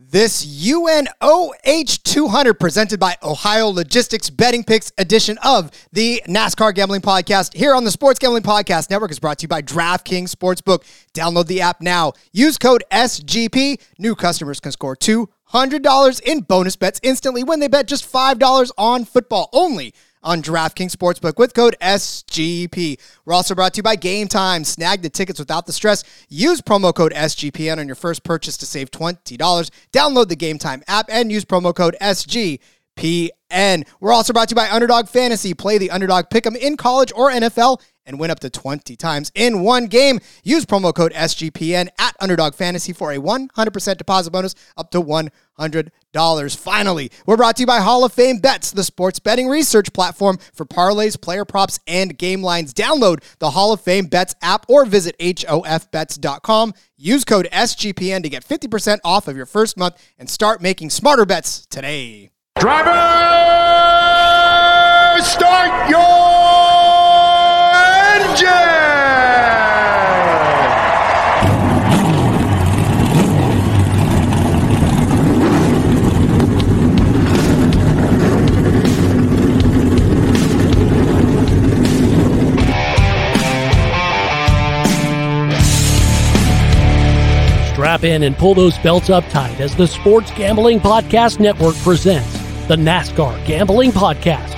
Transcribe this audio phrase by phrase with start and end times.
[0.00, 7.52] This UNOH 200 presented by Ohio Logistics Betting Picks edition of the NASCAR Gambling Podcast
[7.52, 10.84] here on the Sports Gambling Podcast Network is brought to you by DraftKings Sportsbook.
[11.14, 12.12] Download the app now.
[12.30, 13.82] Use code SGP.
[13.98, 19.04] New customers can score $200 in bonus bets instantly when they bet just $5 on
[19.04, 19.92] football only
[20.22, 22.98] on DraftKings Sportsbook with code SGP.
[23.24, 24.64] We're also brought to you by Gametime.
[24.64, 26.04] Snag the tickets without the stress.
[26.28, 29.36] Use promo code SGPN on your first purchase to save $20.
[29.92, 32.60] Download the Gametime app and use promo code SGPN.
[34.00, 35.54] We're also brought to you by Underdog Fantasy.
[35.54, 39.62] Play the Underdog Pick'em in college or NFL and win up to 20 times in
[39.62, 40.18] one game.
[40.42, 46.56] Use promo code SGPN at Underdog Fantasy for a 100% deposit bonus up to $100.
[46.56, 50.38] Finally, we're brought to you by Hall of Fame Bets, the sports betting research platform
[50.54, 52.72] for parlays, player props, and game lines.
[52.72, 56.74] Download the Hall of Fame Bets app or visit HOFBets.com.
[56.96, 61.26] Use code SGPN to get 50% off of your first month and start making smarter
[61.26, 62.30] bets today.
[62.58, 62.88] Driver,
[65.22, 66.37] start your
[87.72, 92.32] Strap in and pull those belts up tight as the Sports Gambling Podcast Network presents
[92.68, 94.57] the NASCAR Gambling Podcast.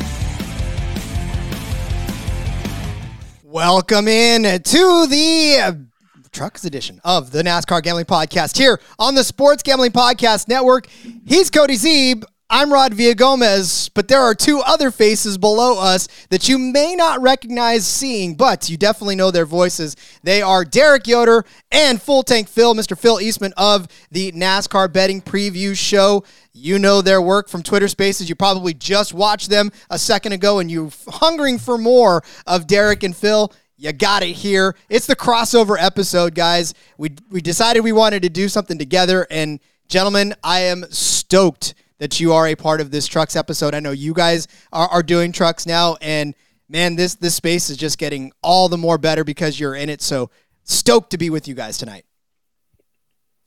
[3.51, 5.85] Welcome in to the
[6.31, 10.87] Trucks edition of the NASCAR Gambling Podcast here on the Sports Gambling Podcast Network.
[11.25, 12.23] He's Cody Zeeb.
[12.53, 17.21] I'm Rod Villagomez, but there are two other faces below us that you may not
[17.21, 19.95] recognize seeing, but you definitely know their voices.
[20.23, 22.99] They are Derek Yoder and Full Tank Phil, Mr.
[22.99, 26.25] Phil Eastman of the NASCAR Betting Preview Show.
[26.51, 28.27] You know their work from Twitter Spaces.
[28.27, 33.03] You probably just watched them a second ago and you're hungering for more of Derek
[33.03, 33.53] and Phil.
[33.77, 34.75] You got it here.
[34.89, 36.73] It's the crossover episode, guys.
[36.97, 42.19] We, we decided we wanted to do something together, and gentlemen, I am stoked that
[42.19, 43.75] you are a part of this trucks episode.
[43.75, 46.33] I know you guys are, are doing trucks now, and
[46.67, 50.01] man, this this space is just getting all the more better because you're in it.
[50.01, 50.31] So
[50.63, 52.05] stoked to be with you guys tonight.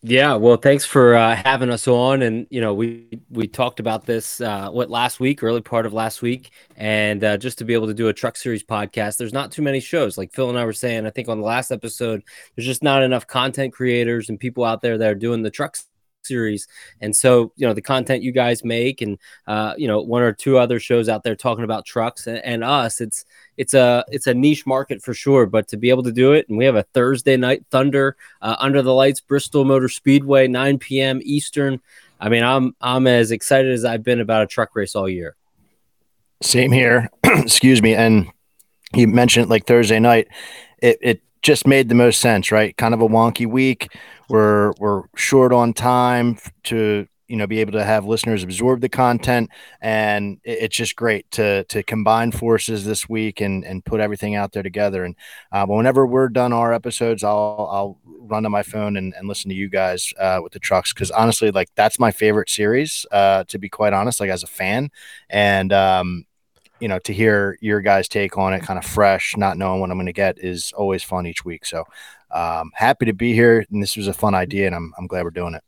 [0.06, 4.06] Yeah, well, thanks for uh, having us on, and you know, we we talked about
[4.06, 7.74] this uh, what last week, early part of last week, and uh, just to be
[7.74, 10.16] able to do a truck series podcast, there's not too many shows.
[10.16, 12.22] Like Phil and I were saying, I think on the last episode,
[12.54, 15.86] there's just not enough content creators and people out there that are doing the trucks
[16.26, 16.66] series.
[17.00, 20.32] And so, you know, the content you guys make and uh, you know, one or
[20.32, 23.24] two other shows out there talking about trucks and, and, us, it's
[23.56, 25.46] it's a it's a niche market for sure.
[25.46, 28.56] But to be able to do it, and we have a Thursday night thunder uh,
[28.58, 31.20] under the lights, Bristol Motor Speedway, 9 p.m.
[31.22, 31.80] Eastern.
[32.20, 35.36] I mean, I'm I'm as excited as I've been about a truck race all year.
[36.42, 37.10] Same here.
[37.24, 37.94] Excuse me.
[37.94, 38.28] And
[38.94, 40.28] you mentioned like Thursday night.
[40.78, 42.76] It it just made the most sense, right?
[42.76, 43.88] Kind of a wonky week.
[44.28, 48.88] We're we're short on time to you know be able to have listeners absorb the
[48.88, 54.34] content, and it's just great to to combine forces this week and and put everything
[54.34, 55.04] out there together.
[55.04, 55.16] And
[55.52, 59.50] uh, whenever we're done our episodes, I'll I'll run to my phone and, and listen
[59.50, 63.06] to you guys uh, with the trucks because honestly, like that's my favorite series.
[63.10, 64.90] Uh, to be quite honest, like as a fan,
[65.28, 66.26] and um,
[66.80, 69.90] you know, to hear your guys' take on it, kind of fresh, not knowing what
[69.90, 71.64] I'm going to get, is always fun each week.
[71.64, 71.84] So,
[72.34, 75.24] um, happy to be here, and this was a fun idea, and I'm I'm glad
[75.24, 75.62] we're doing it.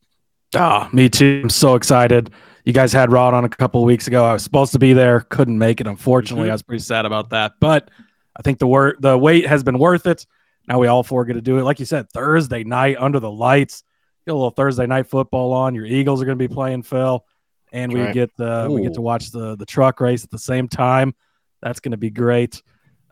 [0.54, 1.40] Ah, oh, me too.
[1.44, 2.30] I'm so excited.
[2.64, 4.24] You guys had Rod on a couple of weeks ago.
[4.24, 5.86] I was supposed to be there, couldn't make it.
[5.86, 6.52] Unfortunately, mm-hmm.
[6.52, 7.52] I was pretty sad about that.
[7.60, 7.90] But
[8.36, 10.26] I think the wor- the wait has been worth it.
[10.68, 11.62] Now we all four get to do it.
[11.62, 13.84] Like you said, Thursday night under the lights.
[14.26, 15.74] Get a little Thursday night football on.
[15.74, 17.24] Your Eagles are going to be playing Phil
[17.72, 18.14] and we right.
[18.14, 21.14] get the we get to watch the the truck race at the same time.
[21.62, 22.62] That's going to be great.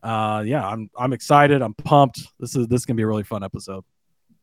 [0.04, 1.62] Uh, yeah, I'm I'm excited.
[1.62, 2.20] I'm pumped.
[2.38, 3.84] This is this is going to be a really fun episode.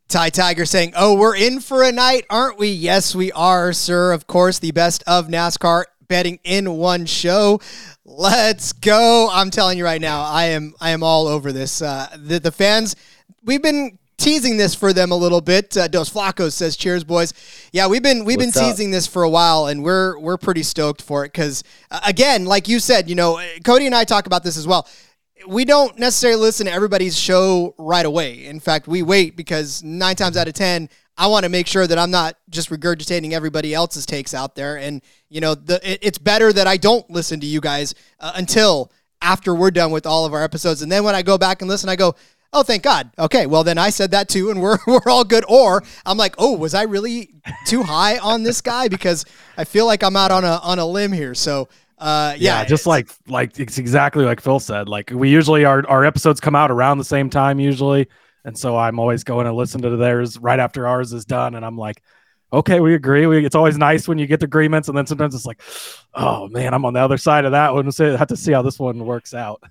[0.08, 2.70] Ty Tiger saying, "Oh, we're in for a night, aren't we?
[2.70, 4.12] Yes, we are, sir.
[4.12, 7.62] Of course, the best of NASCAR betting in one show.
[8.04, 9.30] Let's go!
[9.32, 11.82] I'm telling you right now, I am I am all over this.
[11.82, 12.96] Uh, the the fans,
[13.44, 15.78] we've been teasing this for them a little bit.
[15.78, 17.34] Uh, Dos Flacos says, "Cheers, boys."
[17.72, 18.70] Yeah, we've been we've What's been up?
[18.72, 22.46] teasing this for a while, and we're we're pretty stoked for it because uh, again,
[22.46, 24.88] like you said, you know, Cody and I talk about this as well.
[25.48, 28.46] We don't necessarily listen to everybody's show right away.
[28.46, 31.86] In fact, we wait because nine times out of ten, I want to make sure
[31.86, 34.78] that I'm not just regurgitating everybody else's takes out there.
[34.78, 38.32] And you know, the it, it's better that I don't listen to you guys uh,
[38.36, 38.92] until
[39.22, 41.70] after we're done with all of our episodes, and then when I go back and
[41.70, 42.16] listen, I go.
[42.54, 43.12] Oh, thank God.
[43.18, 45.46] Okay, well then I said that too, and we're we're all good.
[45.48, 47.34] Or I'm like, oh, was I really
[47.66, 48.90] too high on this guy?
[48.90, 49.24] Because
[49.58, 51.34] I feel like I'm out on a on a limb here.
[51.34, 51.70] So
[52.02, 54.90] uh, yeah, yeah, just like like it's exactly like Phil said.
[54.90, 58.08] Like we usually our our episodes come out around the same time usually,
[58.44, 61.64] and so I'm always going to listen to theirs right after ours is done, and
[61.64, 62.02] I'm like,
[62.52, 63.28] okay, we agree.
[63.28, 65.62] We, it's always nice when you get the agreements, and then sometimes it's like,
[66.16, 67.92] oh man, I'm on the other side of that one.
[67.92, 69.62] So I have to see how this one works out.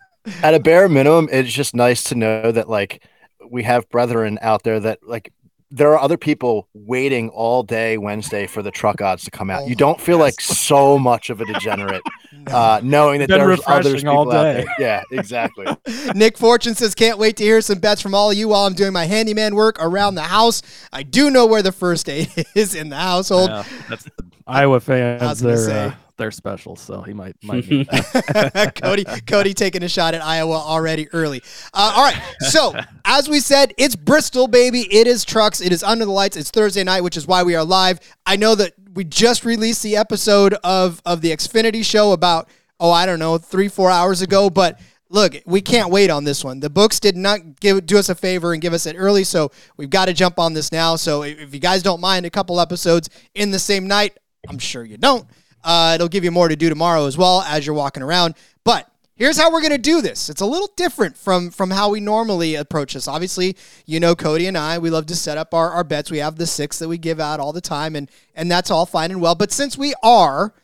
[0.43, 3.03] At a bare minimum, it's just nice to know that like
[3.51, 5.33] we have brethren out there that like
[5.71, 9.63] there are other people waiting all day Wednesday for the truck odds to come out.
[9.63, 12.03] Oh you don't feel like so much of a degenerate
[12.49, 14.65] uh, knowing that Been there's other refreshing all people out day.
[14.65, 14.75] there.
[14.79, 15.67] Yeah, exactly.
[16.15, 18.75] Nick Fortune says, can't wait to hear some bets from all of you while I'm
[18.75, 20.63] doing my handyman work around the house.
[20.93, 23.51] I do know where the first aid is in the household.
[23.51, 24.13] Yeah, that's the
[24.47, 25.23] Iowa fans.
[25.23, 25.85] I was gonna They're say.
[25.87, 27.65] uh, they're special, so he might might.
[28.81, 31.43] Cody, Cody taking a shot at Iowa already early.
[31.73, 32.23] Uh, all right.
[32.41, 32.75] So,
[33.05, 34.83] as we said, it's Bristol, baby.
[34.83, 35.61] It is trucks.
[35.61, 36.37] It is under the lights.
[36.37, 37.99] It's Thursday night, which is why we are live.
[38.27, 42.91] I know that we just released the episode of, of the Xfinity show about, oh,
[42.91, 44.51] I don't know, three, four hours ago.
[44.51, 44.79] But
[45.09, 46.61] look, we can't wait on this one.
[46.61, 49.25] The books did not give do us a favor and give us it early.
[49.25, 50.97] So, we've got to jump on this now.
[50.97, 54.19] So, if you guys don't mind a couple episodes in the same night,
[54.49, 55.27] I'm sure you don't.
[55.63, 58.35] Uh, it'll give you more to do tomorrow as well as you're walking around.
[58.65, 60.29] But here's how we're going to do this.
[60.31, 63.09] It's a little different from from how we normally approach this.
[63.09, 66.11] Obviously, you know Cody and I, we love to set up our, our bets.
[66.11, 68.87] We have the six that we give out all the time, and and that's all
[68.87, 69.35] fine and well.
[69.35, 70.55] But since we are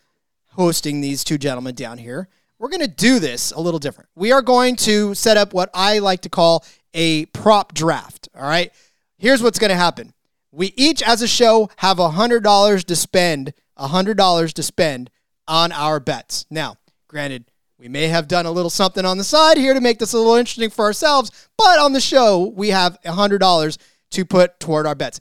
[0.51, 2.27] hosting these two gentlemen down here,
[2.59, 4.09] we're going to do this a little different.
[4.15, 8.27] We are going to set up what I like to call a prop draft.
[8.35, 8.71] All right.
[9.17, 10.13] Here's what's going to happen.
[10.51, 15.09] We each, as a show, have $100 to spend, $100 to spend
[15.47, 16.45] on our bets.
[16.49, 16.75] Now,
[17.07, 17.45] granted,
[17.77, 20.17] we may have done a little something on the side here to make this a
[20.17, 23.77] little interesting for ourselves, but on the show, we have $100
[24.11, 25.19] to put toward our bets.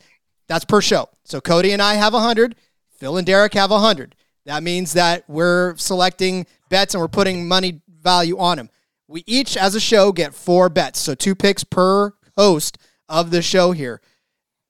[0.49, 1.08] That's per show.
[1.25, 2.56] So Cody and I have 100,
[2.99, 4.14] Phil and Derek have 100.
[4.47, 8.70] That means that we're selecting bets and we're putting money value on them.
[9.08, 11.00] We each, as a show, get four bets.
[11.00, 14.00] So two picks per host of the show here.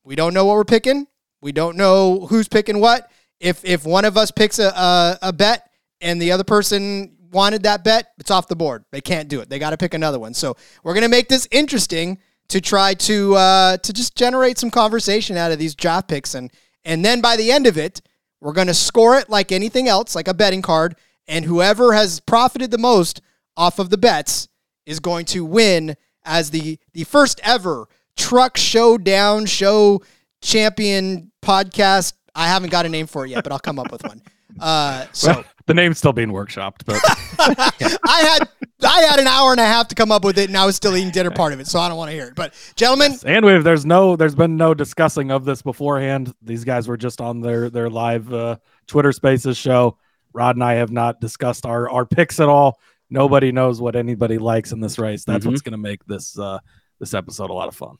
[0.03, 1.07] We don't know what we're picking.
[1.41, 3.11] We don't know who's picking what.
[3.41, 7.65] If if one of us picks a, a, a bet and the other person wanted
[7.65, 8.85] that bet, it's off the board.
[8.93, 9.51] They can't do it.
[9.51, 10.35] They got to pick another one.
[10.35, 12.19] So we're gonna make this interesting
[12.49, 16.51] to try to uh, to just generate some conversation out of these draft picks and
[16.85, 18.01] and then by the end of it,
[18.41, 20.97] we're gonna score it like anything else, like a betting card,
[21.27, 23.21] and whoever has profited the most
[23.57, 24.49] off of the bets
[24.85, 30.03] is going to win as the the first ever truck showdown show
[30.41, 32.15] champion podcast.
[32.37, 34.23] I haven't got a name for it yet, but I'll come up with one.
[34.61, 37.01] Uh, so Well, the name's still being workshopped, but
[38.05, 38.49] I had
[38.83, 40.77] I had an hour and a half to come up with it, and I was
[40.77, 42.35] still eating dinner part of it, so I don't want to hear it.
[42.35, 46.33] But gentlemen, and we there's no there's been no discussing of this beforehand.
[46.43, 48.57] These guys were just on their their live uh,
[48.87, 49.99] Twitter Spaces show.
[50.33, 52.79] Rod and I have not discussed our our picks at all.
[53.11, 55.25] Nobody knows what anybody likes in this race.
[55.25, 56.59] That's what's going to make this uh,
[56.99, 57.97] this episode a lot of fun.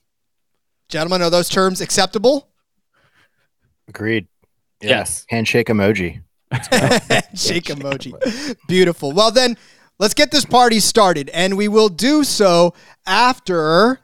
[0.89, 2.49] gentlemen, are those terms acceptable?
[3.89, 4.27] Agreed.
[4.81, 4.89] Yeah.
[4.89, 5.27] Yes.
[5.29, 6.23] Handshake emoji.
[7.35, 8.57] Shake emoji.
[8.69, 9.13] Beautiful.
[9.13, 9.57] Well, then
[9.99, 12.75] let's get this party started, and we will do so
[13.07, 14.01] after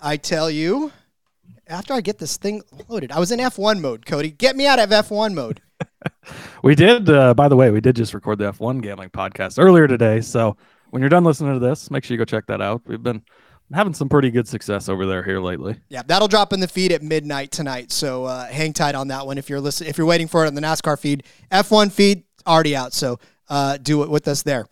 [0.00, 0.92] I tell you.
[1.68, 4.06] After I get this thing loaded, I was in F1 mode.
[4.06, 5.60] Cody, get me out of F1 mode.
[6.62, 9.86] We did, uh, by the way, we did just record the F1 gambling podcast earlier
[9.86, 10.20] today.
[10.20, 10.56] So
[10.90, 12.82] when you're done listening to this, make sure you go check that out.
[12.86, 13.22] We've been
[13.72, 15.76] having some pretty good success over there here lately.
[15.88, 17.92] Yeah, that'll drop in the feed at midnight tonight.
[17.92, 19.90] So uh, hang tight on that one if you're listening.
[19.90, 22.92] If you're waiting for it on the NASCAR feed, F1 feed already out.
[22.92, 23.18] So
[23.48, 24.66] uh, do it with us there.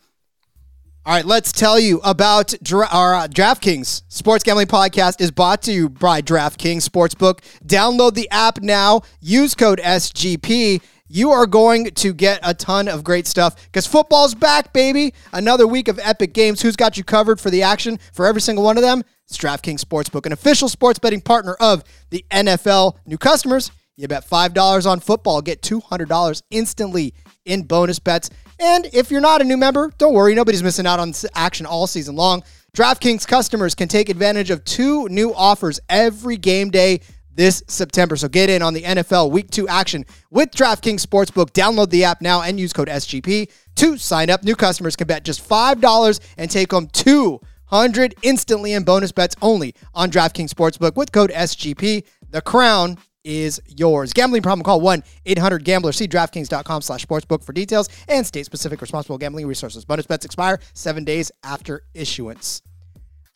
[1.07, 5.61] All right, let's tell you about Dra- our uh, DraftKings Sports Gambling Podcast is brought
[5.63, 7.41] to you by DraftKings Sportsbook.
[7.63, 9.01] Download the app now.
[9.21, 10.81] Use code SGP.
[11.07, 15.13] You are going to get a ton of great stuff because football's back, baby.
[15.31, 16.63] Another week of epic games.
[16.63, 19.03] Who's got you covered for the action for every single one of them?
[19.27, 22.97] It's DraftKings Sportsbook, an official sports betting partner of the NFL.
[23.05, 27.13] New customers, you bet $5 on football, get $200 instantly
[27.45, 28.31] in bonus bets.
[28.59, 31.85] And if you're not a new member, don't worry, nobody's missing out on action all
[31.85, 32.43] season long
[32.75, 36.99] DraftKings customers can take advantage of two new offers every game day
[37.35, 38.15] this September.
[38.15, 41.51] So get in on the NFL Week 2 action with DraftKings Sportsbook.
[41.51, 44.43] Download the app now and use code SGP to sign up.
[44.43, 49.75] New customers can bet just $5 and take home 200 instantly in bonus bets only
[49.93, 52.03] on DraftKings Sportsbook with code SGP.
[52.31, 54.13] The crown is yours.
[54.13, 55.91] Gambling problem, call 1-800-GAMBLER.
[55.91, 59.83] See DraftKings.com slash sportsbook for details and state-specific responsible gambling resources.
[59.83, 62.61] Bonus bets expire seven days after issuance.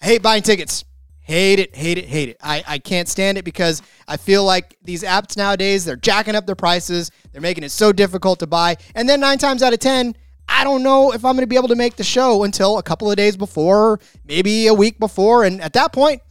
[0.02, 0.86] I hate buying tickets.
[1.30, 2.38] Hate it, hate it, hate it.
[2.42, 6.48] I, I can't stand it because I feel like these apps nowadays, they're jacking up
[6.48, 7.12] their prices.
[7.32, 8.78] They're making it so difficult to buy.
[8.96, 10.16] And then nine times out of 10,
[10.48, 12.82] I don't know if I'm going to be able to make the show until a
[12.82, 15.44] couple of days before, maybe a week before.
[15.44, 16.24] And at that point,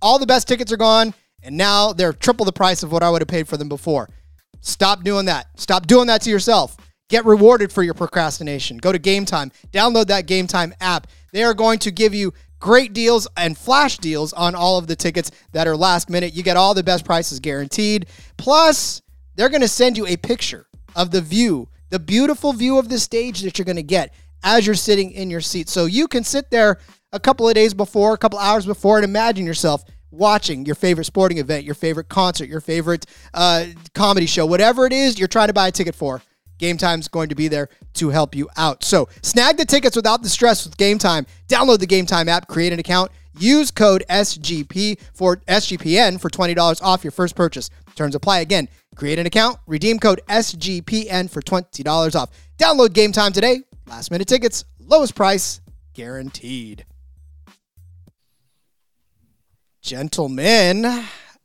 [0.00, 1.12] all the best tickets are gone.
[1.42, 4.08] And now they're triple the price of what I would have paid for them before.
[4.62, 5.48] Stop doing that.
[5.60, 6.74] Stop doing that to yourself.
[7.10, 8.78] Get rewarded for your procrastination.
[8.78, 9.52] Go to Gametime.
[9.72, 11.06] Download that Gametime app.
[11.32, 14.96] They are going to give you great deals and flash deals on all of the
[14.96, 16.34] tickets that are last minute.
[16.34, 18.06] You get all the best prices guaranteed.
[18.36, 19.02] Plus,
[19.36, 22.98] they're going to send you a picture of the view, the beautiful view of the
[22.98, 24.12] stage that you're going to get
[24.42, 25.68] as you're sitting in your seat.
[25.68, 26.78] So you can sit there
[27.12, 31.04] a couple of days before, a couple hours before, and imagine yourself watching your favorite
[31.04, 35.48] sporting event, your favorite concert, your favorite uh, comedy show, whatever it is you're trying
[35.48, 36.22] to buy a ticket for.
[36.58, 38.84] Gametime's going to be there to help you out.
[38.84, 41.26] So snag the tickets without the stress with Gametime.
[41.48, 47.04] Download the Gametime app, create an account, use code SGP for SGPN for $20 off
[47.04, 47.70] your first purchase.
[47.94, 48.68] Terms apply again.
[48.94, 52.30] Create an account, redeem code SGPN for $20 off.
[52.58, 53.62] Download Gametime today.
[53.86, 55.60] Last minute tickets, lowest price
[55.94, 56.84] guaranteed.
[59.80, 60.84] Gentlemen,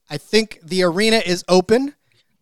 [0.09, 1.95] I think the arena is open.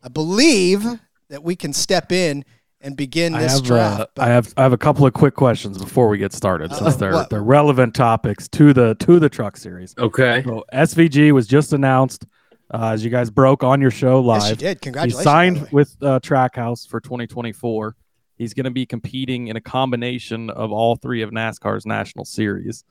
[0.04, 0.86] I believe
[1.30, 2.44] that we can step in
[2.84, 4.02] and begin I this have, draft.
[4.02, 6.72] uh, but- I have I have a couple of quick questions before we get started,
[6.74, 7.30] since Uh, they're what?
[7.30, 9.94] they're relevant topics to the to the truck series.
[9.98, 10.42] Okay.
[10.46, 12.26] So SVG was just announced,
[12.74, 14.42] uh, as you guys broke on your show live.
[14.42, 14.78] yes, you did.
[14.78, 15.16] He Congratulations.
[15.16, 15.24] by the
[15.56, 17.96] signed with uh, Trackhouse for 2024.
[18.38, 22.84] He's going to be competing in a combination of all three of NASCAR's national series,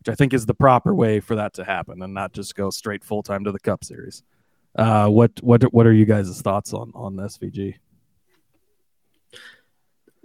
[0.00, 2.70] which I think is the proper way for that to happen, and not just go
[2.70, 4.24] straight full time to the Cup Series.
[4.76, 7.76] Uh, what what what are you guys' thoughts on on SVG?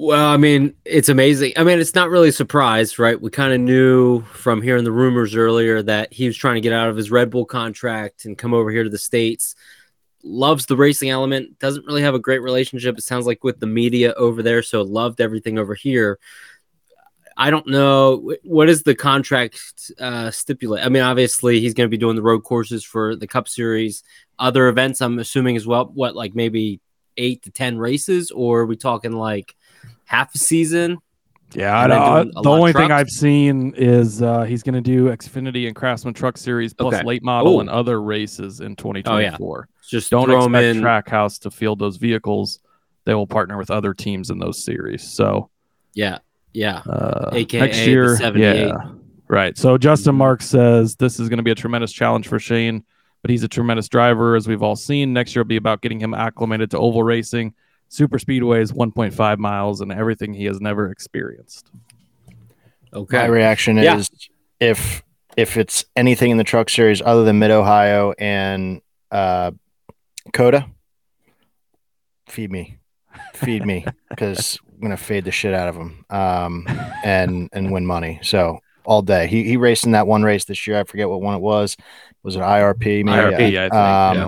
[0.05, 1.53] Well, I mean, it's amazing.
[1.55, 3.21] I mean, it's not really a surprise, right?
[3.21, 6.73] We kind of knew from hearing the rumors earlier that he was trying to get
[6.73, 9.55] out of his Red Bull contract and come over here to the States.
[10.21, 13.65] Loves the racing element, doesn't really have a great relationship, it sounds like, with the
[13.65, 14.61] media over there.
[14.61, 16.19] So loved everything over here.
[17.37, 20.85] I don't know what is the contract uh, stipulate.
[20.85, 24.03] I mean, obviously he's going to be doing the road courses for the Cup Series,
[24.37, 24.99] other events.
[24.99, 25.85] I'm assuming as well.
[25.85, 26.81] What like maybe
[27.15, 29.55] eight to ten races, or are we talking like
[30.05, 30.97] half a season?
[31.53, 32.91] Yeah, I And then don't- doing a the only thing?
[32.91, 37.03] I've seen is uh, he's going to do Xfinity and Craftsman Truck Series plus Okay.
[37.05, 37.59] late model Ooh.
[37.59, 39.67] and other races in 2024.
[39.87, 41.07] Just Don't throw him expect.
[41.07, 42.59] Trackhouse to field those vehicles.
[43.05, 45.03] They will partner with other teams in those series.
[45.03, 45.49] So
[45.93, 46.19] Yeah,
[46.53, 46.77] yeah.
[46.89, 48.67] uh, AKA next year, 78.
[48.67, 48.73] yeah,
[49.27, 49.55] right.
[49.57, 50.15] So Justin.
[50.15, 52.83] Marks says this is going to be a tremendous challenge for Shane,
[53.21, 55.13] but he's a tremendous driver, as we've all seen.
[55.13, 57.53] Next year will be about getting him acclimated to oval racing,
[57.93, 61.69] super speedways, 1.5 miles, and everything he has never experienced.
[62.91, 63.97] Okay my reaction Yeah.
[63.97, 64.09] is
[64.59, 65.03] if
[65.37, 68.81] if it's anything in the truck series other than Mid Ohio and
[69.11, 69.51] uh,
[70.31, 70.67] COTA,
[72.27, 72.77] feed me,
[73.33, 76.65] feed me, because I'm gonna fade the shit out of him um,
[77.03, 78.19] and and win money.
[78.21, 79.27] So all day.
[79.27, 80.79] He he raced in that one race this year.
[80.79, 81.75] I forget what one it was.
[82.21, 83.03] Was it IRP?
[83.03, 83.07] Maybe?
[83.07, 83.73] IRP, I think,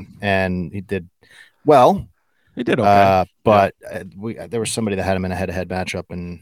[0.07, 1.07] Um, And he did
[1.65, 2.07] well.
[2.55, 2.89] He did okay.
[2.89, 6.41] Uh, but uh, we there was somebody that had him in a head-to-head matchup and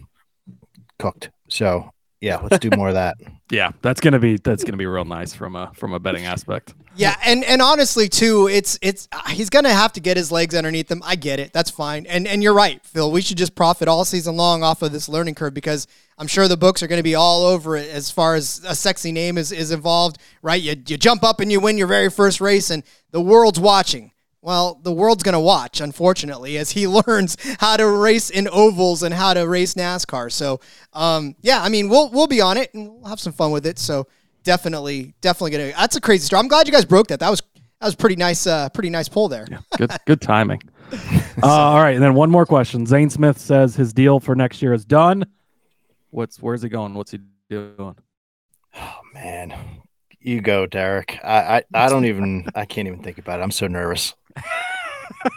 [0.98, 1.29] cooked.
[1.50, 1.91] So
[2.24, 3.17] yeah, let's do more of that.
[3.51, 6.74] yeah, that's gonna be that's gonna be real nice from a from a betting aspect.
[6.95, 10.55] Yeah, and and honestly too, it's it's uh, he's gonna have to get his legs
[10.55, 11.01] underneath him.
[11.03, 12.05] I get it, that's fine.
[12.05, 13.12] And and you're right, Phil.
[13.12, 15.86] We should just profit all season long off of this learning curve because
[16.17, 18.74] I'm sure the books are going to be all over it as far as a
[18.74, 20.17] sexy name is is involved.
[20.41, 20.62] Right?
[20.62, 24.12] You you jump up and you win your very first race, and the world's watching.
[24.44, 29.02] Well, the world's going to watch, unfortunately, as he learns how to race in ovals
[29.02, 30.30] and how to race NASCAR.
[30.30, 30.60] So,
[30.92, 33.66] um, yeah, I mean, we'll we'll be on it and we'll have some fun with
[33.66, 33.80] it.
[33.80, 34.06] So,
[34.44, 35.72] definitely, definitely gonna.
[35.72, 36.42] That's a crazy story.
[36.42, 37.22] I'm glad you guys broke that.
[37.22, 37.42] That was
[37.80, 38.46] that was pretty nice.
[38.46, 39.48] Uh, pretty nice pull there.
[39.78, 40.62] Good good timing.
[40.92, 42.86] Uh, all right, and then one more question.
[42.86, 45.26] Zane Smith says his deal for next year is done.
[46.10, 46.94] What's where's he going?
[46.96, 47.20] What's he
[47.50, 47.96] doing?
[48.76, 49.54] Oh man,
[50.20, 51.18] you go, Derek.
[51.24, 53.44] I I, I don't even I can't even think about it.
[53.44, 54.14] I'm so nervous.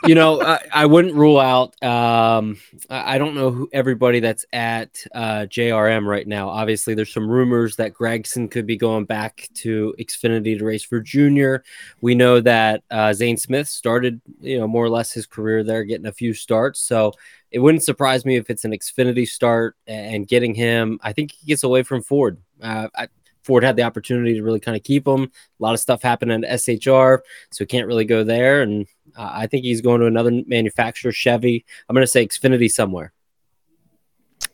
[0.04, 1.80] You know, I, I, wouldn't rule out.
[1.82, 2.58] Um,
[2.90, 6.48] I don't know who everybody that's at uh, JRM right now.
[6.48, 11.00] Obviously, there's some rumors that Gragson could be going back to Xfinity to race for
[11.00, 11.62] Junior.
[12.00, 15.84] We know that uh, Zane Smith started, you know, more or less his career there,
[15.84, 16.80] getting a few starts.
[16.80, 17.12] So
[17.50, 20.98] it wouldn't surprise me if it's an Xfinity start and getting him.
[21.02, 22.38] I think he gets away from Ford.
[22.60, 23.08] Uh, I,
[23.46, 25.22] Ford had the opportunity to really kind of keep him.
[25.22, 25.28] A
[25.60, 28.62] lot of stuff happened at SHR, so he can't really go there.
[28.62, 28.86] And
[29.16, 31.64] uh, I think he's going to another manufacturer, Chevy.
[31.88, 33.12] I'm going to say Xfinity somewhere.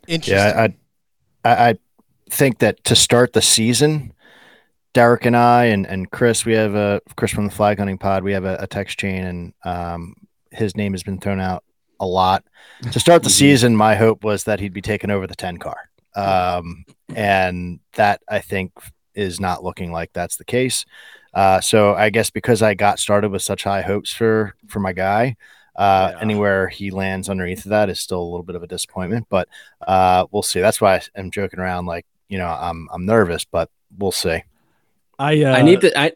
[0.07, 0.37] Interesting.
[0.37, 0.69] Yeah,
[1.45, 1.79] I, I, I
[2.31, 4.13] think that to start the season,
[4.93, 8.23] Derek and I and, and Chris, we have a Chris from the Flag Hunting Pod.
[8.23, 10.15] We have a, a text chain, and um,
[10.51, 11.65] his name has been thrown out
[11.99, 12.45] a lot.
[12.91, 13.39] To start the mm-hmm.
[13.39, 15.89] season, my hope was that he'd be taking over the 10 car.
[16.15, 18.73] Um, and that I think
[19.15, 20.85] is not looking like that's the case.
[21.35, 24.93] Uh, so I guess because I got started with such high hopes for for my
[24.93, 25.37] guy,
[25.77, 26.21] uh, yeah.
[26.21, 29.27] anywhere he lands underneath of that is still a little bit of a disappointment.
[29.31, 29.49] But
[29.87, 30.61] uh, we'll see.
[30.61, 34.43] That's why I'm joking around, like you know, I'm I'm nervous, but we'll see.
[35.19, 36.13] I uh, I need to I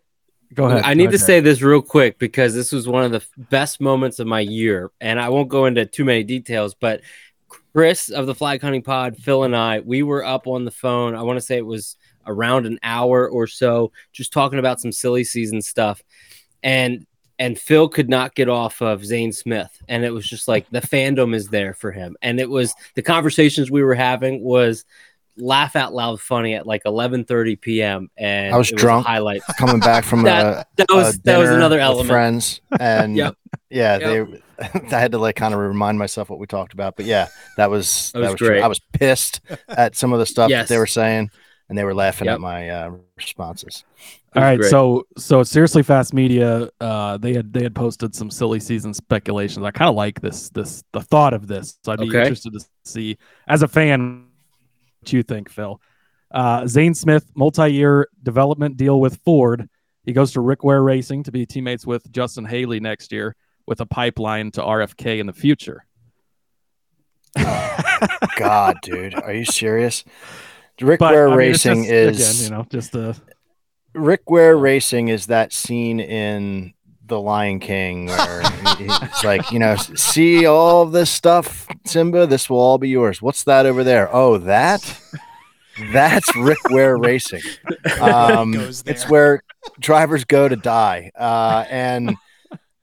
[0.52, 0.82] go ahead.
[0.84, 4.18] I need to say this real quick because this was one of the best moments
[4.18, 7.00] of my year, and I won't go into too many details, but
[7.76, 11.14] Chris of the Flag Hunting Pod, Phil and I, we were up on the phone.
[11.14, 14.90] I want to say it was around an hour or so, just talking about some
[14.90, 16.02] silly season stuff.
[16.62, 17.06] And
[17.38, 19.78] and Phil could not get off of Zane Smith.
[19.90, 22.16] And it was just like the fandom is there for him.
[22.23, 24.87] And it was the conversations we were having was
[25.38, 28.11] laugh out loud funny at like 11:30 p.m.
[28.16, 31.78] and I was drunk highlight coming back from that, a, that was that was another
[31.78, 33.37] element friends and yep.
[33.71, 34.28] yeah yep.
[34.28, 37.28] they I had to like kind of remind myself what we talked about but yeah
[37.57, 38.62] that was that, that was, was great.
[38.62, 40.69] I was pissed at some of the stuff yes.
[40.69, 41.31] that they were saying
[41.69, 42.37] and they were laughing yep.
[42.37, 43.85] at my uh, responses.
[44.37, 44.71] All right, great.
[44.71, 49.64] so so seriously fast media uh they had they had posted some silly season speculations.
[49.64, 51.78] I kind of like this this the thought of this.
[51.83, 52.21] So I'd be okay.
[52.21, 53.16] interested to see
[53.49, 54.26] as a fan
[55.12, 55.80] you think, Phil?
[56.30, 59.68] Uh, Zane Smith, multi-year development deal with Ford.
[60.04, 63.36] He goes to Rick Ware Racing to be teammates with Justin Haley next year,
[63.66, 65.84] with a pipeline to RFK in the future.
[68.36, 70.04] God, dude, are you serious?
[70.80, 73.16] Rick but, Ware I mean, Racing just, is again, you know, just a
[73.94, 76.74] Rick Ware Racing is that scene in
[77.07, 82.27] the Lion King, where it's like, you know, see all this stuff, Simba.
[82.27, 83.23] This will all be yours.
[83.23, 84.14] What's that over there?
[84.14, 85.01] Oh, that.
[85.92, 87.42] That's Rick Ware Racing.
[88.01, 89.42] Um, it's where
[89.79, 92.16] drivers go to die, uh, and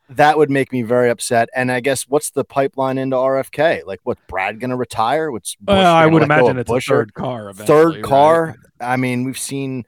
[0.09, 1.49] that would make me very upset.
[1.55, 3.85] And I guess what's the pipeline into RFK?
[3.85, 5.29] Like, what Brad going to retire?
[5.31, 7.53] What's uh, I would imagine it's a third car.
[7.53, 8.45] Third car.
[8.45, 8.57] Right?
[8.79, 9.85] I mean, we've seen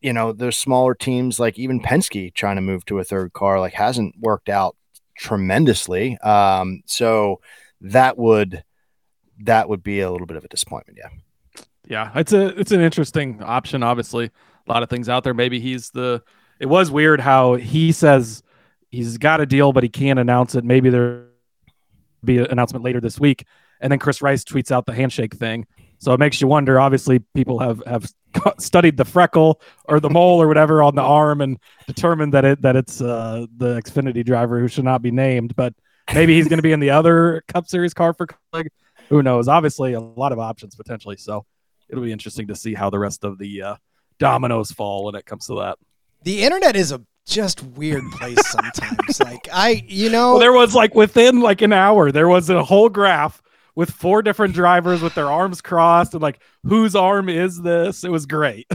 [0.00, 3.60] you know, those smaller teams like even Penske trying to move to a third car
[3.60, 4.76] like hasn't worked out
[5.16, 6.16] tremendously.
[6.18, 7.40] Um, so
[7.82, 8.64] that would
[9.42, 10.98] that would be a little bit of a disappointment.
[11.00, 11.10] Yeah.
[11.88, 13.82] Yeah, it's a it's an interesting option.
[13.82, 15.34] Obviously, a lot of things out there.
[15.34, 16.22] Maybe he's the.
[16.60, 18.44] It was weird how he says
[18.90, 20.62] he's got a deal, but he can't announce it.
[20.62, 21.24] Maybe there'll
[22.22, 23.44] be an announcement later this week,
[23.80, 25.66] and then Chris Rice tweets out the handshake thing.
[26.00, 26.80] So it makes you wonder.
[26.80, 28.10] Obviously, people have have
[28.58, 32.62] studied the freckle or the mole or whatever on the arm and determined that it
[32.62, 35.54] that it's uh, the Xfinity driver who should not be named.
[35.54, 35.74] But
[36.12, 38.68] maybe he's going to be in the other Cup Series car for Kaulig.
[39.10, 39.46] Who knows?
[39.46, 41.18] Obviously, a lot of options potentially.
[41.18, 41.44] So
[41.90, 43.76] it'll be interesting to see how the rest of the uh,
[44.18, 45.78] dominoes fall when it comes to that.
[46.22, 49.20] The internet is a just weird place sometimes.
[49.20, 52.64] like I, you know, well, there was like within like an hour, there was a
[52.64, 53.42] whole graph
[53.74, 58.04] with four different drivers with their arms crossed and like whose arm is this?
[58.04, 58.66] It was great.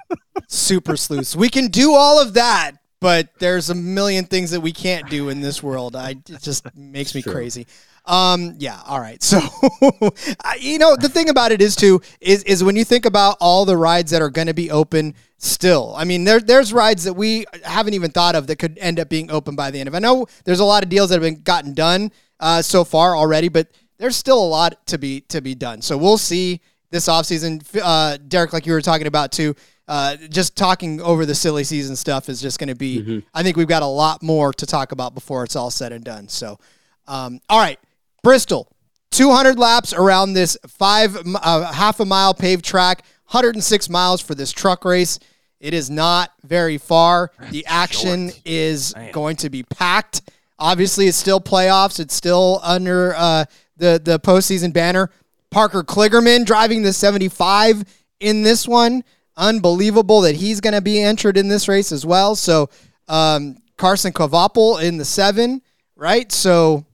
[0.48, 1.36] Super sleuths.
[1.36, 5.28] We can do all of that, but there's a million things that we can't do
[5.28, 5.96] in this world.
[5.96, 7.66] I it just makes me crazy.
[8.06, 9.22] Um, yeah, all right.
[9.22, 9.38] So,
[10.60, 13.64] you know, the thing about it is too is is when you think about all
[13.64, 15.94] the rides that are going to be open still.
[15.96, 19.08] I mean, there there's rides that we haven't even thought of that could end up
[19.08, 19.94] being open by the end of.
[19.94, 23.16] I know there's a lot of deals that have been gotten done uh, so far
[23.16, 25.82] already, but there's still a lot to be to be done.
[25.82, 27.62] So we'll see this offseason.
[27.82, 29.54] Uh, Derek, like you were talking about too,
[29.88, 33.00] uh, just talking over the silly season stuff is just going to be.
[33.00, 33.18] Mm-hmm.
[33.34, 36.04] I think we've got a lot more to talk about before it's all said and
[36.04, 36.28] done.
[36.28, 36.58] So,
[37.06, 37.78] um, all right,
[38.22, 38.68] Bristol,
[39.10, 44.52] 200 laps around this five uh, half a mile paved track, 106 miles for this
[44.52, 45.18] truck race.
[45.60, 47.30] It is not very far.
[47.50, 48.42] The action Short.
[48.44, 49.12] is Man.
[49.12, 50.22] going to be packed.
[50.58, 52.00] Obviously, it's still playoffs.
[52.00, 53.44] It's still under uh,
[53.76, 55.10] the the postseason banner.
[55.50, 57.84] Parker Kligerman driving the 75
[58.18, 59.04] in this one.
[59.36, 62.34] Unbelievable that he's going to be entered in this race as well.
[62.34, 62.70] So
[63.08, 65.62] um, Carson Kvapil in the seven.
[65.96, 66.30] right?
[66.32, 66.84] So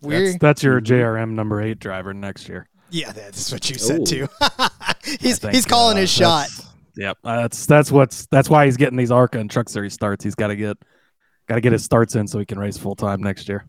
[0.00, 2.68] we That's, that's your JRM number eight driver next year.
[2.90, 4.04] yeah, that's what you said Ooh.
[4.06, 4.28] too.
[5.20, 6.48] He's think, he's calling uh, his shot.
[6.96, 10.24] Yep, uh, that's that's what's that's why he's getting these ARCA and Truck Series starts.
[10.24, 10.76] He's got to get
[11.46, 13.64] got to get his starts in so he can race full time next year.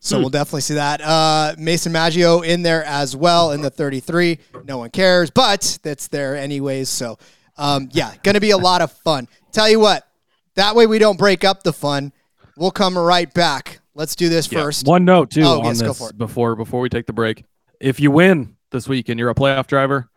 [0.00, 1.00] So we'll definitely see that.
[1.00, 4.38] Uh, Mason Maggio in there as well in the 33.
[4.64, 6.88] No one cares, but that's there anyways.
[6.88, 7.18] So
[7.56, 9.28] um, yeah, going to be a lot of fun.
[9.52, 10.06] Tell you what,
[10.54, 12.12] that way we don't break up the fun.
[12.56, 13.80] We'll come right back.
[13.94, 14.86] Let's do this first.
[14.86, 17.44] One note too Oh, on yes, this before before we take the break.
[17.80, 20.08] If you win this week and you're a playoff driver,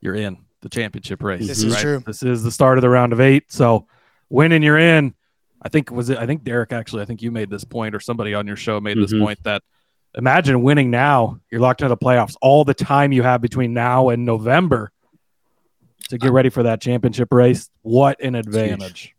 [0.00, 1.46] you're in the championship race.
[1.46, 2.02] This is true.
[2.06, 3.50] This is the start of the round of eight.
[3.52, 3.86] So
[4.28, 5.14] winning, you're in.
[5.64, 6.18] I think was it.
[6.18, 7.02] I think Derek actually.
[7.02, 9.20] I think you made this point, or somebody on your show made this Mhm.
[9.22, 9.62] point that
[10.14, 11.38] imagine winning now.
[11.50, 12.36] You're locked into the playoffs.
[12.42, 14.92] All the time you have between now and November
[16.10, 17.70] to get ready for that championship race.
[17.82, 19.14] What an advantage!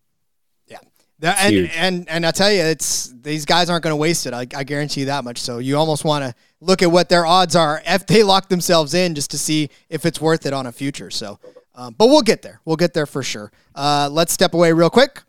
[1.20, 1.72] That- and, huge.
[1.78, 4.34] and and I tell you, it's these guys aren't going to waste it.
[4.34, 5.38] I, I guarantee you that much.
[5.40, 8.94] So you almost want to look at what their odds are if they lock themselves
[8.94, 11.10] in, just to see if it's worth it on a future.
[11.10, 11.40] So,
[11.74, 12.60] um, but we'll get there.
[12.66, 13.52] We'll get there for sure.
[13.74, 15.24] Uh, let's step away real quick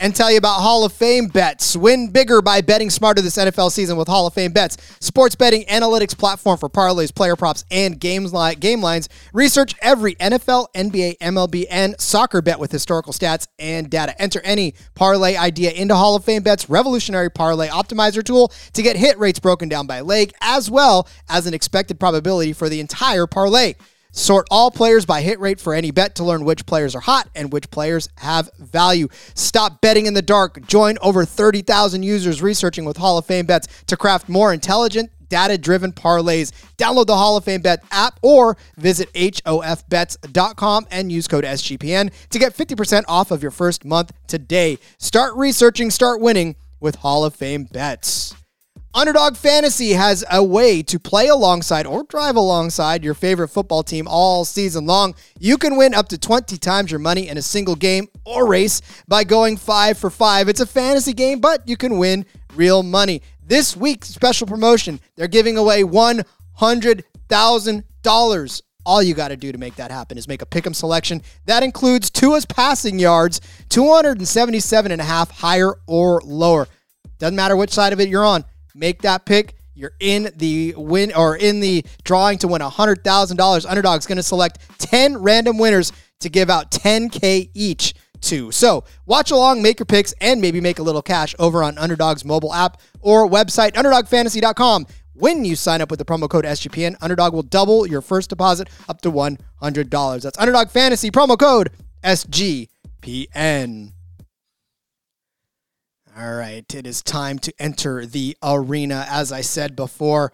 [0.00, 1.76] and tell you about Hall of Fame bets.
[1.76, 4.76] Win bigger by betting smarter this NFL season with Hall of Fame bets.
[5.00, 9.08] Sports betting analytics platform for parlays, player props, and games li- game lines.
[9.32, 14.20] Research every NFL, NBA, MLB, and soccer bet with historical stats and data.
[14.20, 18.96] Enter any parlay idea into Hall of Fame bets revolutionary parlay optimizer tool to get
[18.96, 23.26] hit rates broken down by leg as well as an expected probability for the entire
[23.26, 23.74] parlay.
[24.18, 27.28] Sort all players by hit rate for any bet to learn which players are hot
[27.36, 29.06] and which players have value.
[29.34, 30.66] Stop betting in the dark.
[30.66, 35.56] Join over 30,000 users researching with Hall of Fame bets to craft more intelligent, data
[35.56, 36.50] driven parlays.
[36.76, 42.38] Download the Hall of Fame Bet app or visit HOFBets.com and use code SGPN to
[42.40, 44.78] get 50% off of your first month today.
[44.98, 48.34] Start researching, start winning with Hall of Fame bets.
[48.94, 54.08] Underdog Fantasy has a way to play alongside or drive alongside your favorite football team
[54.08, 55.14] all season long.
[55.38, 58.80] You can win up to 20 times your money in a single game or race
[59.06, 60.48] by going five for five.
[60.48, 62.24] It's a fantasy game, but you can win
[62.54, 63.20] real money.
[63.44, 68.62] This week's special promotion, they're giving away $100,000.
[68.86, 71.20] All you got to do to make that happen is make a pick'em selection.
[71.44, 76.68] That includes Tua's passing yards, 277 and a half higher or lower.
[77.18, 78.46] Doesn't matter which side of it you're on.
[78.78, 79.56] Make that pick.
[79.74, 83.66] You're in the win or in the drawing to win $100,000.
[83.68, 88.50] Underdog's going to select 10 random winners to give out 10K each to.
[88.52, 92.24] So watch along, make your picks, and maybe make a little cash over on Underdog's
[92.24, 94.86] mobile app or website, underdogfantasy.com.
[95.14, 98.68] When you sign up with the promo code SGPN, Underdog will double your first deposit
[98.88, 100.22] up to $100.
[100.22, 101.70] That's Underdog Fantasy promo code
[102.04, 103.92] SGPN.
[106.18, 109.06] All right, it is time to enter the arena.
[109.08, 110.32] As I said before,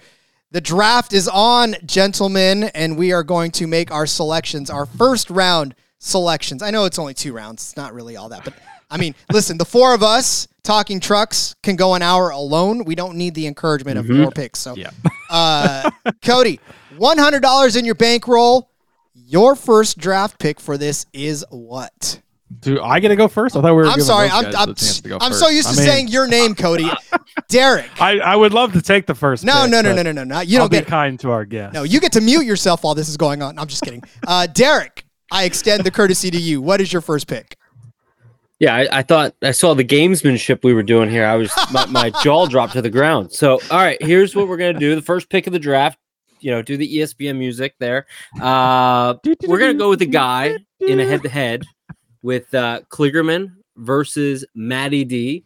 [0.50, 5.28] the draft is on, gentlemen, and we are going to make our selections, our first
[5.28, 6.62] round selections.
[6.62, 8.54] I know it's only two rounds, it's not really all that, but
[8.90, 12.84] I mean, listen, the four of us talking trucks can go an hour alone.
[12.84, 14.60] We don't need the encouragement of more picks.
[14.60, 14.88] So, Yeah.
[15.28, 15.90] uh,
[16.22, 16.60] Cody,
[16.96, 18.70] $100 in your bankroll.
[19.12, 22.22] Your first draft pick for this is what?
[22.60, 23.56] Do I get to go first?
[23.56, 23.86] I thought we were.
[23.86, 24.28] I'm sorry.
[24.28, 26.90] I'm, I'm, the go I'm so used to I mean, saying your name, Cody.
[27.48, 27.90] Derek.
[28.00, 29.44] I, I would love to take the first.
[29.44, 30.40] No, pick, no, no, no, no, no, no.
[30.40, 31.74] You I'll don't be get kind to our guests.
[31.74, 33.58] No, you get to mute yourself while this is going on.
[33.58, 34.02] I'm just kidding.
[34.26, 36.62] Uh, Derek, I extend the courtesy to you.
[36.62, 37.58] What is your first pick?
[38.58, 41.26] Yeah, I, I thought I saw the gamesmanship we were doing here.
[41.26, 43.32] I was my, my jaw dropped to the ground.
[43.32, 44.94] So, all right, here's what we're gonna do.
[44.94, 45.98] The first pick of the draft,
[46.40, 48.06] you know, do the ESPN music there.
[48.40, 49.14] Uh,
[49.46, 51.64] we're gonna go with the guy in a head-to-head
[52.24, 55.44] with uh, Kligerman versus Matty D.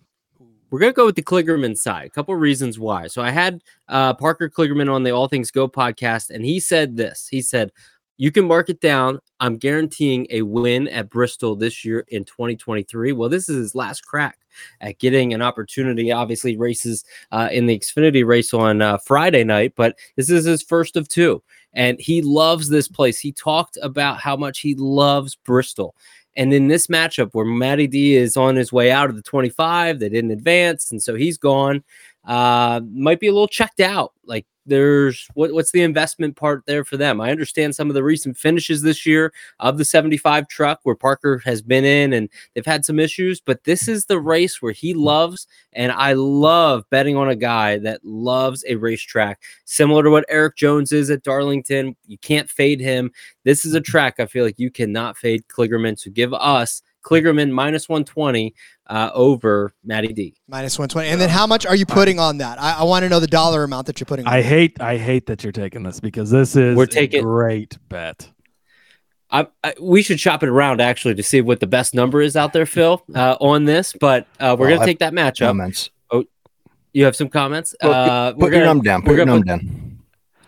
[0.71, 2.07] We're gonna go with the Kligerman side.
[2.07, 3.09] A couple reasons why.
[3.09, 6.97] So I had uh, Parker Kligerman on the All Things Go podcast, and he said
[6.97, 7.27] this.
[7.29, 7.73] He said,
[8.17, 9.19] "You can mark it down.
[9.41, 14.07] I'm guaranteeing a win at Bristol this year in 2023." Well, this is his last
[14.07, 14.38] crack
[14.81, 16.12] at getting an opportunity.
[16.12, 20.62] Obviously, races uh, in the Xfinity race on uh, Friday night, but this is his
[20.62, 23.19] first of two, and he loves this place.
[23.19, 25.97] He talked about how much he loves Bristol.
[26.38, 29.98] And in this matchup where Matty D is on his way out of the 25,
[29.98, 31.83] they didn't advance, and so he's gone.
[32.24, 34.12] Uh, might be a little checked out.
[34.24, 37.20] Like there's what, what's the investment part there for them?
[37.20, 41.42] I understand some of the recent finishes this year of the 75 truck where Parker
[41.44, 44.94] has been in and they've had some issues, but this is the race where he
[44.94, 50.26] loves, and I love betting on a guy that loves a racetrack, similar to what
[50.28, 51.96] Erik Jones is at Darlington.
[52.07, 53.11] You can't fade him.
[53.44, 55.98] This is a track I feel like you cannot fade Kligerman.
[55.98, 58.55] So give us Kligerman minus 120
[58.88, 60.35] uh, over Matty D.
[60.47, 61.09] Minus 120.
[61.09, 62.61] And then how much are you putting on that?
[62.61, 64.33] I, I want to know the dollar amount that you're putting on.
[64.33, 67.79] I hate I hate that you're taking this because this is We're a taking- great
[67.88, 68.31] bet.
[69.31, 72.35] I, I, we should shop it around actually to see what the best number is
[72.35, 73.94] out there, Phil, uh, on this.
[73.99, 75.49] But uh, we're Well, gonna take that matchup.
[75.49, 75.90] Comments.
[76.11, 76.25] Oh,
[76.94, 77.75] You have some comments?
[77.81, 79.03] Put, uh, put your number down.
[79.03, 79.99] Put we're your number down.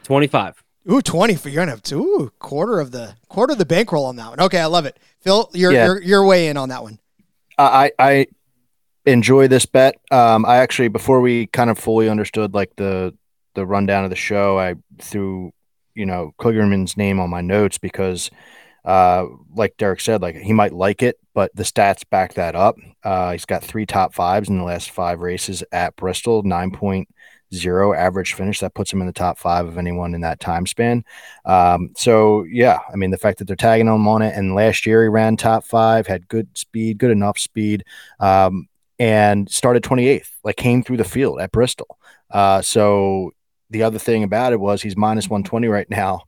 [0.05, 0.63] 25.
[0.91, 4.07] Ooh, 20 for you're gonna have to ooh, quarter of the quarter of the bankroll
[4.07, 4.41] on that one.
[4.41, 4.99] Okay, I love it.
[5.21, 5.87] Phil, you're Yeah.
[5.87, 6.99] you're you're way in on that one.
[7.59, 8.27] I I
[9.05, 9.97] enjoy this bet.
[10.11, 13.15] Um, I actually before we kind of fully understood like the
[13.55, 15.53] the rundown of the show, I threw
[15.95, 18.31] you know Kligerman's name on my notes because,
[18.85, 22.77] uh, like Derek said, like he might like it, but the stats back that up.
[23.05, 27.09] Uh, he's got three top fives in the last five races at Bristol, nine point
[27.55, 28.61] zero average finish.
[28.61, 31.05] That puts him in the top five of anyone in that time span.
[31.45, 34.87] Um, so yeah, I mean the fact that they're tagging him on it, and last
[34.87, 37.85] year he ran top five, had good speed, good enough speed,
[38.19, 41.99] um, and started 28th, like came through the field at Bristol.
[42.31, 43.33] Uh, so
[43.71, 46.23] the other thing about it was he's minus 120 right now.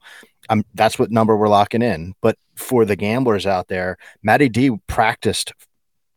[0.49, 2.13] Um, that's what number we're locking in.
[2.21, 5.53] But for the gamblers out there, Matty D practiced.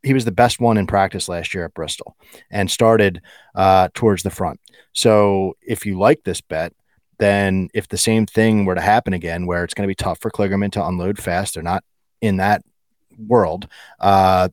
[0.07, 2.17] He was the best one in practice last year at Bristol
[2.51, 3.21] and started
[3.55, 4.61] uh, towards the front.
[4.93, 6.73] So if you like this bet,
[7.19, 10.21] then if the same thing were to happen again, where it's going to be tough
[10.21, 11.83] for Kligerman to unload fast, they're not
[12.21, 12.63] in that
[13.19, 13.69] world.
[13.99, 14.49] Uh,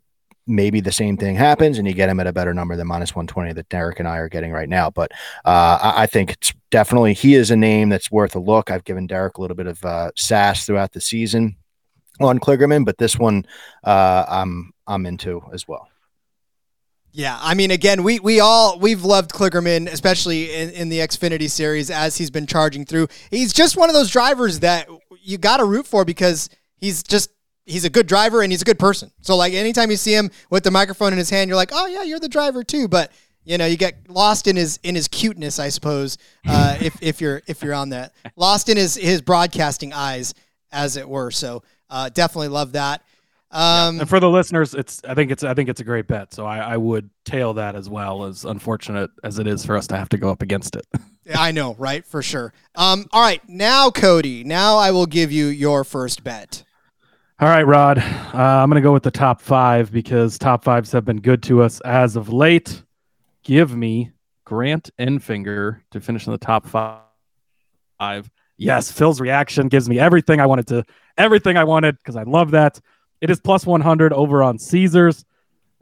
[0.45, 3.15] maybe the same thing happens and you get him at a better number than minus
[3.15, 4.89] 120 that Derek and I are getting right now.
[4.89, 5.11] But
[5.45, 8.69] uh, I, I think it's definitely he is a name that's worth a look.
[8.69, 11.55] I've given Derek a little bit of uh, sass throughout the season
[12.19, 13.45] on Kligerman, but this one
[13.83, 15.88] uh, I'm I'm into as well.
[17.15, 21.48] Yeah, I mean, again, we we all we've loved Kligerman, especially in, in the Xfinity
[21.50, 23.08] series as he's been charging through.
[23.30, 24.89] He's just one of those drivers that
[25.22, 27.30] you got to root for because he's just
[27.65, 29.12] he's a good driver and he's a good person.
[29.22, 31.86] So like anytime you see him with the microphone in his hand, you're like, oh
[31.86, 32.88] yeah, you're the driver too.
[32.88, 33.12] But
[33.46, 36.17] you know, you get lost in his in his cuteness, I suppose.
[36.48, 40.34] Uh, if if you're if you're on that, lost in his his broadcasting eyes,
[40.72, 41.30] as it were.
[41.30, 43.04] So uh, definitely love that.
[43.53, 46.33] Um, And for the listeners, it's I think it's I think it's a great bet.
[46.33, 49.85] So I, I would tail that as well as unfortunate as it is for us
[49.87, 50.85] to have to go up against it.
[51.35, 52.03] I know, right?
[52.05, 52.51] For sure.
[52.75, 54.43] Um, all right, now Cody.
[54.43, 56.63] Now I will give you your first bet.
[57.39, 57.99] All right, Rod.
[57.99, 61.43] Uh, I'm going to go with the top five because top fives have been good
[61.43, 62.83] to us as of late.
[63.43, 64.11] Give me
[64.45, 68.29] Grant Enfinger to finish in the top five.
[68.57, 70.85] Yes, Phil's reaction gives me everything I wanted to,
[71.17, 72.79] everything I wanted because I love that.
[73.23, 75.23] It is plus 100 over on Caesars.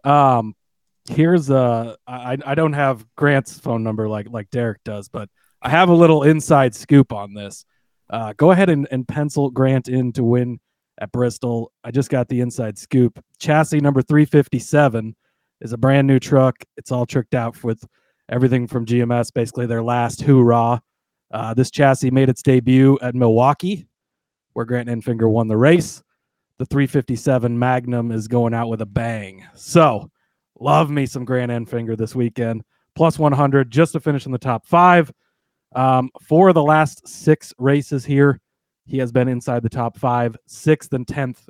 [0.03, 0.53] Um,
[1.09, 5.27] here's uh, I I don't have Grant's phone number like like Derek does, but
[5.59, 7.65] I have a little inside scoop on this.
[8.11, 10.59] Uh, go ahead and, and pencil Grant in to win
[10.99, 11.71] at Bristol.
[11.83, 13.19] I just got the inside scoop.
[13.39, 15.15] Chassis number 357
[15.61, 16.63] is a brand new truck.
[16.77, 17.83] It's all tricked out with
[18.29, 20.83] everything from GMS, basically their last hoorah.
[21.31, 23.87] Uh, this chassis made its debut at Milwaukee,
[24.53, 26.03] where Grant Enfinger won the race.
[26.61, 29.43] The 357 Magnum is going out with a bang.
[29.55, 30.11] So,
[30.59, 32.61] love me some Grant Enfinger this weekend.
[32.93, 35.11] Plus 100 just to finish in the top five.
[35.75, 38.39] Um, the last six races here,
[38.85, 41.49] he has been inside the top five, sixth and tenth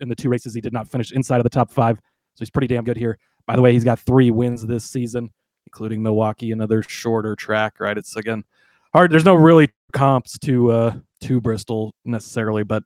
[0.00, 1.98] in the two races he did not finish inside of the top five.
[1.98, 3.18] So he's pretty damn good here.
[3.46, 5.28] By the way, he's got three wins this season,
[5.66, 7.80] including Milwaukee, another shorter track.
[7.80, 7.98] Right?
[7.98, 8.44] It's again
[8.94, 9.12] hard.
[9.12, 12.82] There's no really comps to uh to Bristol necessarily, but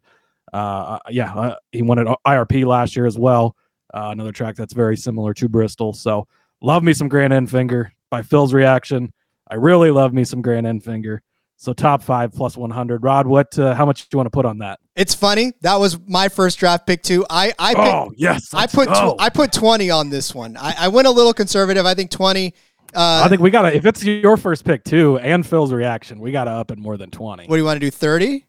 [0.53, 3.57] uh yeah, uh, he won at IRP last year as well.
[3.95, 5.93] Uh, another track that's very similar to Bristol.
[5.93, 6.27] So
[6.61, 9.13] love me some Grant Enfinger by Phil's reaction.
[9.51, 11.21] I really love me some Grant Enfinger.
[11.57, 13.03] So top five plus 100.
[13.03, 13.59] Rod, what?
[13.59, 14.79] Uh, how much do you want to put on that?
[14.95, 15.53] It's funny.
[15.63, 17.27] That was my first draft pick too.
[17.29, 20.57] I I picked, oh yes, I put tw- I put twenty on this one.
[20.57, 21.85] I, I went a little conservative.
[21.85, 22.55] I think twenty.
[22.95, 23.75] Uh, I think we gotta.
[23.75, 27.11] If it's your first pick too, and Phil's reaction, we gotta up it more than
[27.11, 27.47] 20.
[27.47, 27.91] what do you want to do?
[27.91, 28.47] Thirty.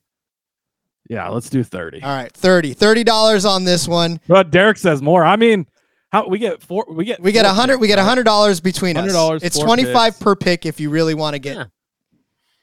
[1.09, 2.03] Yeah, let's do 30.
[2.03, 2.73] All right, thirty.
[2.73, 4.19] Thirty dollars on this one.
[4.27, 5.25] But Derek says more.
[5.25, 5.65] I mean,
[6.11, 6.85] how we get four?
[6.87, 7.73] We get We get a four hundred.
[7.73, 9.11] picks, We get a hundred dollars between us.
[9.11, 10.23] $100, It's 25 picks.
[10.23, 11.57] per pick if you really want to get.
[11.57, 11.65] Yeah.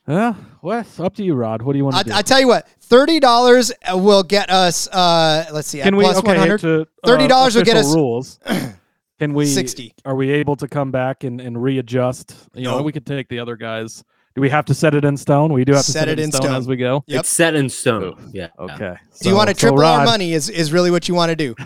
[0.08, 1.62] Yeah, well, it's up to you, Rod.
[1.62, 2.14] What do you want I, to do?
[2.14, 4.86] I tell you what, thirty dollars will get us.
[4.86, 6.04] Uh, let's see, at Can we?
[6.04, 6.60] plus Okay, one hundred.
[6.60, 8.38] to, uh, $30 will get us- rules.
[9.18, 9.46] Can we?
[9.46, 9.94] 60.
[10.04, 12.36] Are we able to come back and, and readjust?
[12.54, 12.82] You know, No.
[12.84, 14.04] we could take the other guys.
[14.36, 15.50] Do we have to set it in stone?
[15.50, 17.02] We do have to set, it in stone, as we go.
[17.06, 17.20] Yep.
[17.20, 18.30] It's set in stone.
[18.34, 18.48] Yeah.
[18.58, 18.94] Okay.
[19.22, 20.34] Do you want to So- so triple our money?
[20.34, 21.54] Is is really what you want to do?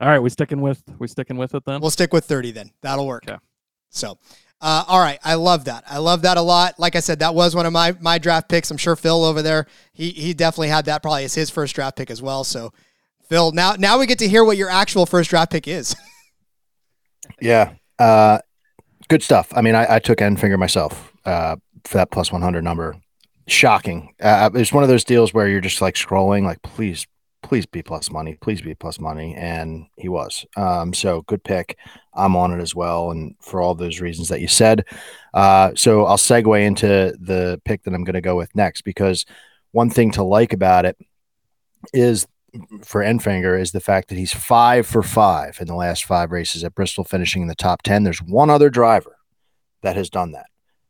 [0.00, 1.80] All right, we sticking with we sticking with it then.
[1.80, 2.70] We'll stick with 30 then.
[2.82, 3.24] That'll work.
[3.26, 3.38] Okay.
[3.88, 4.18] So,
[4.60, 5.18] uh, all right.
[5.24, 5.84] I love that.
[5.88, 6.78] I love that a lot.
[6.78, 8.70] Like I said, that was one of my, my draft picks.
[8.70, 11.96] I'm sure Phil over there, he, he definitely had that probably as his first draft
[11.96, 12.44] pick as well.
[12.44, 12.72] So
[13.28, 15.96] Phil, now now we get to hear what your actual first draft pick is.
[17.40, 17.72] Yeah.
[17.98, 18.38] Uh,
[19.08, 19.52] good stuff.
[19.54, 22.96] I mean, I, I took Enfinger myself uh, for that plus 100 number.
[23.46, 24.14] Shocking.
[24.20, 27.06] Uh, it's one of those deals where you're just like scrolling, like, please,
[27.42, 29.34] please be plus money, please be plus money.
[29.34, 30.46] And he was.
[30.56, 31.78] Um, so good pick.
[32.14, 33.10] I'm on it as well.
[33.10, 34.84] And for all those reasons that you said.
[35.34, 39.24] Uh, so I'll segue into the pick that I'm going to go with next because
[39.72, 40.96] one thing to like about it
[41.92, 42.26] is
[42.84, 46.64] for Enfinger is the fact that he's five for five in the last five races
[46.64, 48.04] at Bristol, finishing in the top 10.
[48.04, 49.16] There's one other driver
[49.82, 50.46] that has done that.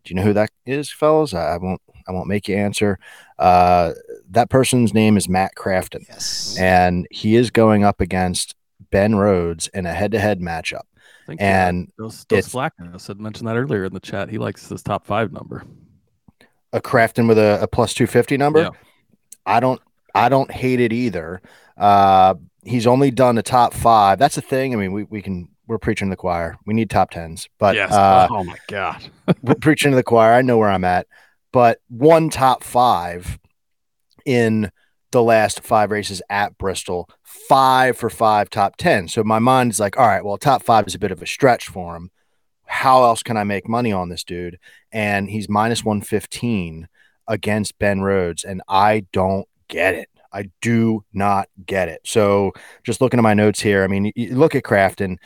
[0.08, 1.34] Do you know who that is, fellas?
[1.34, 1.80] I, I won't.
[2.08, 2.98] I won't make you answer.
[3.38, 3.92] Uh,
[4.30, 6.56] that person's name is Matt Crafton, Yes.
[6.58, 8.54] and he is going up against
[8.90, 10.84] Ben Rhodes in a head-to-head matchup.
[10.86, 12.90] I think, And Still, still it's- slacking.
[12.94, 14.30] I said mentioned that earlier in the chat.
[14.30, 15.64] He likes this top five number.
[16.72, 18.60] A Crafton with a, a plus two fifty number.
[18.60, 18.70] Yeah.
[19.44, 19.80] I don't.
[20.14, 21.42] I don't hate it either.
[21.76, 24.18] Uh, he's only done the top five.
[24.18, 24.72] That's the thing.
[24.72, 25.48] I mean, we, we can.
[25.68, 26.56] We're preaching to the choir.
[26.66, 27.92] We need top tens, but yes.
[27.92, 29.02] uh, oh my god.
[29.42, 30.32] we're preaching to the choir.
[30.32, 31.06] I know where I'm at,
[31.52, 33.38] but one top five
[34.24, 34.70] in
[35.10, 39.08] the last five races at Bristol, five for five top 10.
[39.08, 41.68] So my mind's like, all right, well, top five is a bit of a stretch
[41.68, 42.10] for him.
[42.66, 44.58] How else can I make money on this dude?
[44.92, 46.88] And he's minus 115
[47.26, 50.08] against Ben Rhodes, and I don't get it.
[50.32, 52.02] I do not get it.
[52.04, 52.52] So
[52.84, 55.16] just looking at my notes here, I mean, look at Crafton,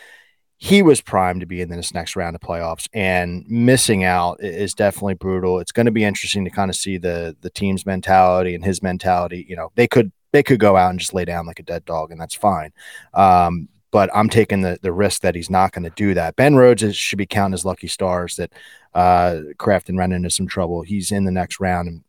[0.63, 4.75] he was primed to be in this next round of playoffs and missing out is
[4.75, 5.59] definitely brutal.
[5.59, 8.81] It's going to be interesting to kind of see the the team's mentality and his
[8.81, 9.45] mentality.
[9.49, 11.85] You know, they could they could go out and just lay down like a dead
[11.85, 12.71] dog, and that's fine.
[13.13, 16.37] Um, but I'm taking the the risk that he's not going to do that.
[16.37, 18.53] Ben Rhodes is, should be counted as lucky stars that
[18.95, 20.83] uh, and ran into some trouble.
[20.83, 22.05] He's in the next round and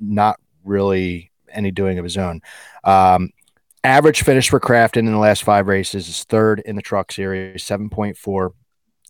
[0.00, 2.40] not really any doing of his own.
[2.82, 3.30] Um,
[3.86, 7.64] average finish for Crafton in the last five races is third in the truck series,
[7.64, 8.50] 7.4.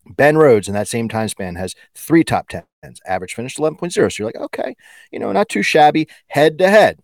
[0.08, 3.90] Ben Rhodes in that same time span has three top tens, average finish 11.0.
[3.90, 4.76] So you're like, okay,
[5.10, 6.08] you know, not too shabby.
[6.28, 7.00] Head to head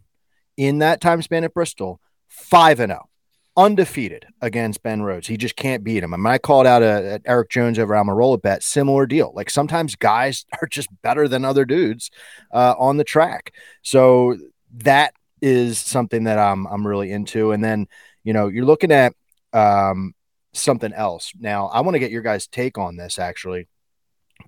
[0.59, 3.09] in that time span at Bristol, 5 and 0,
[3.57, 5.27] undefeated against Ben Rhodes.
[5.27, 6.13] He just can't beat him.
[6.13, 9.33] I mean, I called out a, a Erik Jones over Almirola bet, similar deal.
[9.35, 12.11] Like sometimes guys are just better than other dudes
[12.53, 13.55] uh, on the track.
[13.81, 14.37] So
[14.75, 17.53] that is something that I'm I'm really into.
[17.53, 17.89] And then,
[18.25, 19.15] you know, you're looking at
[19.53, 20.15] um,
[20.55, 21.33] something else.
[21.39, 23.69] Now, I want to get your guys' take on this actually,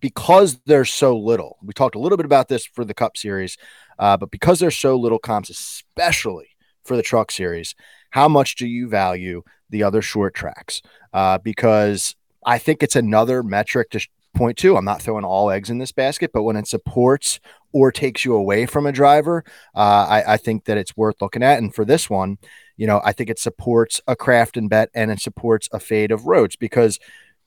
[0.01, 1.59] because there's so little.
[1.63, 3.59] We talked a little bit about this for the Cup Series,
[3.99, 6.49] uh, but because there's so little comps, especially
[6.85, 7.75] for the Truck Series,
[8.11, 10.81] how much do you value the other short tracks?
[11.13, 12.15] Uh, because
[12.47, 14.77] I think it's another metric to point to.
[14.77, 17.41] I'm not throwing all eggs in this basket, but when it supports
[17.73, 19.45] or takes you away from a driver,
[19.75, 21.59] uh, I, I think that it's worth looking at.
[21.59, 22.39] And for this one,
[22.77, 26.27] you know, I think it supports a Crafton bet and it supports a fade of
[26.27, 26.99] Rhodes because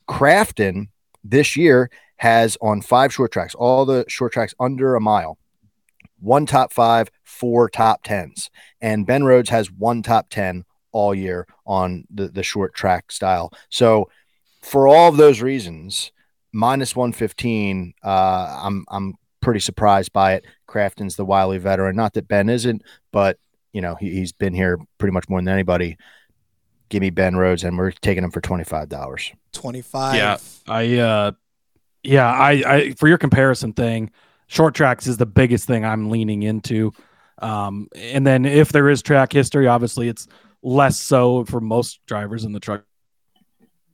[0.07, 0.87] Crafton
[1.23, 5.37] this year has on five short tracks, all the short tracks under a mile,
[6.19, 8.49] one top five, four top tens.
[8.81, 13.53] And Ben Rhodes has one top 10 all year on the, the short track style.
[13.69, 14.09] So
[14.61, 16.11] for all of those reasons,
[16.51, 20.45] minus 115, uh, I'm, I'm pretty surprised by it.
[20.67, 21.95] Crafton's the wily veteran.
[21.95, 22.81] Not that Ben isn't,
[23.11, 23.37] but
[23.73, 25.97] you know, he, he's been here pretty much more than anybody.
[26.89, 29.31] Give me Ben Rhodes, and we're taking him for twenty five dollars.
[29.53, 30.15] 25.
[30.15, 31.31] Yeah, I uh
[32.03, 34.11] yeah, I I for your comparison thing,
[34.47, 36.93] short tracks is the biggest thing I'm leaning into.
[37.39, 40.27] Um and then if there is track history, obviously it's
[40.63, 42.83] less so for most drivers in the truck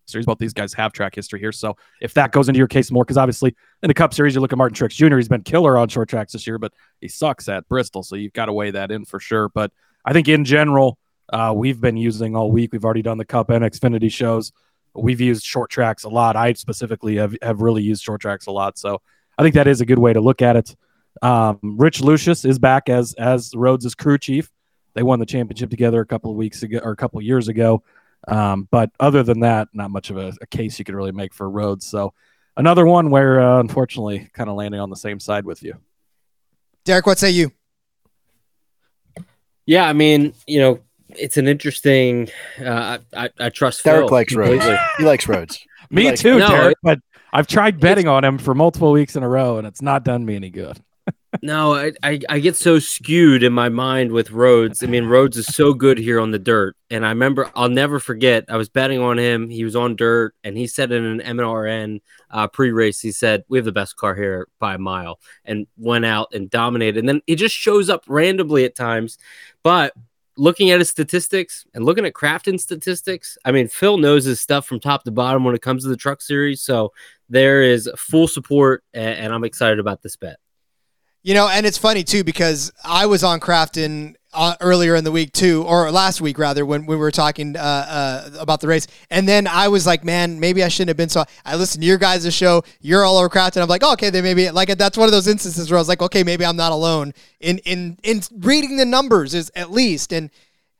[0.05, 0.25] series.
[0.25, 1.51] Both these guys have track history here.
[1.51, 4.41] So if that goes into your case more, because obviously in the Cup Series, you
[4.41, 7.07] look at Martin Truex Jr., he's been killer on short tracks this year, but he
[7.07, 8.03] sucks at Bristol.
[8.03, 9.49] So you've got to weigh that in for sure.
[9.49, 9.71] But
[10.05, 10.97] I think in general,
[11.31, 12.71] uh, we've been using all week.
[12.73, 14.51] We've already done the Cup and Xfinity shows.
[14.93, 16.35] We've used short tracks a lot.
[16.35, 18.77] I specifically have, have really used short tracks a lot.
[18.77, 19.01] So
[19.37, 20.75] I think that is a good way to look at it.
[21.21, 24.51] Um, Rich Lushes is back as as Rhodes' crew chief.
[24.93, 27.47] They won the championship together a couple of weeks ago or a couple of years
[27.47, 27.83] ago.
[28.27, 31.33] Um, but other than that, not much of a, a, case you could really make
[31.33, 31.85] for Rhodes.
[31.85, 32.13] So
[32.55, 35.75] another one where, uh, unfortunately, kind of landing on the same side with you.
[36.85, 37.51] Derek, what say you?
[39.65, 42.29] Yeah, I mean, you know, it's an interesting.
[42.59, 44.65] Uh, I, I trust Derek Phil likes Rhodes.
[44.97, 45.59] he likes Rhodes.
[45.89, 46.71] Me Like- too, No, Derek.
[46.71, 46.99] it- but
[47.31, 50.25] I've tried betting on him for multiple weeks in a row, and it's not done
[50.25, 50.79] me any good.
[51.41, 54.83] No, I, I I get so skewed in my mind with Rhodes.
[54.83, 57.99] I mean, Rhodes is so good here on the dirt, and I remember I'll never
[57.99, 58.45] forget.
[58.49, 59.49] I was betting on him.
[59.49, 63.57] He was on dirt, and he said in an MRN uh, pre-race, he said, "We
[63.57, 66.99] have the best car here by a mile," and went out and dominated.
[66.99, 69.17] And then he just shows up randomly at times,
[69.63, 69.93] but
[70.37, 74.65] looking at his statistics and looking at Crafton statistics, I mean, Phil knows his stuff
[74.65, 76.61] from top to bottom when it comes to the truck series.
[76.61, 76.91] So
[77.29, 80.37] there is full support, and, and I'm excited about this bet.
[81.23, 85.11] You know, and it's funny too because I was on Crafton uh, earlier in the
[85.11, 88.67] week too, or last week rather, when, when we were talking uh, uh, about the
[88.67, 88.87] race.
[89.09, 91.23] And then I was like, man, maybe I shouldn't have been so.
[91.45, 92.63] I listened to your guys' show.
[92.81, 93.61] You're all over Crafton.
[93.61, 95.87] I'm like, oh, okay, then maybe like that's one of those instances where I was
[95.87, 100.11] like, okay, maybe I'm not alone in in in reading the numbers is at least.
[100.11, 100.29] And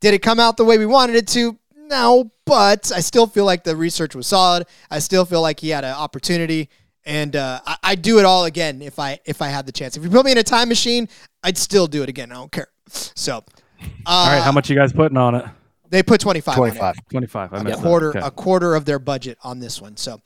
[0.01, 1.57] did it come out the way we wanted it to?
[1.75, 4.67] No, but I still feel like the research was solid.
[4.91, 6.69] I still feel like he had an opportunity
[7.05, 9.97] and uh, I, I'd do it all again if I if I had the chance.
[9.97, 11.07] If you put me in a time machine,
[11.43, 12.31] I'd still do it again.
[12.31, 12.67] I don't care.
[12.87, 15.45] So, uh, All right, how much you guys putting on it?
[15.89, 16.55] they put twenty five.
[16.55, 16.95] 25.
[17.09, 17.53] 25.
[17.53, 18.19] I A missed quarter, Okay.
[18.23, 19.95] a quarter of their budget on this one.
[19.97, 20.19] So, All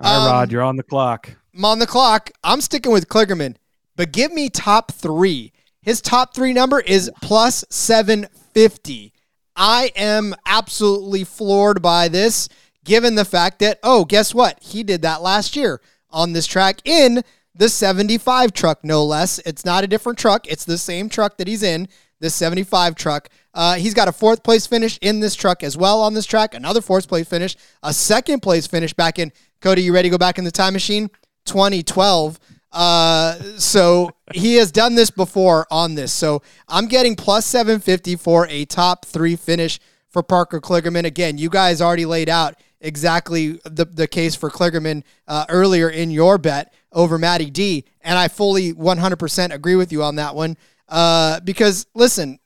[0.00, 1.30] right, um, Rod, you're on the clock.
[1.54, 2.30] I'm on the clock.
[2.44, 3.56] I'm sticking with Kligerman,
[3.96, 5.52] but give me top three.
[5.82, 9.12] His top three number is plus 750.
[9.56, 12.48] I am absolutely floored by this,
[12.84, 14.58] given the fact that, oh, guess what?
[14.62, 15.80] He did that last year
[16.12, 17.22] on this track in
[17.54, 19.38] the 75 truck, no less.
[19.40, 21.88] It's not a different truck, it's the same truck that he's in,
[22.20, 23.28] the 75 truck.
[23.52, 26.54] Uh, he's got a fourth place finish in this truck as well on this track,
[26.54, 29.32] another fourth place finish, a second place finish back in.
[29.60, 31.10] Cody, you ready to go back in the time machine?
[31.46, 32.38] 2012.
[32.72, 36.12] Uh, so he has done this before on this.
[36.12, 41.04] So I'm getting plus 750 for a top three finish for Parker Kligerman.
[41.04, 46.10] Again, you guys already laid out exactly the, the case for Kligerman uh, earlier in
[46.10, 47.84] your bet over Matty D.
[48.00, 50.56] And I fully 100% agree with you on that one.
[50.88, 52.38] Uh, because listen,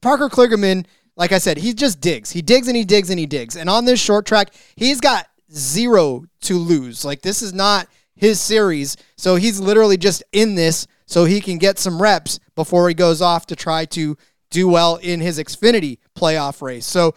[0.00, 2.30] Parker Kligerman, like I said, he just digs.
[2.30, 3.56] He digs and he digs and he digs.
[3.56, 7.04] And on this short track, he's got zero to lose.
[7.04, 8.96] Like this is not his series.
[9.16, 13.22] So he's literally just in this so he can get some reps before he goes
[13.22, 14.16] off to try to
[14.50, 16.84] do well in his Xfinity playoff race.
[16.84, 17.14] So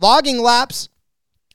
[0.00, 0.89] logging laps,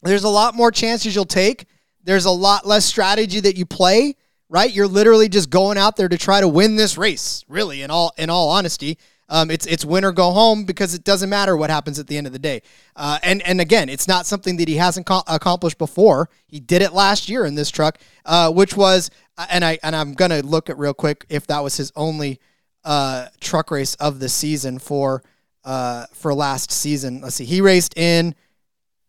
[0.05, 1.65] there's a lot more chances you'll take.
[2.03, 4.15] There's a lot less strategy that you play,
[4.49, 4.71] right?
[4.71, 8.13] You're literally just going out there to try to win this race, really, in all
[8.17, 8.97] in all honesty.
[9.27, 12.15] Um, it's it's win or go home because it doesn't matter what happens at the
[12.15, 12.61] end of the day.
[12.95, 16.29] Uh, and and again, it's not something that he hasn't co- accomplished before.
[16.45, 19.09] He did it last year in this truck, uh, which was
[19.49, 22.39] and I and I'm gonna look at real quick if that was his only
[22.83, 25.23] uh, truck race of the season for
[25.63, 27.21] uh, for last season.
[27.21, 28.35] Let's see, he raced in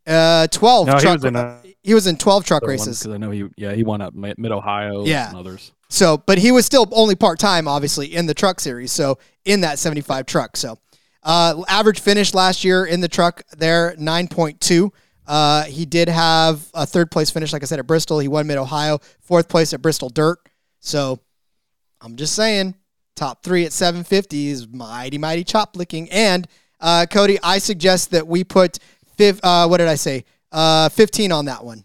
[0.06, 1.14] uh, 12 No, he truck.
[1.14, 3.00] was in he was in 12 truck races.
[3.00, 5.28] Because I know he, yeah, he won up Mid Ohio Yeah.
[5.28, 5.72] and others.
[5.88, 8.90] So, but he was still only part time, obviously, in the truck series.
[8.90, 10.56] So, in that 75 truck.
[10.56, 10.78] So,
[11.22, 14.90] uh, average finish last year in the truck there, 9.2.
[15.28, 18.18] Uh, he did have a third place finish, like I said, at Bristol.
[18.18, 20.38] He won Mid Ohio, fourth place at Bristol Dirt.
[20.80, 21.20] So,
[22.00, 22.74] I'm just saying,
[23.14, 26.10] top three at 750 is mighty, mighty chop licking.
[26.10, 26.48] And,
[26.80, 28.78] uh, Cody, I suggest that we put,
[29.20, 30.24] uh, what did I say?
[30.52, 31.84] Uh, 15 on that one.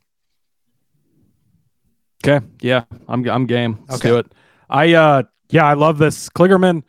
[2.24, 3.80] Okay, yeah, I'm I'm game.
[3.90, 4.10] Let's Okay.
[4.10, 4.32] do it.
[4.70, 6.84] I uh yeah, I love this Kligerman.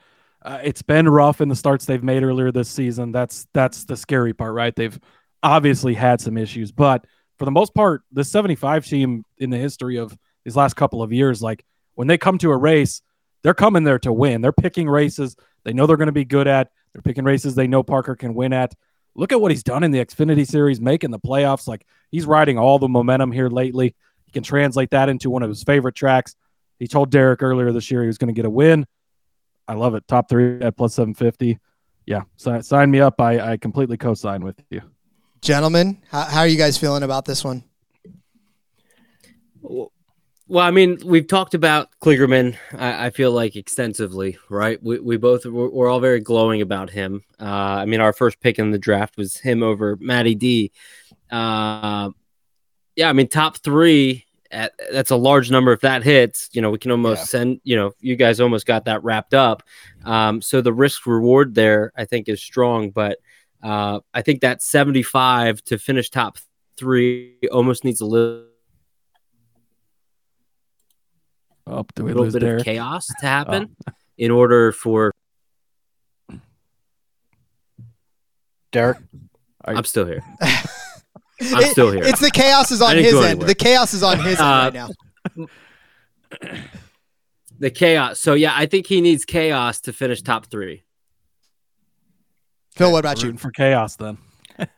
[0.45, 3.13] Uh, it's been rough in the starts they've made earlier this season.
[3.13, 4.75] That's that's the scary part, right?
[4.77, 4.99] They've
[5.43, 7.07] obviously had some issues, but
[7.39, 11.13] for the most part, the 75 team in the history of these last couple of
[11.13, 11.65] years, like
[11.95, 13.01] when they come to a race,
[13.43, 14.43] they're coming there to win.
[14.43, 15.35] They're picking races
[15.65, 16.71] they know they're going to be good at.
[16.93, 18.75] They're picking races they know Parker can win at.
[19.15, 21.69] Look at what he's done in the Xfinity Series, making the playoffs.
[21.69, 23.95] Like he's riding all the momentum here lately.
[24.25, 26.35] He can translate that into one of his favorite tracks.
[26.79, 28.87] He told Derek earlier this year he was going to get a win.
[29.69, 30.09] I love it.
[30.09, 31.59] Top three at plus 750.
[32.07, 33.21] Yeah, si- sign me up.
[33.21, 34.83] I, I completely co sign with you.
[35.41, 37.65] Gentlemen, how, how are you guys feeling about this one?
[40.53, 42.59] Well, I mean, we've talked about Kligerman.
[42.77, 44.79] I, I feel like extensively, right?
[44.83, 47.25] We, we both we're, we're all very glowing about him.
[47.41, 50.71] Uh, I mean, our first pick in the draft was him over Matty D.
[51.31, 52.11] Uh,
[52.97, 54.27] yeah, I mean, top three.
[54.51, 55.73] At, that's a large number.
[55.73, 57.25] If that hits, you know, we can almost Yeah.
[57.25, 57.61] send.
[57.65, 59.63] You know, you guys almost got that wrapped up.
[60.05, 62.91] Um, so the risk reward there, I think, is strong.
[62.91, 63.21] But
[63.63, 66.37] uh, I think that seventy-five to finish top
[66.77, 68.49] three almost needs a little.
[71.51, 72.61] Up Oh, do we little bit Derek?
[72.61, 73.77] of chaos to happen
[74.19, 75.13] in order for
[78.73, 78.99] Derek,
[79.65, 80.23] I'm still here.
[80.41, 80.65] I'm
[81.55, 82.03] I'm still here.
[82.05, 83.43] It's the chaos is on his end.
[83.43, 84.89] The chaos is on his Uh, end right
[85.39, 85.47] now.
[87.59, 88.19] The chaos.
[88.19, 90.83] So yeah, I think he needs chaos to finish top three.
[92.75, 93.37] Phil, what about you?
[93.37, 94.19] For chaos then.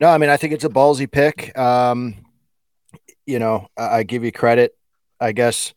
[0.00, 1.56] No, I mean I think it's a ballsy pick.
[1.58, 2.14] Um,
[3.26, 4.74] you know, I, I give you credit.
[5.20, 5.74] I guess,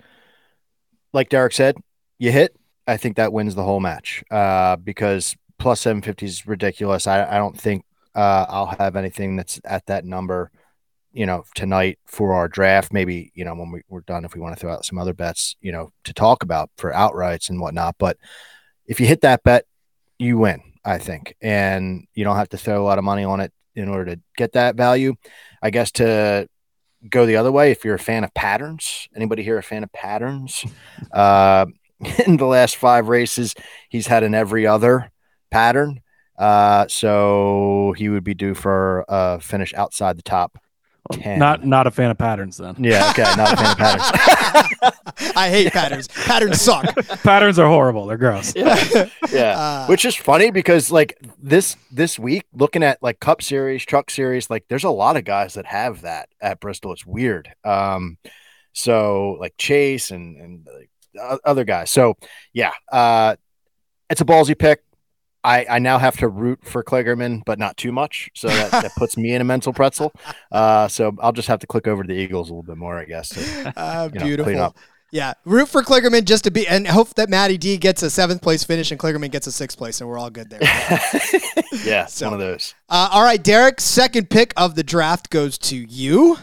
[1.14, 1.78] like Derek said,
[2.18, 2.56] you hit.
[2.86, 7.08] I think that wins the whole match uh, because plus 750 is ridiculous.
[7.08, 7.86] I, I don't think
[8.16, 10.52] uh, I'll have anything that's at that number,
[11.14, 12.92] you know, tonight for our draft.
[12.92, 15.14] Maybe, you know, when we, we're done, if we want to throw out some other
[15.14, 17.96] bets, you know, to talk about for outrights and whatnot.
[17.98, 18.18] But
[18.86, 19.66] if you hit that bet,
[20.20, 21.36] you win, I think.
[21.42, 24.22] And you don't have to throw a lot of money on it in order to
[24.36, 25.16] get that value.
[25.62, 26.48] I guess to
[27.10, 29.92] go the other way, if you're a fan of patterns, anybody here a fan of
[29.92, 30.66] patterns?
[31.12, 31.66] Uh,
[32.26, 33.56] in the last five races,
[33.90, 35.12] he's had an every other
[35.52, 36.02] pattern.
[36.38, 40.58] Uh, so he would be due for a finish outside the top
[41.12, 41.38] 10.
[41.38, 42.76] Not not a fan of patterns then.
[42.80, 45.34] Yeah, okay, not a fan of patterns.
[45.36, 46.08] I hate patterns.
[46.08, 46.96] Patterns suck.
[47.24, 48.06] patterns are horrible.
[48.06, 48.54] They're gross.
[48.56, 49.60] yeah, yeah.
[49.60, 54.10] Uh, which is funny because like this this week, looking at like Cup Series, Truck
[54.10, 56.94] Series, like there's a lot of guys that have that at Bristol.
[56.94, 57.54] It's weird.
[57.66, 58.18] Um,
[58.72, 61.92] so like Chase and and like, other guys.
[61.92, 62.16] So
[62.54, 63.36] yeah, uh,
[64.10, 64.84] it's a ballsy pick.
[65.44, 68.30] I, I now have to root for Kligerman, but not too much.
[68.34, 70.14] So that, that puts me in a mental pretzel.
[70.52, 72.98] Uh, so I'll just have to click over to the Eagles a little bit more,
[72.98, 73.30] I guess.
[73.30, 74.62] to, Uh, you know, clean beautiful.
[74.62, 74.78] up.
[75.12, 78.42] Yeah, root for Kligerman just to be, and hope that Matty D gets a seventh
[78.42, 80.60] place finish and Kligerman gets a sixth place, and we're all good there.
[81.86, 82.74] yeah, So- one of those.
[82.90, 86.38] uh, all right, Derek, second pick of the draft goes to you.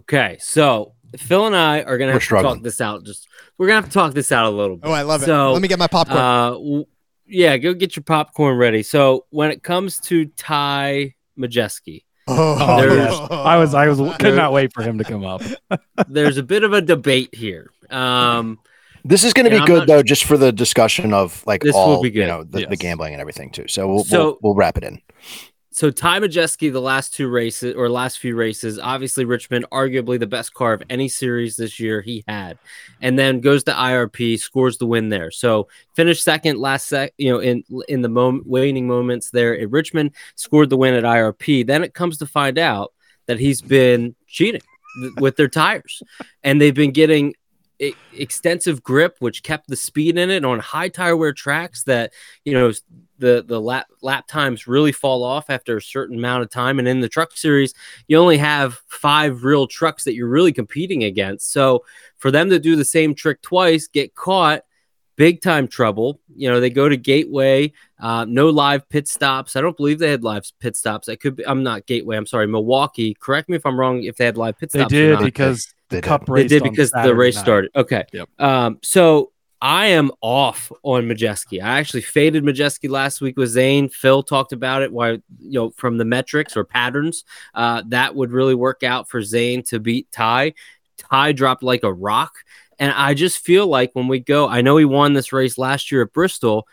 [0.00, 3.04] Okay, so Phil and I are gonna have to talk this out.
[3.04, 4.88] Just we're gonna have to talk this out a little bit.
[4.88, 5.26] Oh, I love it.
[5.26, 6.18] So, Let me get my popcorn.
[6.18, 6.84] Uh, w-
[7.26, 8.82] yeah, go get your popcorn ready.
[8.82, 14.52] So when it comes to Ty Majeski, oh, there's- I was I was could not
[14.52, 15.42] wait for him to come up.
[16.08, 17.70] there's a bit of a debate here.
[17.90, 18.58] Um,
[19.04, 21.62] This is going to be I'm good not- though, just for the discussion of like
[21.62, 23.66] This will all be you know the, the gambling and everything too.
[23.68, 25.00] So we'll So- we'll, we'll wrap it in.
[25.80, 30.26] So Ty Majeski, the last two races or last few races, obviously Richmond, arguably the
[30.26, 32.58] best car of any series this year he had,
[33.00, 35.30] and then goes to IRP, scores the win there.
[35.30, 39.70] So finished second last sec, you know, in in the moment waning moments there at
[39.70, 41.66] Richmond, scored the win at IRP.
[41.66, 42.92] Then it comes to find out
[43.24, 44.60] that he's been cheating
[45.16, 46.02] with their tires,
[46.44, 47.32] and they've been getting
[48.12, 52.12] extensive grip, which kept the speed in it on high tire wear tracks that
[52.44, 52.72] you know
[53.18, 56.78] the the lap lap times really fall off after a certain amount of time.
[56.78, 57.74] And in the truck series,
[58.08, 61.52] you only have five real trucks that you're really competing against.
[61.52, 61.84] So
[62.18, 64.62] for them to do the same trick twice, get caught,
[65.16, 66.20] big time trouble.
[66.34, 69.56] You know, they go to Gateway, uh, no live pit stops.
[69.56, 71.08] I don't believe they had live pit stops.
[71.08, 72.16] I could be, I'm not Gateway.
[72.16, 73.14] I'm sorry, Milwaukee.
[73.20, 74.02] Correct me if I'm wrong.
[74.04, 75.24] If they had live pit They stops, or did not.
[75.24, 76.08] because They the did.
[76.08, 76.48] cup They race.
[76.48, 77.70] did because the race started.
[77.76, 78.04] Okay.
[78.12, 78.28] Yep.
[78.38, 79.32] Um, so
[79.62, 81.62] I am off on Majeski.
[81.62, 83.90] I actually faded Majeski last week with Zane.
[83.90, 84.90] Phil talked about it.
[84.90, 89.20] Why you know from the metrics or patterns uh, that would really work out for
[89.22, 90.54] Zane to beat Ty.
[90.96, 92.32] Ty dropped like a rock,
[92.80, 95.92] and I just feel like when we go, I know he won this race last
[95.92, 96.66] year at Bristol.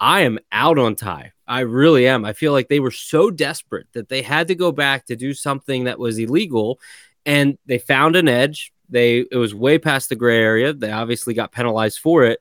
[0.00, 1.32] I am out on Ty.
[1.46, 2.24] I really am.
[2.24, 5.32] I feel like they were so desperate that they had to go back to do
[5.32, 6.80] something that was illegal,
[7.24, 8.72] and they found an edge.
[8.88, 10.72] They it was way past the gray area.
[10.72, 12.40] They obviously got penalized for it.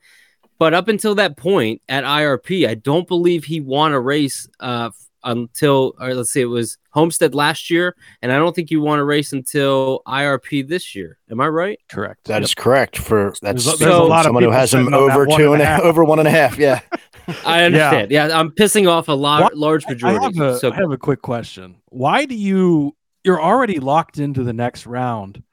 [0.58, 4.90] But up until that point at IRP, I don't believe he won a race uh,
[5.24, 9.00] until, or let's say it was Homestead last year, and I don't think you want
[9.00, 11.18] to race until IRP this year.
[11.30, 11.80] Am I right?
[11.90, 12.26] Correct.
[12.26, 14.86] That is correct for that's There's a- there's a lot of someone who has him
[14.86, 15.82] sitting on that over one two and and a a half.
[15.84, 16.58] over one and a half.
[16.58, 16.82] Yeah.
[17.46, 18.12] I understand.
[18.12, 20.38] Yeah, I'm pissing off a lar- Why- large I majority.
[20.38, 21.76] have, a, so I have a quick question.
[21.90, 22.96] Why do you?
[23.24, 25.44] You're already locked into the next round.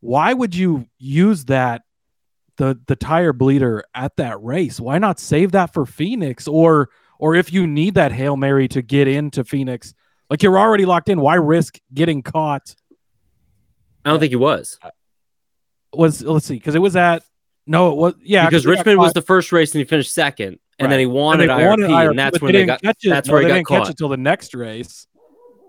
[0.00, 1.82] Why would you use that
[2.56, 4.78] the the tire bleeder at that race?
[4.80, 6.88] Why not save that for Phoenix or
[7.18, 9.94] or if you need that hail mary to get into Phoenix?
[10.30, 11.20] Like you're already locked in.
[11.20, 12.74] Why risk getting caught?
[14.04, 14.90] I don't think he was uh,
[15.94, 17.22] Was let's see, because it was at
[17.66, 20.86] no, it was yeah because Richmond was the first race and he finished second, and
[20.86, 20.90] Right.
[20.90, 22.80] then he won and at they IRP, IRP, and that's when they they got.
[22.84, 22.96] it.
[23.04, 23.90] That's no, where he they got didn't catch caught.
[23.90, 25.06] it till the next race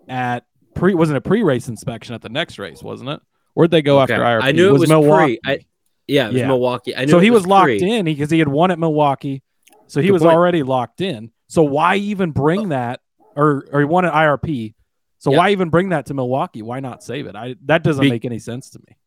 [0.10, 3.20] at pre wasn't a pre-race inspection at the next race, wasn't it?
[3.54, 4.14] Where'd they go Okay.
[4.14, 4.44] after IRP?
[4.44, 5.40] I knew it was Milwaukee.
[5.44, 5.54] pre.
[5.54, 5.60] I,
[6.08, 6.48] yeah, it was Yeah.
[6.48, 6.96] Milwaukee.
[6.96, 7.92] I knew so it he was, locked pre.
[7.92, 9.42] in because he had won at Milwaukee.
[9.88, 10.34] So he Good was point.
[10.34, 11.32] already locked in.
[11.56, 13.02] So why even bring that
[13.36, 14.76] or or he won at IRP?
[15.18, 15.38] So Yeah.
[15.38, 16.62] why even bring that to Milwaukee?
[16.62, 17.36] Why not save it?
[17.36, 18.98] I that doesn't Be- make any sense to me.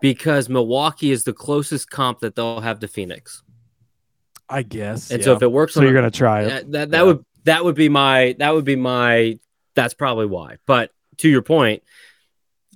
[0.00, 3.42] because Milwaukee is the closest comp that they'll have to Phoenix.
[4.48, 5.10] I guess.
[5.10, 5.24] And yeah.
[5.26, 6.48] so if it works, so you're gonna try it.
[6.48, 7.02] that that, that Yeah.
[7.04, 9.38] would that would be my that would be my
[9.74, 10.56] that's probably why.
[10.66, 11.82] But to your point,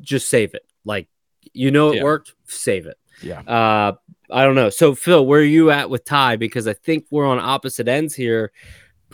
[0.00, 0.64] just save it.
[0.84, 1.08] Like
[1.52, 2.02] you know it Yeah.
[2.04, 2.96] worked, save it.
[3.22, 3.40] Yeah.
[3.40, 3.94] Uh
[4.30, 4.70] I don't know.
[4.70, 6.36] So Phil, where are you at with Ty?
[6.36, 8.52] Because I think we're on opposite ends here,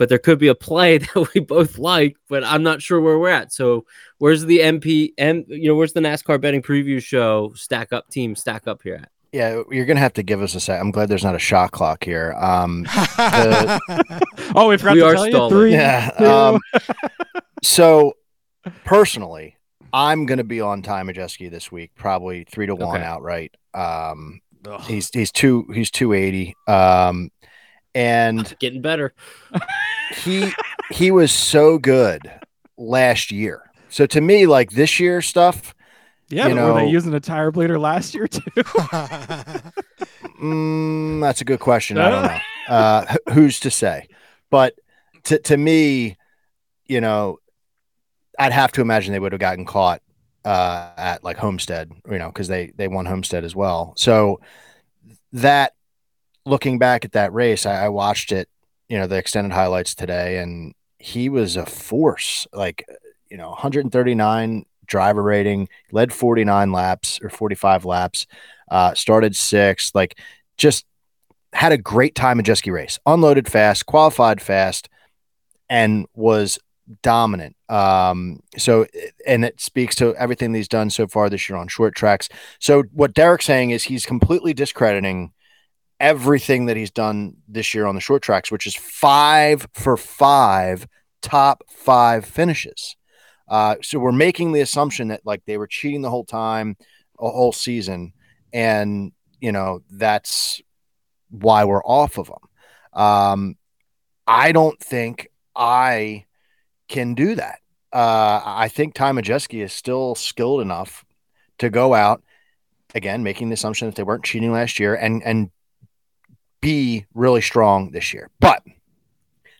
[0.01, 3.19] but there could be a play that we both like, but I'm not sure where
[3.19, 3.53] we're at.
[3.53, 3.85] So
[4.17, 8.35] where's the MP and you know where's the NASCAR betting preview show stack up team
[8.35, 9.09] stack up here at?
[9.31, 10.81] Yeah, you're gonna have to give us a sec.
[10.81, 12.33] I'm glad there's not a shot clock here.
[12.35, 14.23] Um, the,
[14.55, 15.71] Oh, we forgot We to are tell you three.
[15.73, 16.09] yeah.
[16.17, 16.59] Um,
[17.61, 18.13] so
[18.83, 19.57] personally,
[19.93, 23.05] I'm gonna be on Ty Majeski this week, probably three to one Okay.
[23.05, 23.55] outright.
[23.75, 24.41] Um,
[24.81, 26.55] he's he's two he's two eighty.
[26.67, 27.29] Um,
[27.95, 29.13] and Getting better.
[30.23, 30.51] he
[30.91, 32.21] he was so good
[32.77, 33.71] last year.
[33.89, 35.75] So to me, like this year stuff,
[36.29, 38.39] yeah, you but were they using a tire bleeder last year too?
[40.39, 41.97] mm, that's a good question.
[41.97, 42.39] I don't know.
[42.69, 44.07] Uh, who's to say?
[44.49, 44.75] But
[45.23, 46.17] to to me,
[46.85, 47.39] you know,
[48.39, 50.01] I'd have to imagine they would have gotten caught
[50.45, 53.93] uh, at like Homestead, you know, because they they won Homestead as well.
[53.97, 54.39] So
[55.33, 55.73] that
[56.45, 58.49] looking back at that race, I, I watched it,
[58.89, 62.47] you know, the extended highlights today, and he was a force.
[62.53, 62.87] Like,
[63.29, 68.27] you know, 139 driver rating, led 49 laps or 45 laps,
[68.69, 70.19] uh, started sixth, like
[70.57, 70.85] just
[71.53, 74.89] had a great time in Jesky race, unloaded fast, qualified fast,
[75.69, 76.59] and was
[77.01, 77.55] dominant.
[77.69, 78.85] Um, so,
[79.25, 82.29] and it speaks to everything that he's done so far this year on short tracks.
[82.59, 85.31] So, what Derek's saying is he's completely discrediting
[86.01, 90.87] everything that he's done this year on the short tracks, which is five for five
[91.21, 92.97] top five finishes.
[93.47, 96.75] Uh, so we're making the assumption that like they were cheating the whole time,
[97.19, 98.13] a whole season,
[98.51, 100.59] and you know that's
[101.29, 103.01] why we're off of them.
[103.01, 103.55] Um,
[104.25, 106.25] I don't think I
[106.87, 107.59] can do that.
[107.93, 111.05] Uh, I think Ty Majeski is still skilled enough
[111.59, 112.23] to go out
[112.95, 115.51] again, making the assumption that they weren't cheating last year and and
[116.61, 118.29] be really strong this year.
[118.39, 118.63] But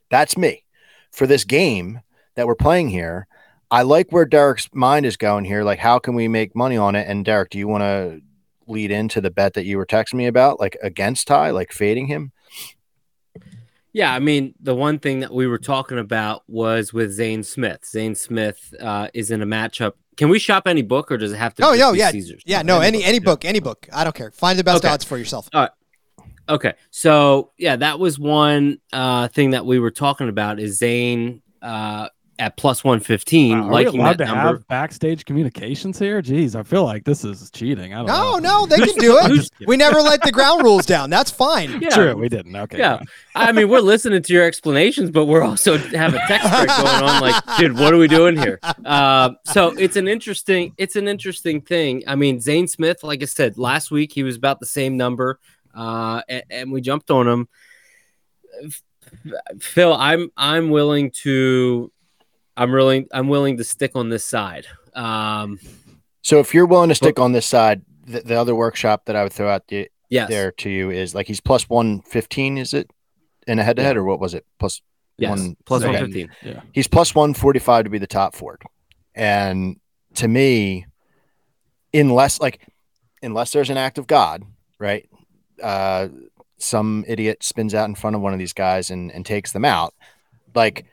[0.09, 0.63] that's me
[1.11, 2.01] for this game
[2.35, 3.27] that we're playing here.
[3.69, 5.63] I like where Derek's mind is going here.
[5.63, 7.07] Like, how can we make money on it?
[7.07, 8.21] And Derek, do you want to
[8.67, 12.07] lead into the bet that you were texting me about, like against Ty, like fading
[12.07, 12.31] him?
[13.93, 17.85] Yeah, I mean, the one thing that we were talking about was with Zane Smith.
[17.85, 19.93] Zane Smith uh, is in a matchup.
[20.15, 21.63] Can we shop any book, or does it have to?
[21.65, 22.43] Oh, just yo, yeah, Caesars?
[22.45, 22.61] yeah.
[22.61, 23.41] No, any any book.
[23.41, 23.89] book, any book.
[23.91, 24.31] I don't care.
[24.31, 24.93] Find the best Okay.
[24.93, 25.49] odds for yourself.
[26.51, 30.59] Okay, so yeah, that was one uh, thing that we were talking about.
[30.59, 34.47] Is Zane uh, at plus one fifteen, Wow, are we liking allowed that to number?
[34.57, 36.21] have backstage communications here?
[36.21, 37.93] Jeez, I feel like this is cheating.
[37.93, 38.39] I don't No, know.
[38.39, 39.49] no, they can do it.
[39.67, 41.09] We never let the ground rules down.
[41.11, 41.79] That's fine.
[41.81, 42.55] Yeah, True, we didn't.
[42.55, 42.79] Okay.
[42.79, 42.97] Yeah.
[42.97, 43.07] fine.
[43.35, 47.03] I mean, we're listening to your explanations, but we're also have a text thread going
[47.03, 47.21] on.
[47.21, 48.59] Like, dude, what are we doing here?
[48.83, 52.01] Uh, so it's an interesting, it's an interesting thing.
[52.07, 55.39] I mean, Zane Smith, like I said last week, he was about the same number,
[55.75, 57.47] uh, and, and we jumped on him.
[59.59, 61.91] Phil, I'm I'm willing to,
[62.55, 64.67] I'm willing I'm willing to stick on this side.
[64.93, 65.59] Um,
[66.21, 69.23] So if you're willing to stick on this side, the, the other workshop that I
[69.23, 72.89] would throw out the, yes, there to you is like he's plus 115, is it?
[73.47, 74.45] In a head to head, or what was it?
[74.59, 74.81] Plus
[75.17, 75.91] yes, one- plus okay.
[75.93, 76.31] one fifteen.
[76.73, 78.61] he's plus 145 to be the top Ford.
[79.15, 79.77] And
[80.15, 80.85] to me,
[81.93, 82.61] unless like
[83.23, 84.43] unless there's an act of God,
[84.79, 85.09] right?
[85.61, 86.09] Uh
[86.57, 89.65] some idiot spins out in front of one of these guys and, and takes them
[89.65, 89.95] out.
[90.53, 90.85] Like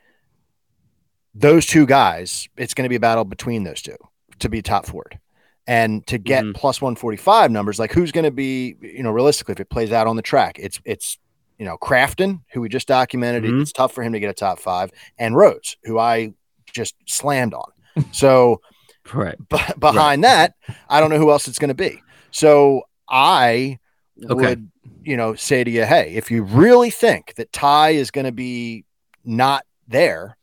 [1.34, 3.96] those two guys, it's going to be a battle between those two
[4.40, 5.18] to be top Ford.
[5.66, 6.54] And to get Mhm.
[6.54, 10.06] plus 145 numbers, like who's going to be, you know, realistically, if it plays out
[10.06, 11.18] on the track, it's, it's,
[11.58, 13.60] you know, Crafton, who we just documented, Mhm.
[13.60, 16.32] it's tough for him to get a top five, and Rhodes, who I
[16.72, 17.70] just slammed on.
[18.12, 18.62] So
[19.12, 19.36] Right.
[19.50, 20.54] b- behind that,
[20.88, 22.02] I don't know who else it's going to be.
[22.30, 23.78] So I
[24.24, 24.34] Okay.
[24.34, 24.70] would,
[25.02, 28.32] you know, say to you, hey, if you really think that Ty is going to
[28.32, 28.84] be
[29.24, 30.36] not there,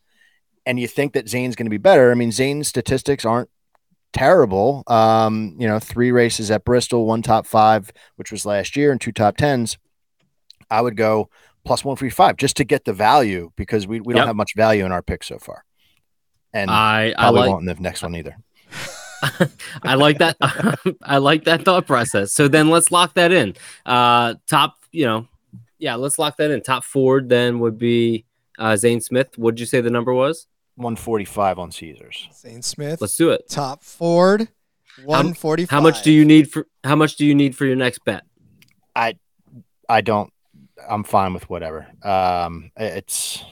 [0.64, 3.50] and you think that Zane's going to be better, I mean, Zane's statistics aren't
[4.12, 4.82] terrible.
[4.86, 9.00] Um, you know, three races at Bristol, one top five, which was last year, and
[9.00, 9.78] two top tens.
[10.70, 11.28] I would go
[11.64, 14.52] plus one three five just to get the value because we, we don't have much
[14.56, 15.64] value in our pick so far.
[16.52, 18.36] And I I probably like won't in the next one either.
[19.82, 20.36] I like that.
[21.02, 22.32] I like that thought process.
[22.32, 23.54] So then let's lock that in.
[23.84, 25.26] Uh, top, you know,
[25.78, 26.60] yeah, let's lock that in.
[26.62, 28.24] Top Ford then would be
[28.58, 29.36] uh, Zane Smith.
[29.36, 30.46] What did you say the number was?
[30.76, 32.28] 145 on Caesars.
[32.34, 33.48] Zane Smith, Let's do it.
[33.48, 34.48] top Ford,
[35.04, 35.70] one forty five.
[35.70, 36.66] How much do you need for?
[36.84, 38.24] How much do you need for your next bet?
[38.94, 39.14] I
[39.88, 40.30] I don't
[40.88, 41.86] I'm fine with whatever.
[42.02, 43.42] Um it's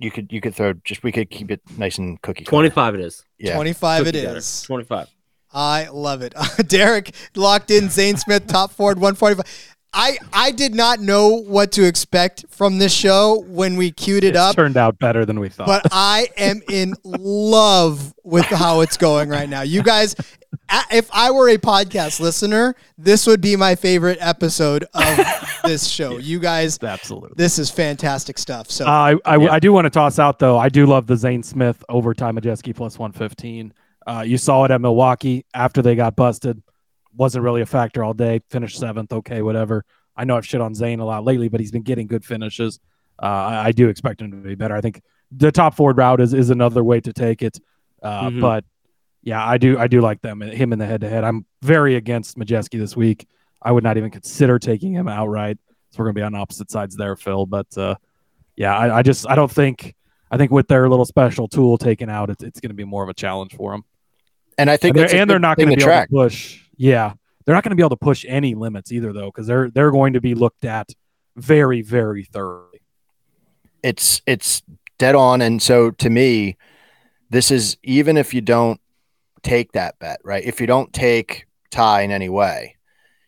[0.00, 2.44] you could you could throw just we could keep it nice and cookie.
[2.44, 2.94] Twenty five.
[2.96, 3.24] It is.
[3.38, 3.54] Yeah.
[3.54, 4.02] Twenty five.
[4.06, 4.38] It Cookie cutter.
[4.38, 4.62] is.
[4.62, 5.08] Twenty five.
[5.52, 6.34] I love it.
[6.68, 9.68] Derek locked in Zane Smith, top Ford, 145.
[9.92, 14.28] I, I did not know what to expect from this show when we queued it
[14.28, 15.66] It's up, turned out better than we thought.
[15.66, 19.62] but I am in love with how it's going right now.
[19.62, 20.14] You guys,
[20.90, 25.20] if I were a podcast listener, this would be my favorite episode of
[25.64, 26.18] this show.
[26.18, 27.30] You guys, Absolutely.
[27.36, 28.70] this is fantastic stuff.
[28.70, 29.52] So Uh, I I, Yeah.
[29.52, 30.58] I do want to toss out though.
[30.58, 33.72] I do love the Zane Smith over Ty Majeski plus one fifteen.
[34.06, 36.62] Uh, you saw it at Milwaukee after they got busted.
[37.16, 38.40] Wasn't really a factor all day.
[38.50, 39.12] Finished seventh.
[39.12, 39.84] Okay, whatever.
[40.16, 42.78] I know I've shit on Zane a lot lately, but he's been getting good finishes.
[43.22, 44.74] Uh, I, I do expect him to be better.
[44.74, 47.58] I think the top Ford route is is another way to take it.
[48.02, 48.40] Uh, Mhm.
[48.40, 48.64] But
[49.22, 51.24] yeah, I do I do like them him in the head to head.
[51.24, 53.26] I'm very against Majeski this week.
[53.62, 55.58] I would not even consider taking him outright.
[55.90, 57.46] So we're gonna be on opposite sides there, Phil.
[57.46, 57.96] But uh,
[58.56, 59.94] yeah, I, I just I don't think
[60.30, 63.02] I think with their little special tool taken out, it's, it's going to be more
[63.02, 63.84] of a challenge for them.
[64.56, 66.08] And I think And they're, and they're not going to be track.
[66.12, 66.60] able to push.
[66.76, 67.14] Yeah,
[67.44, 69.90] they're not going to be able to push any limits either, though, because they're they're
[69.90, 70.88] going to be looked at
[71.36, 72.80] very very thoroughly.
[73.82, 74.62] it's it's
[74.98, 76.56] dead on and so to me
[77.30, 78.80] this is even if you don't
[79.42, 82.76] take that bet right if you don't take ty in any way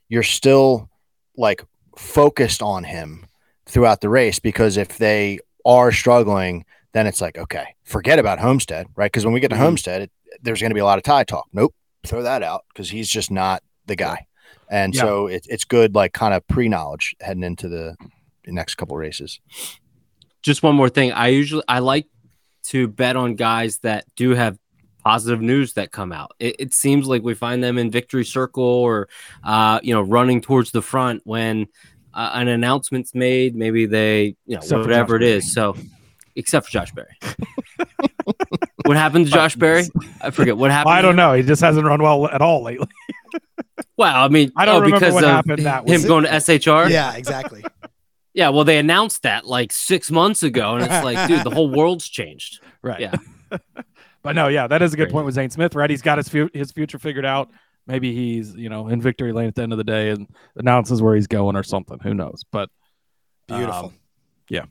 [0.08, 0.88] you're still
[1.36, 1.62] like
[1.96, 3.24] focused on him
[3.66, 8.86] throughout the race because if they are struggling then it's like okay forget about homestead
[8.96, 9.60] right because when we get to Mhm.
[9.60, 10.10] homestead it,
[10.42, 11.74] there's going to be a lot of Ty talk nope
[12.06, 14.26] throw that out because he's just not the guy
[14.70, 15.02] and Yeah.
[15.02, 17.96] so it, it's good like kind of pre-knowledge heading into the
[18.46, 19.40] next couple races
[20.42, 21.12] just one more thing.
[21.12, 22.06] I usually I like
[22.64, 24.58] to bet on guys that do have
[25.04, 26.34] positive news that come out.
[26.38, 29.08] It, it seems like we find them in victory circle or
[29.44, 31.66] uh, you know running towards the front when
[32.14, 33.54] uh, an announcement's made.
[33.56, 35.52] Maybe they you know Except whatever it is.
[35.52, 35.76] So
[36.36, 37.16] except for Josh Berry.
[38.84, 39.84] what happened to Josh Berry?
[40.20, 40.94] I forget what happened.
[40.94, 41.32] I don't know.
[41.34, 42.88] He just hasn't run well at all lately.
[43.96, 45.64] Well, I mean, I don't oh, remember because what of happened.
[45.64, 46.90] That was him going to SHR.
[46.90, 47.64] yeah, exactly.
[48.34, 51.68] Yeah, well, they announced that like six months ago, and it's like, dude, the whole
[51.68, 52.60] world's changed.
[52.82, 52.98] right.
[52.98, 53.58] Yeah.
[54.22, 55.74] But no, yeah, that is a good point with Zane Smith.
[55.74, 57.50] Right, he's got his fu- his future figured out.
[57.86, 61.02] Maybe he's you know in victory lane at the end of the day and announces
[61.02, 61.98] where he's going or something.
[62.02, 62.44] Who knows?
[62.50, 62.70] But
[63.48, 63.86] Beautiful.
[63.86, 63.94] um,
[64.48, 64.64] yeah.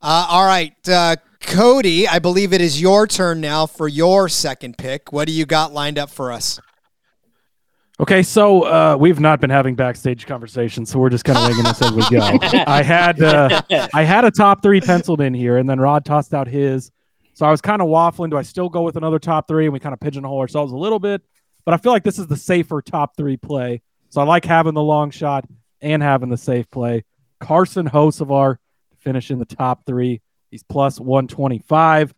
[0.00, 4.78] Uh, all right, uh, Cody, I believe it is your turn now for your second
[4.78, 5.12] pick.
[5.12, 6.60] What do you got lined up for us?
[8.00, 11.64] Okay, so uh, we've not been having backstage conversations, so we're just kind of winging
[11.64, 12.38] this as we go.
[12.66, 13.60] I had uh,
[13.92, 16.92] I had a top three penciled in here, and then Rod tossed out his.
[17.38, 18.30] So I was kind of waffling.
[18.30, 19.66] Do I still go with another top three?
[19.66, 21.22] And we kind of pigeonhole ourselves a little bit,
[21.64, 23.80] but I feel like this is the safer top three play.
[24.08, 25.44] So I like having the long shot
[25.80, 27.04] and having the safe play.
[27.38, 28.56] Carson Hocevar
[28.90, 30.20] to finish in the top three.
[30.50, 32.12] He's plus 125.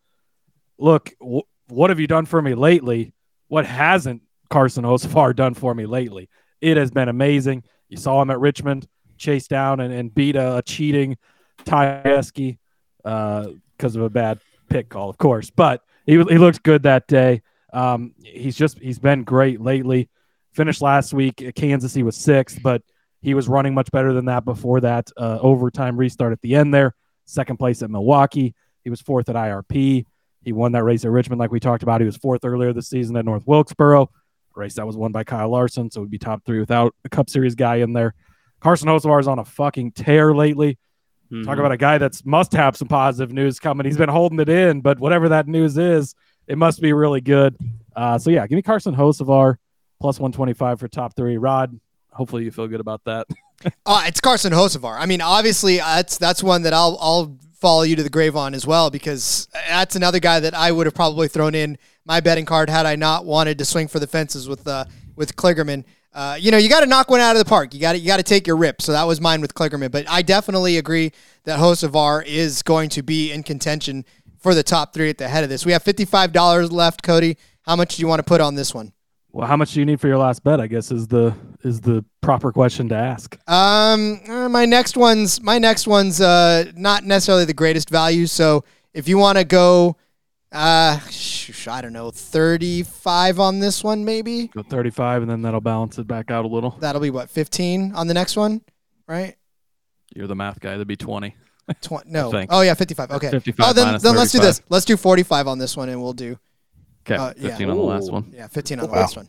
[0.79, 3.13] Look, w- what have you done for me lately?
[3.49, 6.31] What hasn't Carson Hocevar done for me lately?
[6.63, 7.65] It has been amazing.
[7.91, 11.19] You saw him at Richmond chase down and, and beat a, a cheating
[11.65, 12.57] Tyeski
[12.97, 14.41] because uh, of a bad
[14.71, 15.51] pick call, of course.
[15.51, 17.43] But he, he looked good that day.
[17.73, 20.09] Um, he's just he's been great lately.
[20.53, 22.83] Finished last week at Kansas, he was sixth, but
[23.23, 26.73] he was running much better than that before that uh, overtime restart at the end
[26.73, 26.95] there.
[27.27, 28.55] Second place at Milwaukee.
[28.83, 30.05] He was fourth at IRP.
[30.43, 32.01] He won that race at Richmond, like we talked about.
[32.01, 34.11] He was fourth earlier this season at North Wilkesboro,
[34.57, 37.29] race that was won by Kyle Larson, so would be top three without a Cup
[37.29, 38.15] Series guy in there.
[38.61, 40.79] Carson Hocevar is on a fucking tear lately.
[41.33, 41.45] Mm-hmm.
[41.45, 43.87] Talk about a guy that's must have some positive news coming.
[43.87, 46.15] He's been holding it in, but whatever that news is,
[46.47, 47.57] it must be really good.
[47.95, 49.57] Uh, so yeah, give me Carson Hocevar
[50.01, 51.37] plus 125 for top three.
[51.37, 51.79] Rod,
[52.11, 53.27] hopefully you feel good about that.
[53.85, 54.97] Uh, it's Carson Hocevar.
[54.99, 58.55] I mean, obviously, that's that's one that I'll I'll follow you to the grave on
[58.55, 61.77] as well because that's another guy that I would have probably thrown in
[62.07, 65.37] my betting card had I not wanted to swing for the fences with uh, with
[65.37, 65.85] Kligerman.
[66.13, 67.73] Uh, you know, you got to knock one out of the park.
[67.73, 68.83] You got to you got to take your rip.
[68.83, 69.91] So that was mine with Kligerman.
[69.91, 71.13] But I definitely agree
[71.45, 74.05] that Hocevar is going to be in contention
[74.39, 75.65] for the top three at the head of this.
[75.65, 77.37] We have fifty five dollars left, Cody.
[77.63, 78.93] How much do you want to put on this one?
[79.33, 80.61] Well, how much do you need for your last bet?
[80.61, 83.39] I guess is the is the proper question to ask.
[83.49, 88.27] Um, uh, my next one's my next one's uh not necessarily the greatest value.
[88.27, 89.97] So if you want to go,
[90.53, 95.43] uh, sh- I don't know, thirty five on this one, maybe Go 35, and then
[95.43, 96.73] that'll balance it back out a little.
[96.81, 98.63] that'll be what fifteen on the next one,
[99.07, 99.37] right?
[100.15, 100.71] You're the math guy.
[100.73, 101.37] That'd be 20.
[101.81, 103.11] Tw- no, oh yeah, fifty five.
[103.13, 104.61] Okay, 55 oh then then let's do this.
[104.69, 106.39] Let's do forty five on this one, and we'll do
[107.07, 107.49] Okay, Uh, yeah.
[107.51, 108.33] 15 on the last one.
[108.35, 109.29] yeah fifteen on the last one.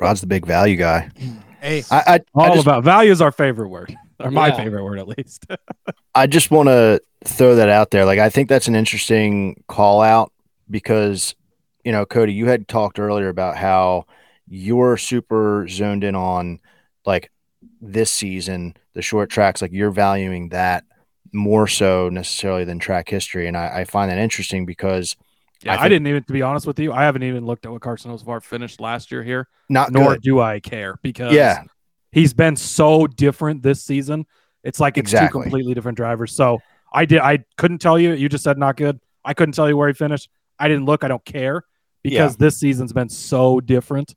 [0.00, 1.10] Rod's the big value guy.
[1.60, 4.56] Hey, I I, I All just, about value is our favorite word, or my Yeah.
[4.58, 5.46] favorite word at least.
[6.14, 8.04] I just want to throw that out there.
[8.04, 10.30] Like I think that's an interesting call out
[10.70, 11.34] because
[11.84, 14.06] you know, Cody, you had talked earlier about how
[14.48, 16.60] you're super zoned in on
[17.04, 17.30] like
[17.80, 20.84] this season, the short tracks, like you're valuing that
[21.32, 23.46] more so necessarily than track history.
[23.48, 25.14] And I, I find that interesting because
[25.62, 27.72] Yeah, I, think- didn't even, to be honest with you, I haven't even looked at
[27.72, 30.22] what Carson Hocevar finished last year here, Not nor good.
[30.22, 31.64] do I care because Yeah,
[32.12, 34.24] he's been so different this season.
[34.62, 35.40] It's like it's Exactly.
[35.40, 36.32] two completely different drivers.
[36.34, 36.60] So
[36.92, 38.14] I did, I couldn't tell you.
[38.14, 38.98] You just said not good.
[39.22, 40.30] I couldn't tell you where he finished.
[40.58, 41.04] I didn't look.
[41.04, 41.64] I don't care
[42.02, 44.14] because this season's been so different.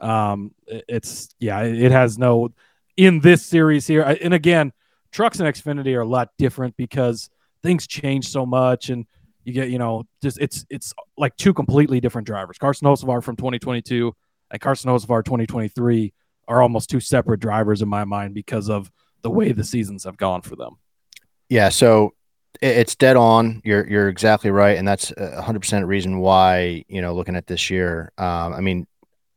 [0.00, 2.50] Um, it's yeah, it has no
[2.96, 4.02] in this series here.
[4.02, 4.72] And again,
[5.12, 7.30] trucks and Xfinity are a lot different because
[7.62, 9.06] things change so much, and
[9.44, 12.58] you get you know just it's it's like two completely different drivers.
[12.58, 14.14] Carson Hocevar from 2022
[14.50, 16.12] and Carson Hocevar 2023
[16.48, 18.90] are almost two separate drivers in my mind because of
[19.22, 20.76] the way the seasons have gone for them.
[21.48, 21.68] yeah.
[21.68, 22.14] So
[22.62, 23.60] it's dead on.
[23.64, 27.46] You're you're exactly right, and that's a hundred percent reason why you know looking at
[27.46, 28.12] this year.
[28.18, 28.86] Um, I mean,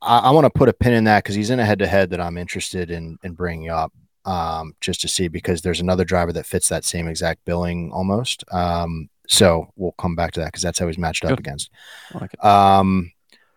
[0.02, 1.88] I, I want to put a pin in that because he's in a head to
[1.88, 3.92] head that I'm interested in in bringing up.
[4.26, 8.44] Um, just to see because there's another driver that fits that same exact billing almost.
[8.52, 11.40] Um, so we'll come back to that because that's how he's matched up Good.
[11.40, 11.72] against.
[12.14, 12.44] Like.
[12.44, 13.12] Um,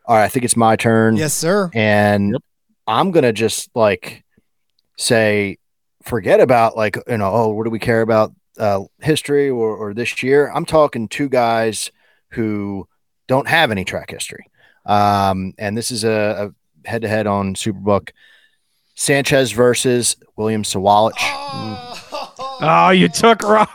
[0.06, 1.16] all right, I think it's my turn.
[1.16, 1.70] Yes, sir.
[1.74, 2.42] and Yep.
[2.86, 4.24] I'm gonna just like
[4.96, 5.58] say,
[6.02, 9.94] forget about like you know, oh, what do we care about uh, history or, or
[9.94, 10.50] this year?
[10.54, 11.90] I'm talking two guys
[12.30, 12.88] who
[13.28, 14.46] don't have any track history,
[14.86, 16.52] um, and this is a,
[16.84, 18.10] a head-to-head on Superbook.
[18.94, 21.14] Sanchez versus William Sawalich.
[21.18, 23.68] Oh, you took Rob.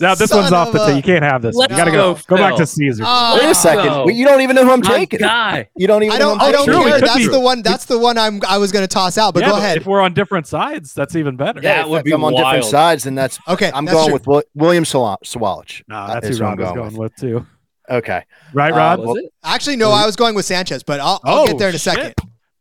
[0.00, 0.96] Now this Son one's off the of tee.
[0.96, 1.54] You can't have this.
[1.56, 2.14] Let's you gotta go.
[2.14, 3.04] go, Go back to Caesar.
[3.06, 3.84] Oh, Wait a second.
[3.86, 4.08] go.
[4.08, 5.20] You don't even know who I'm My taking.
[5.20, 5.68] guy.
[5.76, 6.14] You don't even.
[6.14, 6.38] I don't.
[6.38, 7.00] who I'm don't True, care.
[7.00, 7.28] That's be.
[7.28, 7.62] the one.
[7.62, 8.40] That's the one I'm.
[8.48, 9.34] I was going to toss out.
[9.34, 9.76] But Yeah, go ahead.
[9.78, 11.60] If we're on different sides, that's even better.
[11.62, 11.76] Yeah.
[11.76, 13.38] That if would be I'm on different sides, then that's.
[13.48, 14.28] Okay, I'm that's going true.
[14.28, 15.82] with William Sawa- Sawalich.
[15.88, 17.46] No, Uh, that's is who who I'm Rob was going going with too.
[17.88, 18.24] Okay.
[18.52, 19.92] Right, Uh, well, Actually, no.
[19.92, 21.94] I was going with Sanchez, but I'll, I'll Oh, get there in a shit.
[21.94, 22.14] second.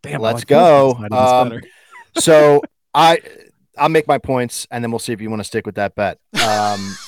[0.03, 0.85] Damn, Let's like go.
[0.99, 2.61] Wilson's side of this Um, so
[2.93, 3.19] I
[3.77, 5.95] I'll make my points and then we'll see if you want to stick with that
[5.95, 6.19] bet.
[6.47, 6.95] Um,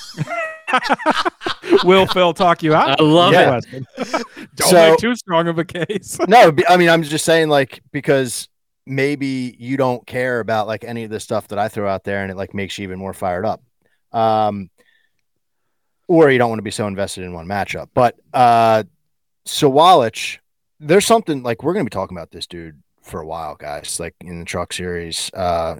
[1.84, 3.00] Will Phil talk you out?
[3.00, 3.60] I love Yeah.
[3.72, 3.86] it.
[4.56, 6.18] Don't So- make too strong of a case.
[6.28, 8.48] no, I mean I'm just saying like because
[8.86, 12.22] maybe you don't care about like any of the stuff that I throw out there
[12.22, 13.62] and it like makes you even more fired up.
[14.12, 14.70] Um,
[16.08, 17.88] or you don't want to be so invested in one matchup.
[17.94, 18.84] But uh
[19.46, 20.38] Sawalich,
[20.80, 24.14] there's something like we're gonna be talking about this dude for a while, guys, like
[24.20, 25.76] in the truck series uh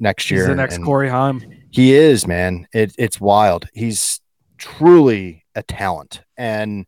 [0.00, 0.40] next year.
[0.40, 1.42] He's the next and- Corey Heim.
[1.70, 2.66] He is, man.
[2.72, 3.68] It, it's wild.
[3.74, 4.17] He's
[4.58, 6.22] truly a talent.
[6.36, 6.86] And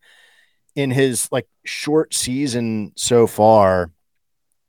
[0.75, 3.91] in his like short season so far,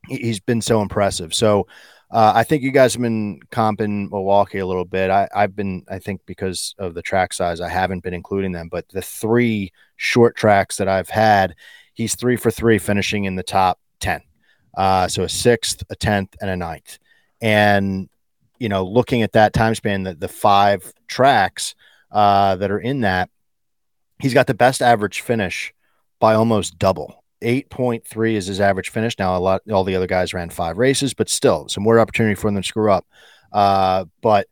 [0.07, 1.33] he- he's been so impressive.
[1.33, 1.67] So
[2.11, 5.09] uh, I think you guys have been comping Milwaukee a little bit.
[5.09, 8.67] I, I've been, I think, because of the track size, I haven't been including them.
[8.69, 11.55] But the three short tracks that I've had,
[11.93, 14.21] he's three for three, finishing in the top 10.
[14.75, 16.97] Uh, so a sixth, a tenth, and a ninth.
[17.41, 18.09] And
[18.59, 21.73] you know, looking at that time span, the, the five tracks
[22.11, 23.29] uh, that are in that,
[24.19, 25.73] he's got the best average finish
[26.19, 27.23] by almost double.
[27.41, 29.17] 8.3 is his average finish.
[29.17, 32.35] Now, a lot, all the other guys ran five races, but still some more opportunity
[32.35, 33.05] for them to screw up.
[33.51, 34.47] Uh, but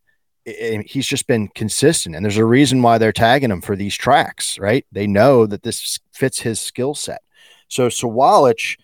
[0.47, 3.76] i- i- he's just been consistent, and there's a reason why they're tagging him for
[3.76, 4.86] these tracks, right?
[4.91, 7.22] They know that this fits his skill set.
[7.68, 8.80] So, Sawalich,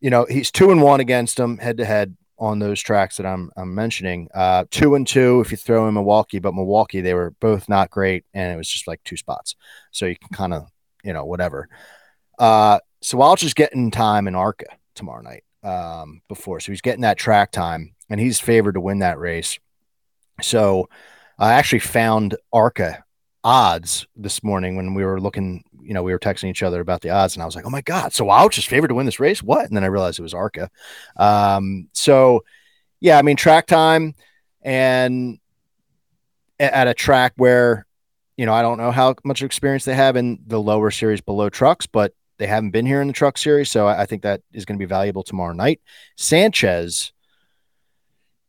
[0.00, 3.26] you know, he's two and one against him head to head on those tracks that
[3.26, 4.28] I'm I'm mentioning.
[4.34, 7.90] Uh, two and two if you throw in Milwaukee, but Milwaukee they were both not
[7.90, 9.54] great, and it was just like two spots,
[9.92, 10.68] so you can kind of
[11.04, 11.68] you know whatever.
[12.38, 17.18] Uh, Sawalich is getting time in Arca tomorrow night um, before, so he's getting that
[17.18, 19.58] track time, and he's favored to win that race.
[20.40, 20.88] So
[21.38, 23.04] I actually found Arca
[23.42, 25.64] odds this morning when we were looking.
[25.82, 27.70] You know, we were texting each other about the odds, and I was like, "Oh
[27.70, 29.42] my god!" Sawalich is favored to win this race.
[29.42, 29.66] What?
[29.66, 30.70] And then I realized it was Arca.
[31.16, 32.44] Um, so
[33.00, 34.14] yeah, I mean track time
[34.62, 35.38] and
[36.58, 37.86] at a track where,
[38.36, 41.48] you know, I don't know how much experience they have in the lower series below
[41.48, 43.70] trucks, but they haven't been here in the truck series.
[43.70, 45.80] So I think that is going to be valuable tomorrow night.
[46.16, 47.12] Sanchez,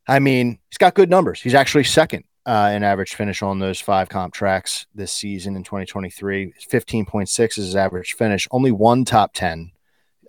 [0.07, 1.41] I mean, he's got good numbers.
[1.41, 5.63] He's actually second uh, in average finish on those five comp tracks this season in
[5.63, 6.53] 2023.
[6.69, 8.47] 15.6 is his average finish.
[8.51, 9.71] Only one top 10,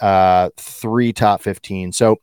[0.01, 1.93] uh, three top 15.
[1.93, 2.17] So,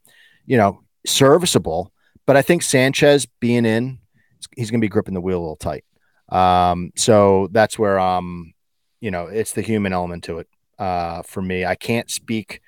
[0.46, 1.92] you know, serviceable.
[2.26, 4.00] But I think Sanchez being in,
[4.56, 5.84] he's going to be gripping the wheel a little tight.
[6.30, 8.54] Um, so that's where, um,
[9.00, 11.66] you know, it's the human element to it uh, for me.
[11.66, 12.62] I can't speak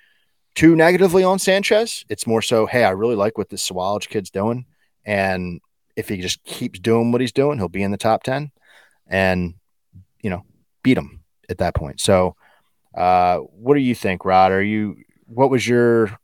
[0.55, 2.03] too negatively on Sanchez.
[2.09, 4.65] It's more so, hey, I really like what this Swallow kid's doing.
[5.05, 5.61] And
[5.95, 8.51] if he just keeps doing what he's doing, he'll be in the top 10
[9.07, 9.55] and,
[10.21, 10.43] you know,
[10.83, 11.99] beat him at that point.
[11.99, 12.35] So,
[12.95, 14.51] uh, what do you think, Rod?
[14.51, 16.17] Are you, what was your,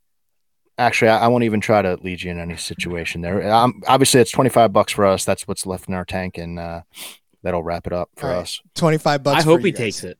[0.77, 3.49] actually, I, I won't even try to lead you in any situation there.
[3.51, 5.25] Um, obviously, it's 25 bucks for us.
[5.25, 6.37] That's what's left in our tank.
[6.37, 6.81] And, uh,
[7.43, 8.41] that'll wrap it up for All right.
[8.41, 8.59] us.
[8.75, 9.39] Twenty five bucks.
[9.39, 9.79] I for hope you he guys.
[9.79, 10.17] takes it.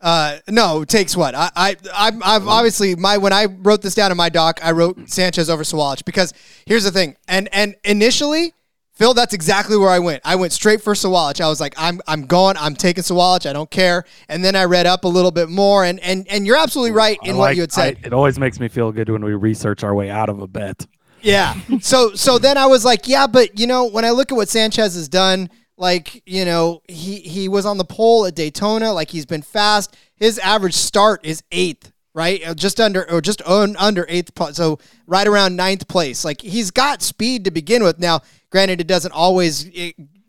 [0.00, 1.34] Uh, no, takes what?
[1.34, 4.72] I, I, I'm, I've obviously my when I wrote this down in my doc, I
[4.72, 6.32] wrote Sanchez over Sawalich because
[6.66, 8.54] here's the thing, and and initially,
[8.94, 10.22] Phil, that's exactly where I went.
[10.24, 11.40] I went straight for Sawalich.
[11.40, 13.44] I was like, I'm, I'm going, I'm taking Sawalich.
[13.48, 14.04] I don't care.
[14.28, 17.18] And then I read up a little bit more, and and and you're absolutely right
[17.24, 17.98] in I what you had said.
[18.02, 20.46] I- it always makes me feel good when we research our way out of a
[20.46, 20.86] bet.
[21.22, 21.54] Yeah.
[21.80, 24.48] So so then I was like, yeah, but you know, when I look at what
[24.48, 29.10] Sanchez has done, like, you know, he he was on the pole at Daytona, like
[29.10, 29.96] he's been fast.
[30.16, 32.46] His average start is 8th, right?
[32.46, 36.24] Uh, Just under or just on, under 8th pl- so right around ninth place.
[36.24, 37.98] Like he's got speed to begin with.
[37.98, 39.66] Now, granted it doesn't always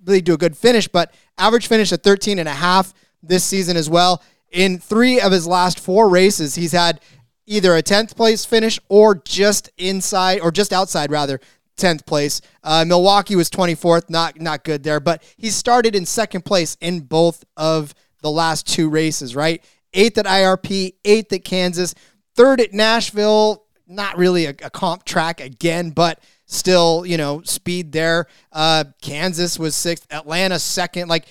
[0.06, 3.78] lead to a good finish, but average finish at 13 and a half this season
[3.78, 4.24] as well.
[4.52, 7.02] In 3 of his last 4 races, he's had
[7.46, 11.40] either a 10th place finish or just inside or just outside rather
[11.78, 12.42] 10th place.
[12.64, 17.02] Uh, Milwaukee was 24th, not not good there, but he started in second place in
[17.02, 19.64] both of the last two races, right?
[19.96, 21.96] 8th at IRP, 8th at Kansas,
[22.38, 27.92] 3rd at Nashville, not really a, a comp track again, but still, you know, speed
[27.92, 28.28] there.
[28.52, 31.08] Uh, Kansas was 6th, Atlanta second.
[31.08, 31.26] Like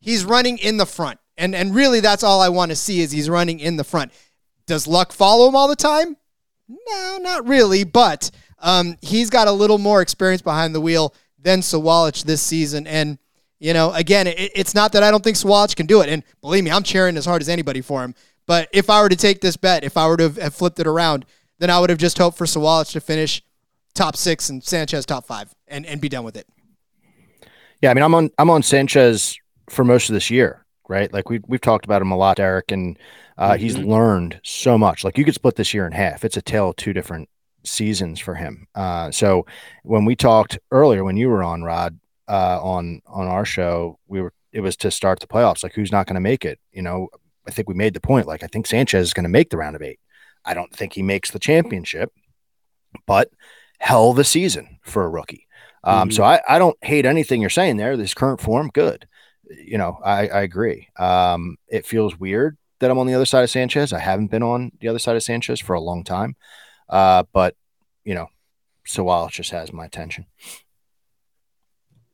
[0.00, 1.18] he's running in the front.
[1.36, 4.12] And and really that's all I want to see is he's running in the front.
[4.66, 6.16] Does luck follow him all the time?
[6.68, 11.60] No, not really, but um, he's got a little more experience behind the wheel than
[11.60, 12.86] Sawalich this season.
[12.86, 13.18] And,
[13.58, 16.08] you know, again, it, it's not that I don't think Sawalich can do it.
[16.08, 18.14] And believe me, I'm cheering as hard as anybody for him.
[18.46, 20.86] But if I were to take this bet, if I were to have, flipped it
[20.86, 21.26] around,
[21.58, 23.42] then I would have just hoped for Sawalich to finish
[23.94, 26.46] top six and Sanchez top five and, and be done with it.
[27.82, 29.38] Yeah, I mean, I'm on I'm on Sanchez
[29.70, 31.12] for most of this year, right?
[31.12, 32.98] Like we we've talked about him a lot, Eric, and
[33.36, 35.04] uh, he's learned so much.
[35.04, 36.24] Like you could split this year in half.
[36.24, 37.28] It's a tale of two different
[37.64, 38.66] seasons for him.
[38.74, 39.46] Uh, so
[39.84, 44.20] when we talked earlier, when you were on Rod uh, on on our show, we
[44.20, 45.62] were it was to start the playoffs.
[45.62, 46.58] Like who's not going to make it?
[46.72, 47.08] You know,
[47.46, 48.26] I think we made the point.
[48.26, 50.00] Like I think Sanchez is going to make the round of eight.
[50.44, 52.12] I don't think he makes the championship,
[53.06, 53.30] but
[53.80, 55.46] hell of a season for a rookie.
[55.84, 57.96] Um, So I, I don't hate anything you're saying there.
[57.96, 59.06] This current form, good.
[59.50, 60.88] You know, I, I agree.
[60.98, 63.92] Um, it feels weird that I'm on the other side of Sanchez.
[63.92, 66.36] I haven't been on the other side of Sanchez for a long time.
[66.88, 67.54] Uh, but
[68.04, 68.28] you know,
[68.86, 70.26] Sawalich has my attention.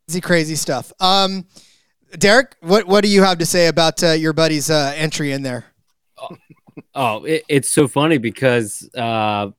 [0.06, 0.92] Crazy, crazy stuff.
[1.00, 1.46] Um,
[2.18, 5.42] Derek, what, what do you have to say about uh, your buddy's uh, entry in
[5.42, 5.64] there?
[6.94, 9.50] Oh, it, it's so funny because uh,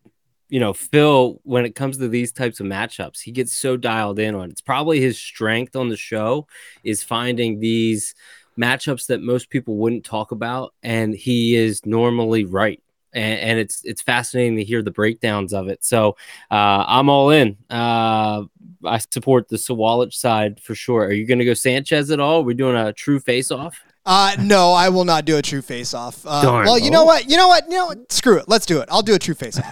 [0.49, 4.19] you know Phil, when it comes to these types of matchups, he gets so dialed
[4.19, 4.49] in on.
[4.49, 6.47] It's probably his strength on the show
[6.83, 8.15] is finding these
[8.57, 12.81] matchups that most people wouldn't talk about, and he is normally right.
[13.15, 15.83] And, and it's it's fascinating to hear the breakdowns of it.
[15.83, 16.17] So
[16.51, 17.57] uh, I'm all in.
[17.69, 18.43] Uh,
[18.83, 21.05] I support the Sawalich side for sure.
[21.05, 22.43] Are you going to go Sanchez at all?
[22.43, 23.81] We're doing a true face off.
[24.05, 26.23] Uh, no, I will not do a true face off.
[26.25, 27.27] Uh, well, you know what?
[27.27, 27.65] You know what?
[27.65, 28.11] You know what?
[28.11, 28.45] Screw it.
[28.47, 28.89] Let's do it.
[28.91, 29.65] I'll do a true face off.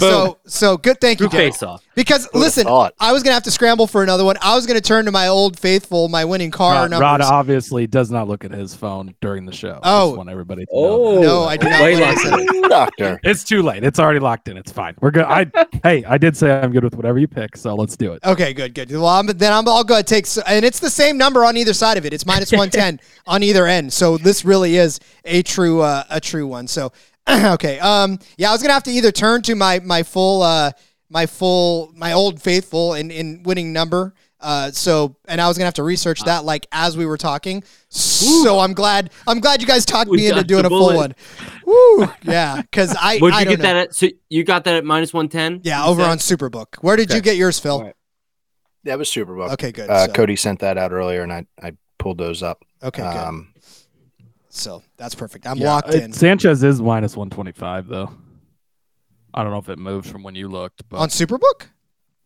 [0.00, 1.00] So, so good.
[1.00, 1.52] Thank you, True Derek.
[1.54, 1.84] face off.
[1.94, 2.94] Because listen, thought?
[3.00, 4.36] I was gonna have to scramble for another one.
[4.40, 7.00] I was gonna turn to my old faithful, my winning car Rod, numbers.
[7.02, 9.80] Rod obviously does not look at his phone during the show.
[9.82, 10.10] Oh.
[10.10, 11.22] Just want everybody to Oh, know.
[11.22, 12.68] No, I do not Way want to in.
[12.68, 13.20] Doctor.
[13.24, 13.82] It's too late.
[13.82, 14.56] It's already locked in.
[14.56, 14.94] It's fine.
[15.00, 15.24] We're good.
[15.24, 15.46] I
[15.82, 18.22] hey, I did say I'm good with whatever you pick, so let's do it.
[18.24, 18.90] Okay, good, good.
[18.92, 21.44] Well, I'm, then I'm, I'll go ahead and take, s- and it's the same number
[21.44, 22.12] on either side of it.
[22.12, 23.92] It's minus one ten on either end.
[23.92, 26.68] So this really is a true, uh, a true one.
[26.68, 26.92] So,
[27.54, 30.72] okay, um, yeah, I was gonna have to either turn to my my full, uh,
[31.10, 34.14] my full, my old faithful in in winning number.
[34.40, 37.64] Uh, so, and I was gonna have to research that like as we were talking.
[37.88, 40.94] So I'm glad, I'm glad you guys talked We me into doing a a full
[40.94, 41.14] one.
[41.66, 43.62] Woo, yeah, because I, Would I you don't get know.
[43.64, 43.94] that at?
[43.94, 45.60] So you got that at minus one ten?
[45.64, 46.76] Yeah, over on Superbook.
[46.82, 47.72] Where did you get yours, Phil?
[47.72, 47.94] All right.
[48.84, 49.50] That was Superbook.
[49.54, 49.90] Okay, good.
[49.90, 52.64] Uh, so, Cody sent that out earlier, and I I pulled those up.
[52.82, 53.16] okay, good.
[53.16, 53.52] Um,
[54.58, 55.46] So that's perfect.
[55.46, 58.10] I'm Yeah, locked in Sanchez is minus 125 though.
[59.34, 61.66] I don't know if it moved from when you looked, but on Superbook.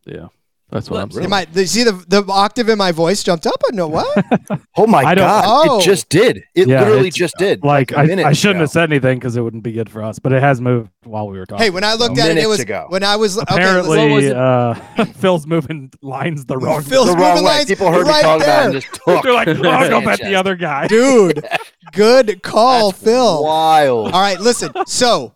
[0.07, 0.29] yeah,
[0.71, 1.29] that's what I'm You saying.
[1.31, 3.61] might you see the the octave in my voice jumped up.
[3.71, 4.07] I know what.
[4.77, 5.45] oh my god!
[5.47, 5.79] Oh.
[5.81, 6.45] It just did.
[6.55, 7.65] It Yeah, literally just did.
[7.65, 8.63] Like a I, minute I shouldn't ago.
[8.63, 11.29] have said anything because it wouldn't be good for us, but it has moved while
[11.29, 11.65] we were talking.
[11.65, 12.87] hey, when I looked A at it, it was ago.
[12.89, 13.53] when I was okay.
[13.55, 16.83] apparently listen, was uh, Phil's moving lines the wrong.
[16.83, 17.51] Phil's the wrong moving way.
[17.57, 19.23] lines People heard right me talking about it and just took.
[19.25, 20.27] They're like, oh, I'll go bet Sanchez.
[20.29, 20.87] the other guy.
[20.87, 21.45] dude.
[21.93, 23.45] Good call, Phil.
[23.45, 24.13] Wild.
[24.13, 24.73] All right, listen.
[24.87, 25.35] So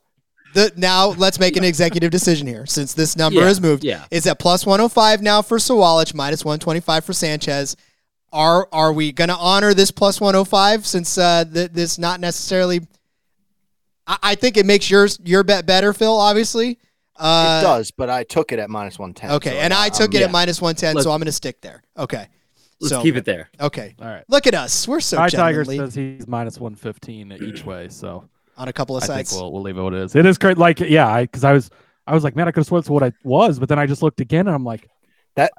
[0.55, 3.85] the now let's make an executive decision here since this number Yeah, has moved.
[3.85, 4.05] yeah.
[4.11, 7.77] It's at plus 105 now for Sawalich, minus 125 for Sanchez.
[8.33, 12.81] Are are we going to honor this plus 105 since uh, th- this not necessarily?
[14.07, 16.17] I, I think it makes yours your bet better, Phil.
[16.17, 16.79] Obviously.
[17.19, 19.31] Uh, it does, but I took it at minus one ten.
[19.31, 20.27] Okay, and I took it yeah.
[20.27, 21.83] at minus 110, Let's- so I'm going to stick there.
[21.97, 22.29] Okay.
[22.81, 23.49] Let's So- keep it there.
[23.61, 23.95] Okay.
[24.01, 24.25] All right.
[24.29, 24.87] Look at us.
[24.87, 27.89] We're so Ty Tiger says he's minus 115 each way.
[27.89, 29.33] So on a couple of I think sites.
[29.35, 30.15] we'll, we'll leave it what it is.
[30.15, 30.59] It is great.
[30.59, 31.71] Like, yeah, I because I was
[32.07, 33.87] I was like, man, I could have sworn that's what I was, but then I
[33.87, 34.89] just looked again and I'm like,
[35.37, 35.53] That-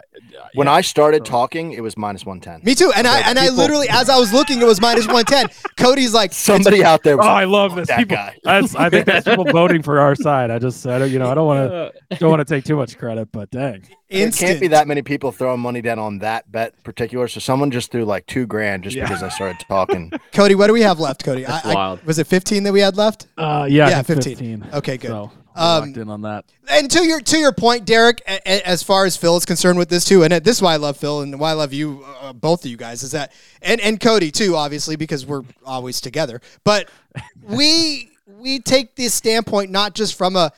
[0.56, 0.74] When yeah.
[0.74, 2.62] I started So- talking, it was minus 110.
[2.66, 2.92] Me too.
[2.96, 5.48] And I Like, and I literally, as I was looking, it was minus one ten.
[5.78, 7.88] Cody's like, Somebody out there Oh, was I love this.
[7.90, 8.36] that People, guy.
[8.44, 10.50] that's I think that's people voting for our side.
[10.50, 11.70] I just I don't you know I don't want
[12.10, 13.82] to don't want to take too much credit, but dang.
[14.10, 14.48] There instant.
[14.50, 17.28] can't be that many people throwing money down on that bet particular.
[17.28, 19.04] So someone just threw like two grand just Yeah.
[19.04, 20.12] because I started talking.
[20.34, 21.44] Cody, what do we have left, Cody?
[21.44, 22.04] That's I- I- wild.
[22.06, 23.28] was it fifteen that we had left?
[23.38, 24.36] Uh, yeah, Yeah, 15.
[24.62, 24.68] 15.
[24.74, 25.10] Okay, good.
[25.10, 26.46] So Um, locked in on that.
[26.70, 29.78] And to your to your point, Derek, a, a- as far as Phil is concerned
[29.80, 32.06] with this too, and this is why I love Phil and why I love you,
[32.22, 33.32] uh, both of you guys, is that
[33.62, 36.42] and and Cody too, obviously because we're always together.
[36.64, 36.90] But
[37.42, 40.52] we we take this standpoint not just from a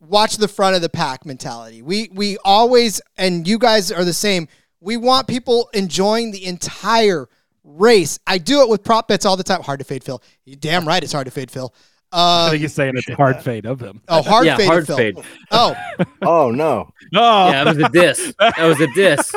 [0.00, 1.82] watch the front of the pack mentality.
[1.82, 4.48] We we always and you guys are the same.
[4.80, 7.28] We want people enjoying the entire
[7.64, 8.18] race.
[8.26, 9.62] I do it with prop bets all the time.
[9.62, 10.22] Hard to fade Phil.
[10.44, 11.74] You damn right, it's hard to fade Phil.
[12.12, 14.00] I Um, think he's saying it's a hard fade of him.
[14.08, 15.18] oh, hard yeah, fade, hard fade.
[15.50, 15.74] Oh,
[16.22, 18.34] Oh no, Oh, Yeah, that was a diss.
[18.38, 19.34] That was a diss.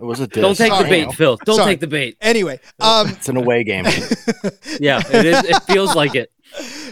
[0.00, 0.42] it was a diss.
[0.42, 0.90] Don't take the Sorry.
[0.90, 1.36] bait, Phil.
[1.44, 1.72] Don't Sorry.
[1.72, 2.16] take the bait.
[2.20, 2.60] anyway.
[2.80, 3.84] Um, It's an away game.
[4.80, 5.44] Yeah, it is.
[5.44, 6.30] It feels like it.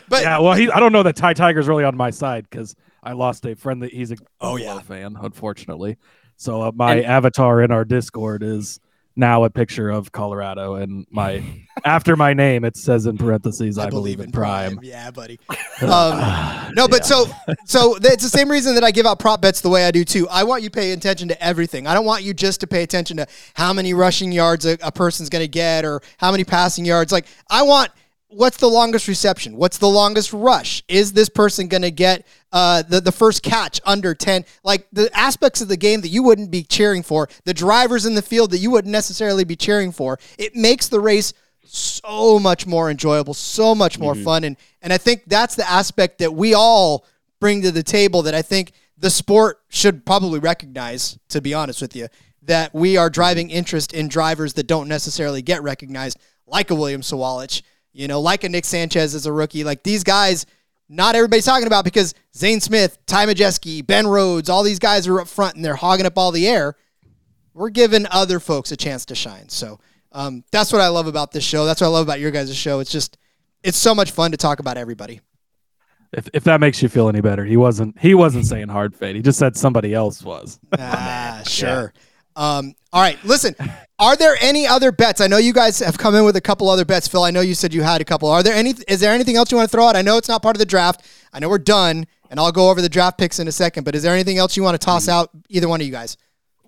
[0.08, 0.38] but yeah.
[0.40, 3.44] Well, he I don't know that Ty Tiger's really on my side because I lost
[3.46, 4.80] a friend that he's a Oh, yeah.
[4.80, 5.96] fan, unfortunately.
[6.36, 8.80] So uh, my And- avatar in our Discord is
[9.16, 11.42] now a picture of Colorado, and my
[11.84, 15.38] after my name it says in parentheses, "I, believe in Prime." Yeah, buddy.
[15.82, 17.26] Um, no, but so
[17.64, 20.04] so it's the same reason that I give out prop bets the way I do
[20.04, 20.28] too.
[20.28, 21.88] I want you to pay attention to everything.
[21.88, 24.92] I don't want you just to pay attention to how many rushing yards a, a
[24.92, 27.10] person's going to get or how many passing yards.
[27.10, 27.90] Like I want
[28.34, 29.56] what's the longest reception?
[29.56, 30.82] What's the longest rush?
[30.88, 34.44] Is this person going to get uh, the the first catch under ten?
[34.62, 38.14] Like the aspects of the game that you wouldn't be cheering for, the drivers in
[38.14, 40.18] the field that you wouldn't necessarily be cheering for.
[40.38, 41.32] It makes the race
[41.64, 46.18] so much more enjoyable, so much more fun, and and I think that's the aspect
[46.18, 47.06] that we all
[47.40, 51.18] bring to the table that I think the sport should probably recognize.
[51.30, 52.08] To be honest with you,
[52.42, 57.00] that we are driving interest in drivers that don't necessarily get recognized, like a William
[57.00, 57.62] Sawalich,
[57.94, 59.64] you know, like a Nick Sanchez as a rookie.
[59.64, 60.44] Like these guys,
[60.88, 65.20] not everybody's talking about because Zane Smith, Ty Majeski, Ben Rhodes, all these guys are
[65.20, 66.76] up front and they're hogging up all the air.
[67.54, 69.48] We're giving other folks a chance to shine.
[69.48, 69.78] So
[70.12, 71.64] um, that's what I love about this show.
[71.64, 72.80] That's what I love about your guys' show.
[72.80, 73.16] It's just,
[73.62, 75.20] it's so much fun to talk about everybody.
[76.12, 79.16] If, if that makes you feel any better, he wasn't he wasn't saying hard fade.
[79.16, 80.60] He just said somebody else was.
[80.78, 81.92] Ah, sure.
[82.36, 83.22] Um, all right.
[83.24, 83.54] Listen,
[83.98, 85.20] are there any other bets?
[85.20, 87.22] I know you guys have come in with a couple other bets, Phil.
[87.24, 88.28] I know you said you had a couple.
[88.28, 88.74] Are there any?
[88.88, 89.96] Is there anything else you want to throw out?
[89.96, 91.04] I know it's not part of the draft.
[91.32, 93.84] I know we're done, and I'll go over the draft picks in a second.
[93.84, 95.30] But is there anything else you want to toss out?
[95.48, 96.16] Either one of you guys.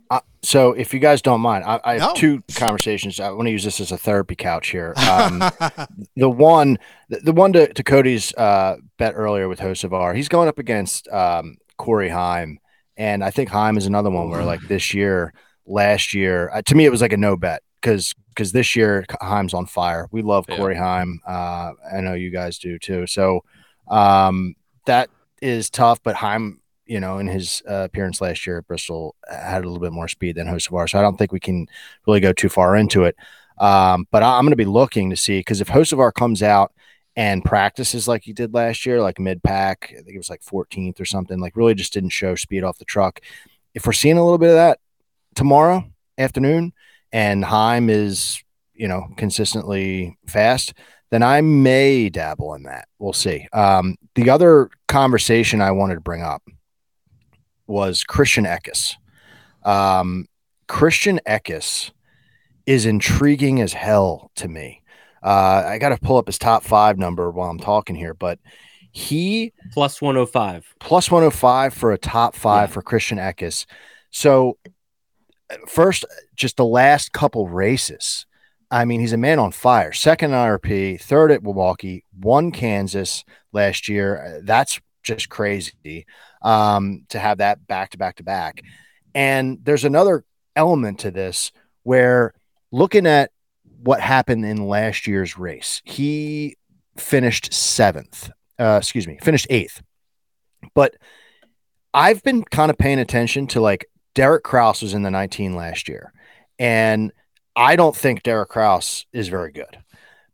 [0.09, 2.15] Uh, so, if you guys don't mind, I, I have No.
[2.15, 3.19] two conversations.
[3.19, 4.95] I want to use this as a therapy couch here.
[5.11, 5.41] Um,
[6.17, 10.47] the one, the, the one to, to Cody's uh, bet earlier with Hocevar, he's going
[10.49, 12.61] up against um, Corey Heim,
[12.97, 15.35] and I think Heim is another one where, like this year,
[15.67, 19.05] last year, uh, to me, it was like a no bet because because this year
[19.21, 20.09] Heim's on fire.
[20.11, 20.57] We love Yeah.
[20.57, 21.21] Corey Heim.
[21.27, 23.07] Uh, I know you guys do too.
[23.07, 23.43] So
[23.89, 24.55] um,
[24.85, 25.09] that
[25.41, 29.65] is tough, but Heim you know, in his uh, appearance last year at Bristol, had
[29.65, 30.89] a little bit more speed than Hocevar.
[30.89, 31.67] So I don't think we can
[32.07, 33.17] really go too far into it.
[33.59, 36.73] Um, but I, I'm going to be looking to see because if Hocevar comes out
[37.17, 40.43] and practices like he did last year, like mid pack, I think it was like
[40.43, 43.21] 14th or something, like really just didn't show speed off the truck.
[43.75, 44.79] If we're seeing a little bit of that
[45.37, 45.85] tomorrow
[46.19, 46.73] afternoon
[47.13, 48.43] and Heim is,
[48.75, 50.75] you know, consistently fast,
[51.11, 52.89] then I may dabble in that.
[52.99, 53.47] We'll see.
[53.53, 56.43] Um, the other conversation I wanted to bring up
[57.69, 58.95] was Christian Eckes.
[59.65, 60.27] Um,
[60.69, 61.93] Christian Eckes
[62.67, 64.83] is intriguing as hell to me.
[65.23, 68.39] Uh, I got to pull up his top five number while I'm talking here, but
[68.93, 70.75] he Plus 105.
[70.81, 72.75] plus 105 for a top five Yeah.
[72.75, 73.67] for Christian Eckes.
[74.11, 74.57] So,
[75.69, 76.05] first,
[76.35, 78.27] just the last couple races.
[78.71, 79.93] I mean, he's a man on fire.
[79.93, 84.39] Second IRP, third at Milwaukee, won Kansas last year.
[84.39, 86.05] Uh, That's just crazy
[86.43, 88.63] um, to have that back to back to back.
[89.15, 90.25] And there's another
[90.57, 91.53] element to this
[91.85, 92.35] where
[92.73, 93.31] looking at
[93.83, 96.57] what happened in last year's race, he
[96.97, 98.31] finished seventh.
[98.59, 99.83] Uh, excuse me, finished eighth.
[100.75, 100.97] But
[101.95, 103.87] I've been kind of paying attention to like
[104.17, 106.11] Derek Kraus was in the 19 last year,
[106.59, 107.13] and
[107.55, 109.79] I don't think Derek Kraus is very good.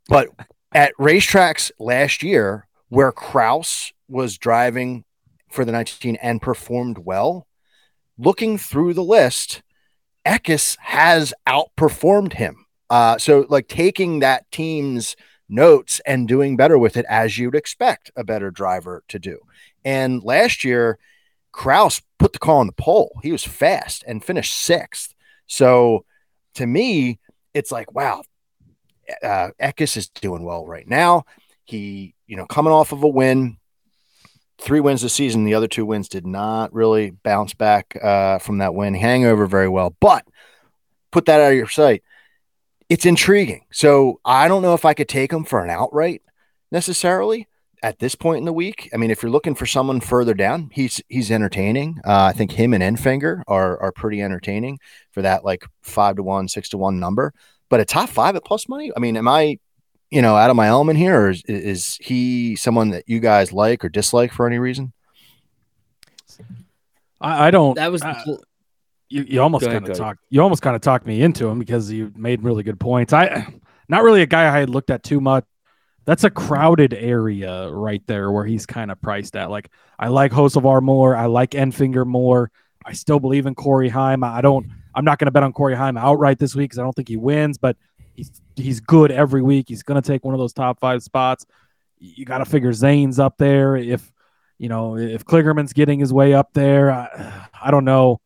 [0.07, 0.29] But
[0.73, 5.03] at racetracks last year, where Kraus was driving
[5.51, 7.45] for the 19 and performed well,
[8.17, 9.61] looking through the list,
[10.25, 12.65] Eckes has outperformed him.
[12.89, 15.17] Uh, so like taking that team's
[15.49, 19.39] notes and doing better with it as you'd expect a better driver to do.
[19.83, 20.99] And last year,
[21.53, 23.17] Kraus put the car on the pole.
[23.23, 25.13] He was fast and finished sixth.
[25.47, 26.03] So
[26.55, 27.19] to me,
[27.53, 28.23] it's like, wow,
[29.23, 31.23] uh, is doing well right now.
[31.63, 33.57] He, you know, coming off of a win,
[34.59, 35.45] three wins this season.
[35.45, 39.69] The other two wins did not really bounce back uh, from that win hangover very
[39.69, 39.95] well.
[39.99, 40.25] But
[41.11, 42.03] put that out of your sight.
[42.89, 43.65] It's intriguing.
[43.71, 46.21] So I don't know if I could take him for an outright
[46.71, 47.47] necessarily
[47.83, 48.89] at this point in the week.
[48.93, 51.99] I mean, if you're looking for someone further down, he's he's entertaining.
[52.03, 54.79] Uh, I think him and Enfinger are are pretty entertaining
[55.11, 57.33] for that like five to one, six to one number.
[57.69, 58.91] But a top five at plus money.
[58.95, 59.59] I mean, am I
[60.13, 63.51] you know, out of my element here, or is, is he someone that you guys
[63.51, 64.93] like or dislike for any reason?
[67.19, 67.73] I, I don't.
[67.73, 68.13] That was uh,
[69.09, 71.91] you, you almost kind of talked you almost kind of talked me into him because
[71.91, 73.11] you made really good points.
[73.11, 73.47] I
[73.89, 75.45] not really a guy I had looked at too much.
[76.05, 79.49] That's a crowded area right there where he's kind of priced at.
[79.49, 81.15] Like I like Hocevar more.
[81.15, 82.51] I like Enfinger more.
[82.85, 84.23] I still believe in Corey Heim.
[84.23, 84.67] I don't.
[84.95, 87.07] I'm not going to bet on Corey Heim outright this week because I don't think
[87.07, 87.57] he wins.
[87.57, 87.77] But
[88.13, 89.65] he's he's good every week.
[89.69, 91.45] He's going to take one of those top five spots.
[91.99, 93.75] You got to figure Zane's up there.
[93.75, 94.11] If
[94.57, 98.19] you know if Kligerman's getting his way up there, I, I don't know.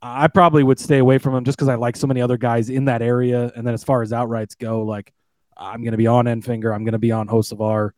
[0.00, 2.70] I probably would stay away from him just because I like so many other guys
[2.70, 3.52] in that area.
[3.56, 5.12] And then as far as outrights go, like
[5.58, 7.90] I'm going to be on Enfinger, I'm going to be on Hocevar.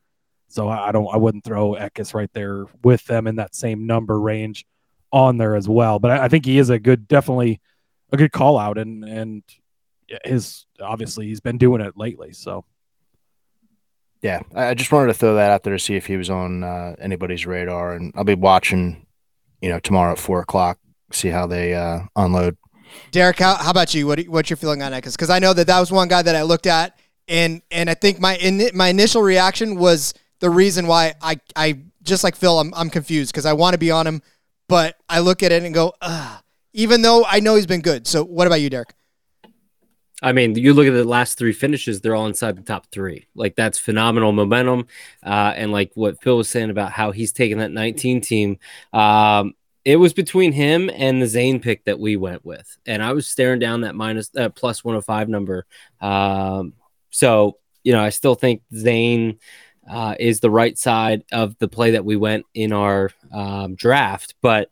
[0.49, 4.21] So I don't, I wouldn't throw Eckes right there with them in that same number
[4.21, 4.67] range
[5.13, 6.01] on there as well.
[6.01, 7.61] But I, I think he is a good, definitely
[8.13, 9.43] a good call out, and and
[10.25, 12.33] his obviously he's been doing it lately.
[12.33, 12.65] So
[14.23, 16.63] yeah, I just wanted to throw that out there to see if he was on
[16.63, 19.07] uh, anybody's radar, and I'll be watching,
[19.63, 20.79] you know, tomorrow at four o'clock,
[21.11, 22.57] see how they uh, unload.
[23.13, 24.07] Derek, how, how about you?
[24.07, 25.13] What what's your feeling on Eckes?
[25.13, 26.99] Because I know that that was one guy that I looked at,
[27.31, 31.79] and and I think my in, my initial reaction was the reason why I I
[32.03, 34.21] just like Phil, I'm I'm confused because I want to be on him,
[34.69, 36.43] but I look at it and go, Ugh.
[36.75, 38.07] even though I know he's been good.
[38.07, 38.95] So what about you, Derek?
[40.23, 43.29] I mean, you look at the last three finishes; they're all inside the top three.
[43.35, 44.87] Like that's phenomenal momentum,
[45.25, 48.59] uh, and like what Phil was saying about how he's taking that 19 team.
[48.93, 53.13] Um, it was between him and the Zane pick that we went with, and I
[53.13, 55.65] was staring down that minus uh, plus 105 number.
[56.03, 56.75] Um,
[57.11, 59.39] so you know, I still think Zane
[59.91, 64.35] uh, is the right side of the play that we went in our um, draft,
[64.43, 64.71] but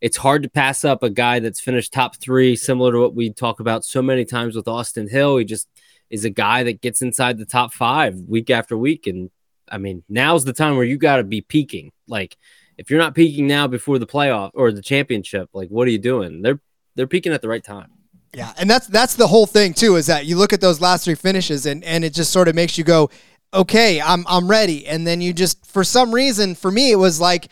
[0.00, 3.32] it's hard to pass up a guy that's finished top three, similar to what we
[3.32, 5.36] talk about so many times with Austin Hill.
[5.36, 5.68] He just
[6.10, 9.06] is a guy that gets inside the top five week after week.
[9.06, 9.30] And
[9.70, 11.92] I mean, now's the time where you got to be peaking.
[12.08, 12.36] Like,
[12.76, 15.98] if you're not peaking now before the playoff or the championship, like, what are you
[15.98, 16.42] doing?
[16.42, 16.60] They're
[16.96, 17.92] they're peaking at the right time.
[18.34, 19.96] Yeah, and that's that's the whole thing too.
[19.96, 22.54] Is that you look at those last three finishes and and it just sort of
[22.54, 23.10] makes you go,
[23.52, 24.86] okay, I'm I'm ready.
[24.86, 27.48] And then you just for some reason, for me, it was like,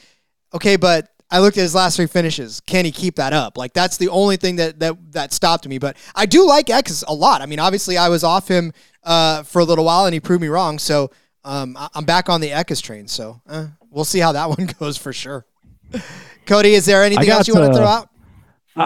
[0.55, 2.61] okay, but I looked at his last three finishes.
[2.61, 3.57] Can he keep that up?
[3.57, 5.78] Like that's the only thing that that that stopped me.
[5.78, 7.43] But I do like Eckes a lot.
[7.43, 8.73] I mean, obviously, I was off him
[9.05, 10.78] uh, for a little while, and he proved me wrong.
[10.78, 11.11] So
[11.44, 13.07] um, I'm back on the Eckes train.
[13.07, 15.47] So uh, we'll see how that one goes for sure.
[16.47, 18.09] Cody, is there anything else you want to throw out?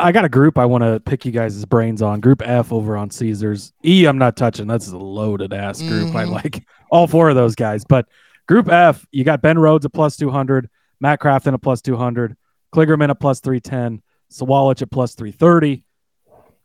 [0.02, 2.20] I got a group I want to pick you guys' brains on.
[2.20, 3.72] Group F over on Caesars.
[3.84, 4.66] E, I'm not touching.
[4.66, 6.08] That's a loaded ass group.
[6.08, 6.16] Mm-hmm.
[6.16, 7.84] I like all four of those guys.
[7.84, 8.06] But
[8.46, 10.68] Group F, you got Ben Rhodes at plus 200.
[11.00, 12.36] Matt Crafton at plus 200,
[12.74, 14.02] Kligerman at plus 310,
[14.32, 15.84] Sawalich at plus 330.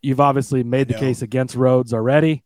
[0.01, 2.43] You've obviously made the case against Rhodes already.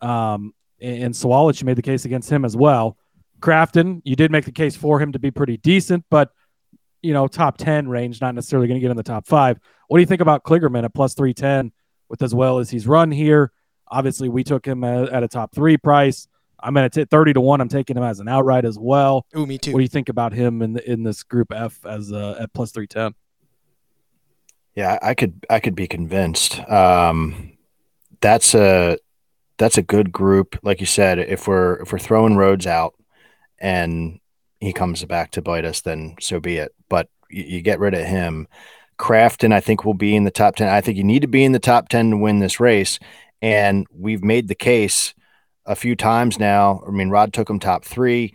[0.00, 2.96] Um, and Sawalich, you made the case against him as well.
[3.38, 6.32] Crafton, you did make the case for him to be pretty decent, but
[7.06, 9.58] you know, top 10 range, not necessarily going to get in the top five.
[9.88, 11.72] What do you think about Kligerman at plus 310
[12.08, 13.52] with as well as he's run here?
[13.88, 16.26] Obviously, we took him at a top three price.
[16.58, 17.60] I'm at 30 to 1.
[17.60, 19.24] I'm taking him as an outright as well.
[19.36, 19.72] Ooh, me too.
[19.72, 22.52] What do you think about him in the, in this group F as uh, at
[22.52, 23.14] plus 310?
[24.74, 26.58] Yeah, I could I could be convinced.
[26.68, 27.56] Um,
[28.20, 28.98] that's a
[29.58, 30.58] that's a good group.
[30.62, 32.94] Like you said, if we're if we're throwing Rhodes out
[33.58, 34.18] and
[34.66, 36.74] he comes back to bite us, then so be it.
[36.88, 38.48] But you, you get rid of him.
[38.98, 40.68] Crafton, I think, will be in the top 10.
[40.68, 42.98] I think you need to be in the top 10 to win this race.
[43.42, 45.14] And we've made the case–
[45.66, 46.82] a few times now.
[46.86, 48.34] I mean, Rod took him top three.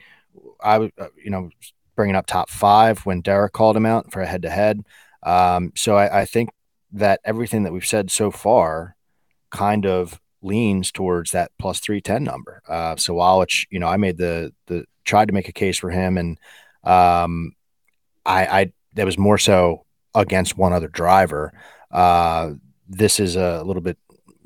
[0.62, 1.50] I uh, you know,
[1.96, 4.84] bringing up top five when Derek called him out for a head to head.
[5.24, 6.50] So I, I, think
[6.94, 8.96] that everything that we've said so far
[9.50, 12.62] kind of leans towards that plus 310 number.
[12.68, 16.18] Uh, Sawalich, you know, I made the, the, tried to make a case for him
[16.18, 16.38] and
[16.84, 17.54] um,
[18.26, 21.54] I, I, that was more so against one other driver.
[21.90, 22.52] Uh,
[22.88, 23.98] this is a little bit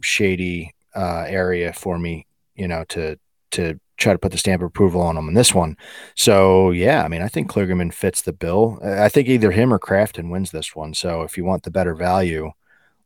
[0.02, 3.18] shady uh, area for me, you know, to
[3.52, 5.78] to try to put the stamp of approval on him in this one.
[6.16, 8.80] So yeah, I mean, I think Kligerman fits the bill.
[8.84, 10.94] I think either him or Crafton wins this one.
[10.94, 12.52] So if you want the better value,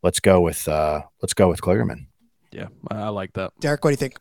[0.01, 2.07] let's go with uh, let's go with Kligerman.
[2.51, 3.53] Yeah, I like that.
[3.59, 4.17] Derek, what do you think?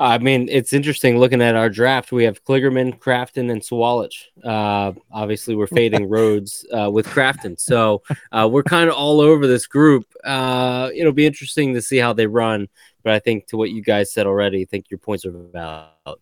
[0.00, 2.12] I mean, it's interesting looking at our draft.
[2.12, 4.26] We have Kligerman, Crafton, and Sawalich.
[4.44, 9.48] Uh, obviously, we're fading Rhodes uh, with Crafton, so uh, we're kind of all over
[9.48, 10.06] this group.
[10.24, 12.68] Uh, it'll be interesting to see how they run.
[13.02, 16.18] But I think to what you guys said already, I think your points are valid.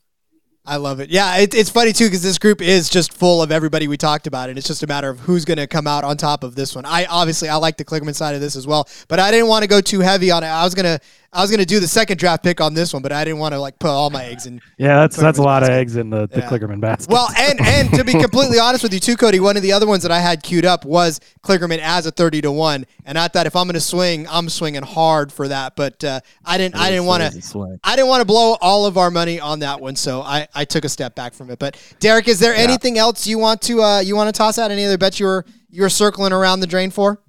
[0.68, 1.10] I love it.
[1.10, 4.26] Yeah, it, it's funny too because this group is just full of everybody we talked
[4.26, 6.56] about, and it's just a matter of who's going to come out on top of
[6.56, 6.84] this one.
[6.84, 9.62] I obviously I like the Kligerman side of this as well, but I didn't want
[9.62, 10.48] to go too heavy on it.
[10.48, 10.98] I was gonna
[11.36, 13.52] I was gonna do the second draft pick on this one, but I didn't want
[13.52, 14.60] to like put all my eggs in.
[14.78, 15.72] Yeah, that's that's a lot basket.
[15.74, 16.48] of eggs in the, the Yeah.
[16.48, 17.12] Kligerman basket.
[17.12, 19.86] Well, and and to be completely honest with you too, Cody, one of the other
[19.86, 23.28] ones that I had queued up was Kligerman as a thirty to one, and I
[23.28, 25.76] thought if I'm going to swing, I'm swinging hard for that.
[25.76, 27.78] But uh, I didn't I didn't want to.
[27.84, 30.64] I didn't want to blow all of our money on that one, so I, I
[30.64, 31.58] took a step back from it.
[31.58, 34.70] But Derek, is there anything else you want to uh, you want to toss out?
[34.70, 37.20] Any other bets you were you were circling around the drain for?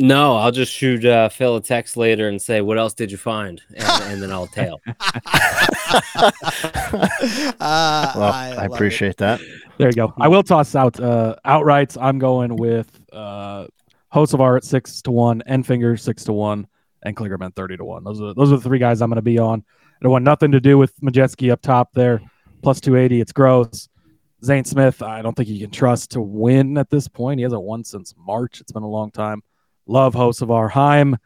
[0.00, 3.16] No, I'll just shoot uh, Phil a text later and say, "What else did you
[3.18, 4.80] find?" and, and then I'll tail.
[7.60, 8.72] Uh, Well, I, I, love it.
[8.74, 9.40] appreciate that.
[9.78, 10.12] There you go.
[10.18, 11.96] I will toss out uh, outrights.
[12.00, 13.66] I'm going with uh,
[14.12, 16.66] Hocevar at six to one, Enfinger six to one,
[17.02, 18.04] and Kligerman thirty to one.
[18.04, 19.64] Those are those are the three guys I'm going to be on.
[19.68, 22.20] I don't want nothing to do with Majeski up top there,
[22.62, 23.20] plus two eighty.
[23.20, 23.88] It's gross.
[24.44, 27.40] Zane Smith, I don't think you can trust to win at this point.
[27.40, 28.60] He hasn't won since March.
[28.60, 29.42] It's been a long time.
[29.88, 30.70] Love Hocevar.
[30.70, 31.16] Heim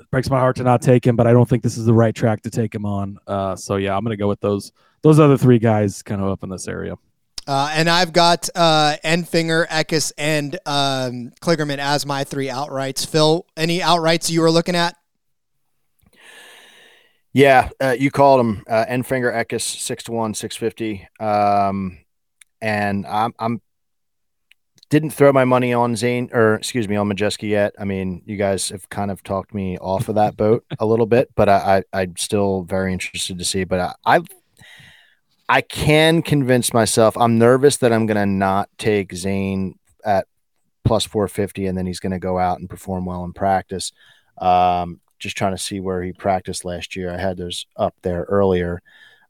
[0.00, 1.92] it breaks my heart to not take him, but I don't think this is the
[1.92, 3.18] right track to take him on.
[3.26, 4.72] Uh, so yeah, I'm going to go with those
[5.02, 6.96] those other three guys kind of up in this area.
[7.46, 13.06] Uh, and I've got uh, Enfinger, Eckes, and um, Kligerman as my three outrights.
[13.06, 14.94] Phil, any outrights you were looking at?
[17.32, 21.08] Yeah, uh, you called him uh, Enfinger Eckes six to one, six fifty.
[21.18, 21.98] Um,
[22.60, 23.60] and I'm I'm
[24.90, 27.74] didn't throw my money on Zane or excuse me on Majeski yet.
[27.78, 31.06] I mean, you guys have kind of talked me off of that boat a little
[31.06, 33.64] bit, but I, I I'm still very interested to see.
[33.64, 34.20] But I I,
[35.48, 37.16] I can convince myself.
[37.16, 40.26] I'm nervous that I'm gonna not take Zane at
[40.84, 43.92] plus 450 and then he's to go out and perform well in practice.
[44.38, 47.12] Um, just trying to see where he practiced last year.
[47.12, 48.82] I had those up there earlier.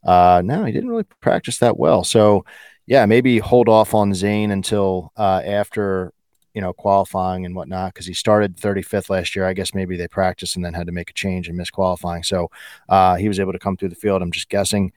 [0.03, 2.03] Uh, no, he didn't really practice that well.
[2.03, 2.45] So,
[2.91, 6.11] yeah, maybe hold off on Zane until uh, after
[6.53, 9.45] you know qualifying and whatnot because he started 35th last year.
[9.45, 12.23] I guess maybe they practiced and then had to make a change and miss qualifying.
[12.23, 12.51] So
[12.89, 14.21] uh, he was able to come through the field.
[14.21, 14.91] I'm just guessing,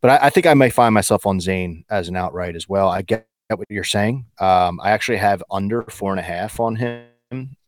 [0.00, 2.88] but I, I think I may find myself on Zane as an outright as well.
[2.88, 4.26] I get what you're saying.
[4.40, 7.04] Um, I actually have under four and a half on him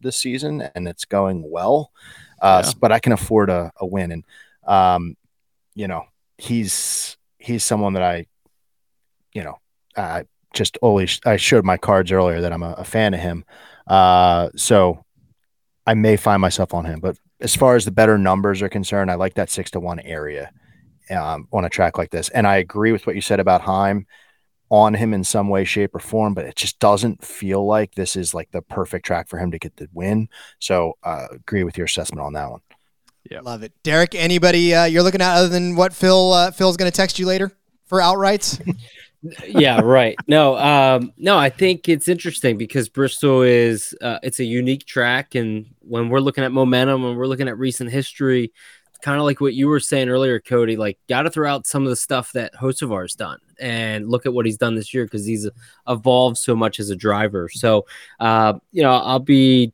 [0.00, 1.92] this season, and it's going well.
[2.40, 2.72] Uh, Yeah.
[2.80, 4.24] But I can afford a, a win, and
[4.66, 5.16] um,
[5.76, 6.06] you know
[6.36, 8.26] he's he's someone that I,
[9.32, 9.58] you know,
[9.96, 13.44] I just always I showed my cards earlier that I'm a, a fan of him.
[13.86, 15.04] Uh, so
[15.86, 19.10] I may find myself on him, but as far as the better numbers are concerned,
[19.10, 20.52] I like that six to one area
[21.10, 22.28] um, on a track like this.
[22.28, 24.06] And I agree with what you said about Heim
[24.70, 28.16] on him in some way, shape, or form, but it just doesn't feel like this
[28.16, 30.28] is like the perfect track for him to get the win.
[30.60, 32.60] So uh, agree with your assessment on that one.
[33.30, 34.14] Yeah, love it, Derek.
[34.14, 37.26] Anybody uh, you're looking at other than what Phil uh, Phil's going to text you
[37.26, 37.52] later
[37.86, 38.60] for outrights?
[39.46, 40.16] yeah, right.
[40.26, 45.34] No, um, no, I think it's interesting because Bristol is uh, it's a unique track,
[45.34, 48.52] and when we're looking at momentum, and we're looking at recent history,
[49.02, 51.82] kind of like what you were saying earlier, Cody, like got to throw out some
[51.82, 55.26] of the stuff that Hocevar's done and look at what he's done this year because
[55.26, 55.48] he's
[55.88, 57.48] evolved so much as a driver.
[57.48, 57.84] So,
[58.20, 59.72] uh, you know, I'll be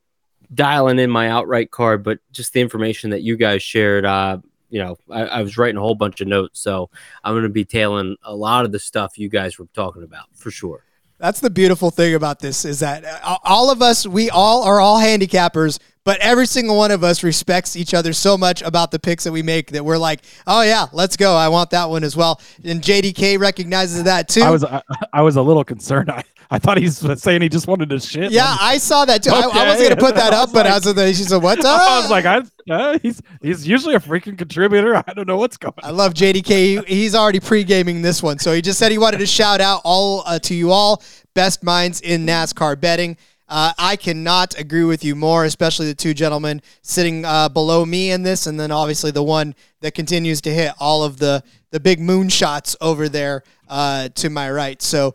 [0.52, 4.38] dialing in my outright card, but just the information that you guys shared, uh,
[4.70, 6.90] you know, I, I was writing a whole bunch of notes, so
[7.24, 10.26] I'm going to be tailing a lot of the stuff you guys were talking about
[10.34, 10.84] for sure.
[11.18, 14.80] That's the beautiful thing about this is that uh, all of us, we all are
[14.80, 19.00] all handicappers, but every single one of us respects each other so much about the
[19.00, 21.34] picks that we make that we're like, oh yeah, let's go.
[21.34, 22.40] I want that one as well.
[22.62, 24.42] And JDK recognizes that too.
[24.42, 24.80] I was I,
[25.12, 26.08] I was a little concerned.
[26.10, 28.32] I, I thought he's saying he just wanted to shit.
[28.32, 29.30] yeah, I saw that too.
[29.30, 29.68] I, I Okay.
[29.68, 31.56] was going to put that up, but I like- was like, she said, what?
[31.60, 31.66] Time?
[31.80, 34.96] I was like, I uh, he's he's usually a freaking contributor.
[34.96, 35.74] I don't know what's going.
[35.82, 35.88] on.
[35.88, 36.86] I love JDK.
[36.86, 40.22] He's already pre-gaming this one, so he just said he wanted to shout out all
[40.26, 41.02] uh, to you all,
[41.34, 43.16] best minds in NASCAR betting.
[43.50, 48.10] Uh, I cannot agree with you more, especially the two gentlemen sitting uh, below me
[48.10, 51.80] in this, and then obviously the one that continues to hit all of the the
[51.80, 54.80] big moonshots over there uh, to my right.
[54.82, 55.14] So,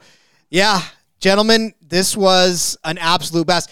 [0.49, 0.81] yeah,
[1.23, 3.69] gentlemen, this was an absolute best.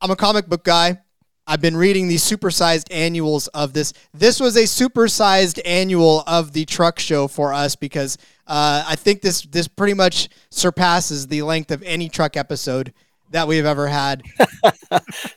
[0.00, 1.00] I'm a comic book guy.
[1.44, 3.92] I've been reading the supersized annuals of this.
[4.14, 8.16] This was a supersized annual of the truck show for us because
[8.46, 12.94] uh, I think this this pretty much surpasses the length of any truck episode
[13.32, 14.22] that we've ever had.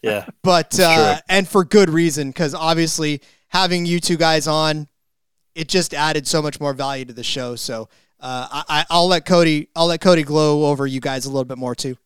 [0.03, 0.25] Yeah.
[0.43, 4.87] but uh, and for good reason because obviously having you two guys on,
[5.55, 7.55] it just added so much more value to the show.
[7.55, 7.89] So
[8.19, 11.57] uh, I, I'll let Cody I'll let Cody glow over you guys a little bit
[11.57, 11.97] more too.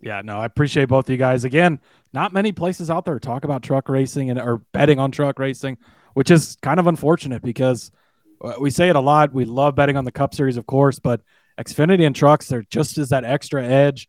[0.00, 1.44] Yeah, no, I appreciate both of you guys.
[1.44, 1.80] Again,
[2.12, 5.78] not many places out there talk about truck racing and or betting on truck racing,
[6.14, 7.90] which is kind of unfortunate because
[8.40, 9.32] uh, we say it a lot.
[9.32, 11.22] We love betting on the Cup Series, of course, but
[11.58, 14.08] Xfinity and trucks, they're just as that extra edge,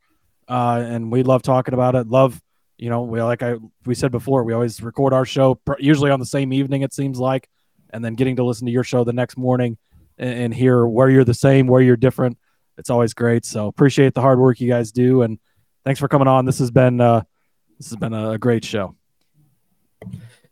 [0.50, 2.08] uh, and we love talking about it.
[2.08, 2.42] Love,
[2.78, 3.56] you know, we like I
[3.86, 6.82] we said before, we always record our show pr- usually on the same evening.
[6.82, 7.48] It seems like,
[7.92, 9.78] and then getting to listen to your show the next morning
[10.18, 12.38] and, and hear where you're the same, where you're different.
[12.78, 13.46] It's always great.
[13.46, 15.40] So appreciate the hard work you guys do and
[15.88, 16.46] thanks for coming on.
[16.46, 17.22] This has been uh,
[17.80, 18.96] this has been a great show.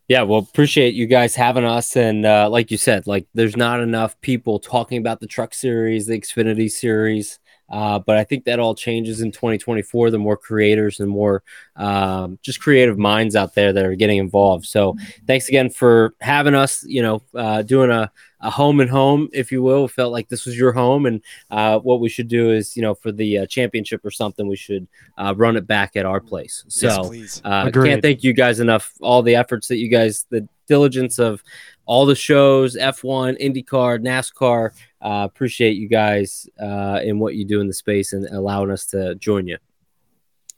[0.08, 1.96] Yeah, well, appreciate you guys having us.
[1.96, 6.06] And uh, like you said, like there's not enough people talking about the truck series,
[6.06, 7.38] the Xfinity series.
[7.68, 10.10] Uh, but I think that all changes in 2024.
[10.10, 11.42] The more creators and more
[11.74, 14.66] um, just creative minds out there that are getting involved.
[14.66, 16.84] So thanks again for having us.
[16.84, 18.12] You know, uh, doing a,
[18.46, 19.88] a home and home, if you will.
[19.88, 21.20] Felt like this was your home, and
[21.50, 24.56] uh, what we should do is, you know, for the uh, championship or something, we
[24.56, 24.86] should
[25.18, 26.64] uh, run it back at our place.
[26.68, 26.86] So.
[26.86, 27.42] yes, please.
[27.44, 28.92] Uh, can't thank you guys enough.
[29.00, 31.42] All the efforts that you guys, the diligence of
[31.86, 34.70] all the shows, F1, IndyCar, NASCAR.
[35.00, 38.86] Uh, appreciate you guys uh, in what you do in the space and allowing us
[38.86, 39.58] to join you.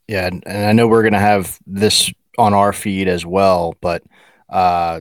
[0.09, 4.03] Yeah, and, and I know we're gonna have this on our feed as well, but
[4.49, 5.01] uh,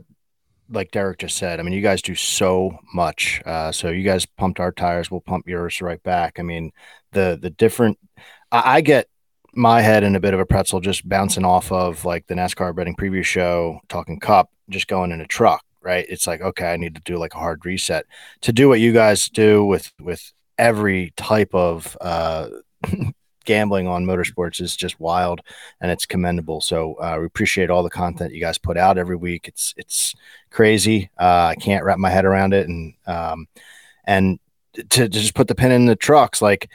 [0.69, 3.41] like Derek just said, I mean, you guys do so much.
[3.45, 6.39] Uh, so you guys pumped our tires, we'll pump yours right back.
[6.39, 6.72] I mean,
[7.11, 7.98] the the different.
[8.52, 9.07] I, I get
[9.53, 12.76] my head in a bit of a pretzel just bouncing off of like the NASCAR
[12.76, 15.64] betting preview show, talking Cup, just going in a truck.
[15.81, 16.06] Right?
[16.10, 18.06] It's like okay, I need to do like a hard reset
[18.41, 22.49] to do what you guys do with with every type of uh,
[23.48, 25.41] gambling on motorsports is just wild
[25.82, 26.61] and it's commendable.
[26.61, 29.48] So uh, we appreciate all the content you guys put out every week.
[29.48, 30.14] It's it's
[30.52, 31.10] crazy.
[31.19, 33.48] Uh, I can't wrap my head around it, and um,
[34.03, 34.40] and
[34.74, 36.69] to, to just put the pin in the trucks, like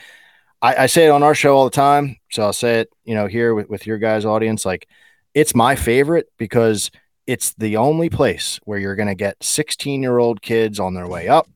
[0.60, 2.16] I, I say it on our show all the time.
[2.32, 4.88] So I'll say it, you know, here with, with your guys' audience, like
[5.34, 6.90] it's my favorite because
[7.26, 11.06] it's the only place where you're going to get 16 year old kids on their
[11.06, 11.48] way up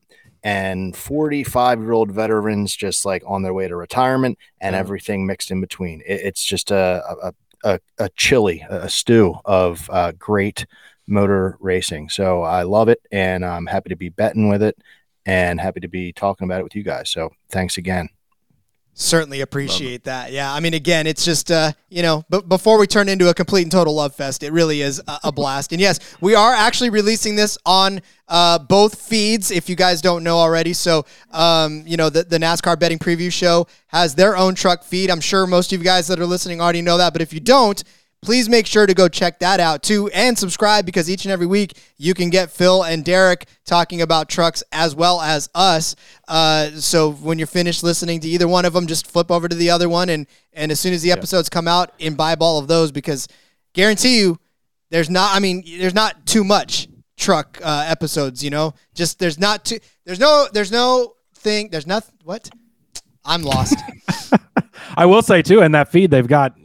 [0.47, 5.51] and 45 year old veterans just like on their way to retirement and everything mixed
[5.51, 6.01] in between.
[6.05, 7.33] It, it's just a, a,
[7.65, 10.65] a, a chili, a stew of uh, great
[11.05, 12.07] motor racing.
[12.07, 14.77] So I love it and I'm happy to be betting with it
[15.25, 17.09] and happy to be talking about it with you guys.
[17.09, 18.07] So thanks again.
[18.99, 20.31] Certainly appreciate that.
[20.31, 23.33] Yeah, I mean, again, it's just uh, you know, but before we turn into a
[23.35, 25.71] complete and total love fest, it really is a, a blast.
[25.71, 29.51] And yes, we are actually releasing this on uh, both feeds.
[29.51, 33.31] If you guys don't know already, so um, you know, the the NASCAR betting preview
[33.31, 35.11] show has their own truck feed.
[35.11, 37.39] I'm sure most of you guys that are listening already know that, but if you
[37.39, 37.83] don't.
[38.27, 41.45] Please make sure to go check that out too and subscribe because each and every
[41.45, 45.95] week you can get Phil and Derek talking about trucks as well as us.
[46.27, 49.55] Uh, so when you're finished listening to either one of them, just flip over to
[49.55, 52.67] the other one and and as soon as the episodes come out, imbibe all of
[52.67, 53.29] those because
[53.71, 54.37] guarantee you,
[54.89, 55.33] there's not.
[55.33, 58.43] I mean, there's not too much truck uh, episodes.
[58.43, 59.79] You know, just there's not too.
[60.03, 60.49] There's no.
[60.51, 61.69] There's no thing.
[61.69, 62.13] There's nothing.
[62.25, 62.49] What?
[63.23, 63.77] I'm lost.
[64.97, 66.57] I will say too, in that feed they've got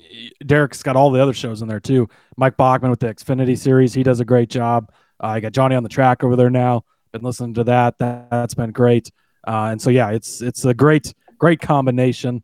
[0.45, 2.09] Derek's got all the other shows in there too.
[2.37, 4.91] Mike Bachman with the Xfinity series, he does a great job.
[5.23, 6.85] Uh, I got Johnny on the track over there now.
[7.13, 7.99] Been listening to that.
[7.99, 9.11] that has been great.
[9.47, 12.43] Uh, and so yeah, it's it's a great great combination.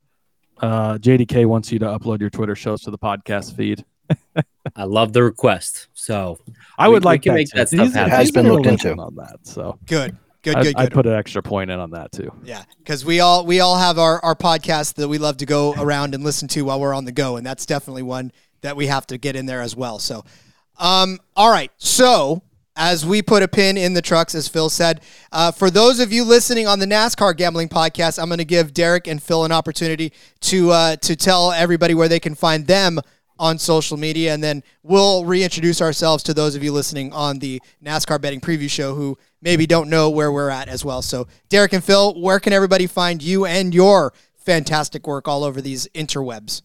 [0.60, 3.84] Uh, JDK wants you to upload your Twitter shows to the podcast feed.
[4.76, 5.88] I love the request.
[5.94, 6.38] So
[6.76, 8.10] I We- would we like can that, make that stuff These- happen.
[8.10, 8.94] Has been looked into.
[8.96, 9.38] on that.
[9.42, 10.16] So good.
[10.48, 10.56] Good.
[10.56, 10.76] I, Good.
[10.76, 12.32] I'd put an extra point in on that too.
[12.44, 15.74] Yeah, because we all we all have our our podcast that we love to go
[15.74, 18.86] around and listen to while we're on the go, and that's definitely one that we
[18.86, 19.98] have to get in there as well.
[19.98, 20.24] So,
[20.78, 21.70] um, all right.
[21.76, 22.42] So
[22.78, 25.02] as we put a pin in the trucks, as Phil said,
[25.32, 28.72] uh, for those of you listening on the NASCAR Gambling Podcast, I'm going to give
[28.72, 30.12] Derek and Phil an opportunity
[30.42, 33.00] to uh, to tell everybody where they can find them
[33.38, 37.60] on social media, and then we'll reintroduce ourselves to those of you listening on the
[37.84, 41.02] NASCAR Betting Preview Show who maybe don't know where we're at as well.
[41.02, 45.60] So, Derek and Phil, where can everybody find you and your fantastic work all over
[45.60, 46.62] these interwebs?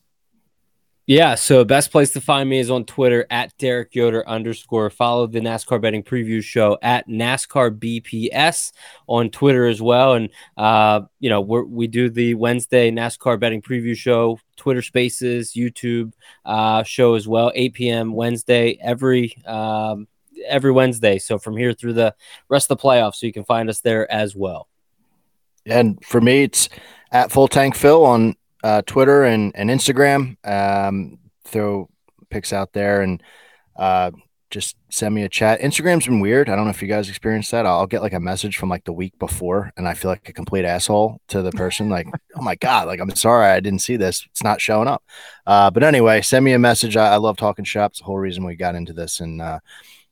[1.05, 4.89] Yeah, so best place to find me is on Twitter at Derek Yoder underscore.
[4.89, 8.71] Follow the NASCAR betting preview show at NASCAR BPS
[9.07, 10.13] on Twitter as well.
[10.13, 15.51] And uh, you know, we we do the Wednesday NASCAR betting preview show, Twitter Spaces,
[15.51, 16.13] YouTube
[16.45, 18.13] uh, show as well, 8 p.m.
[18.13, 20.07] Wednesday every um,
[20.47, 21.19] every Wednesday.
[21.19, 22.15] So from here through the
[22.47, 24.69] rest of the playoffs, so you can find us there as well.
[25.65, 26.69] And for me, it's
[27.11, 30.37] at Full Tank Phil on uh, Twitter and, and Instagram.
[30.47, 31.89] Um, throw
[32.29, 33.21] pics out there and
[33.75, 34.11] uh,
[34.49, 35.59] just send me a chat.
[35.61, 36.47] Instagram's been weird.
[36.47, 37.65] I don't know if you guys experienced that.
[37.65, 40.33] I'll get like a message from like the week before, and I feel like a
[40.33, 41.89] complete asshole to the person.
[41.89, 44.25] Like, oh my god, like I'm sorry I didn't see this.
[44.29, 45.03] It's not showing up.
[45.47, 46.95] Uh, but anyway, send me a message.
[46.95, 47.99] I, I love talking shops.
[47.99, 49.59] The whole reason we got into this, and uh,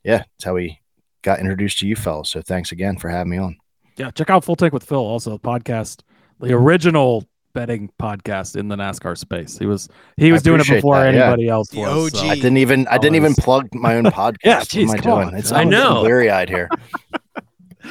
[0.03, 0.79] yeah, it's how we
[1.21, 2.29] got introduced to you fellas.
[2.29, 3.57] So thanks again for having me on.
[3.97, 6.01] Yeah, check out Full Take with Phil, also podcast,
[6.39, 9.57] the original betting podcast in the NASCAR space.
[9.57, 11.51] He was he was doing it before that, anybody yeah.
[11.53, 12.13] else the was.
[12.15, 12.25] OG.
[12.25, 14.37] I didn't even I didn't even plug my own podcast.
[14.43, 15.27] yeah, geez, what am I doing?
[15.29, 15.35] on.
[15.35, 16.03] It's I know.
[16.03, 16.69] weary eyed here.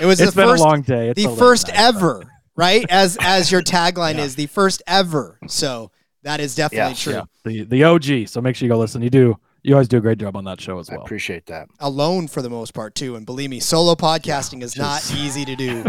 [0.00, 1.08] It was It's the been first, a long day.
[1.10, 2.22] It's the first night, ever,
[2.56, 2.86] right?
[2.88, 5.36] As as your tagline is, the first ever.
[5.48, 5.90] So
[6.22, 7.12] that is definitely Yeah, true.
[7.12, 8.28] Yeah, the the OG.
[8.28, 9.02] So make sure you go listen.
[9.02, 9.36] You do.
[9.62, 11.02] You always do a great job on that show as I well.
[11.02, 11.68] appreciate that.
[11.80, 15.56] Alone for the most part too, and believe me, solo podcasting is not easy to
[15.56, 15.84] do.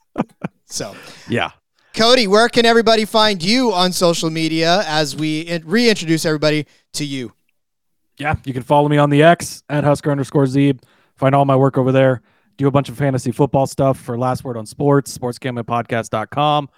[0.66, 0.94] so,
[1.28, 1.50] Yeah.
[1.94, 7.32] Cody, where can everybody find you on social media as we reintroduce everybody to you?
[8.18, 10.82] Yeah, you can follow me on the X at Husker underscore Zeeb.
[11.16, 12.22] Find all my work over there.
[12.56, 16.68] Do a bunch of fantasy football stuff for Last Word on Sports, sportsgamblingpodcast.com.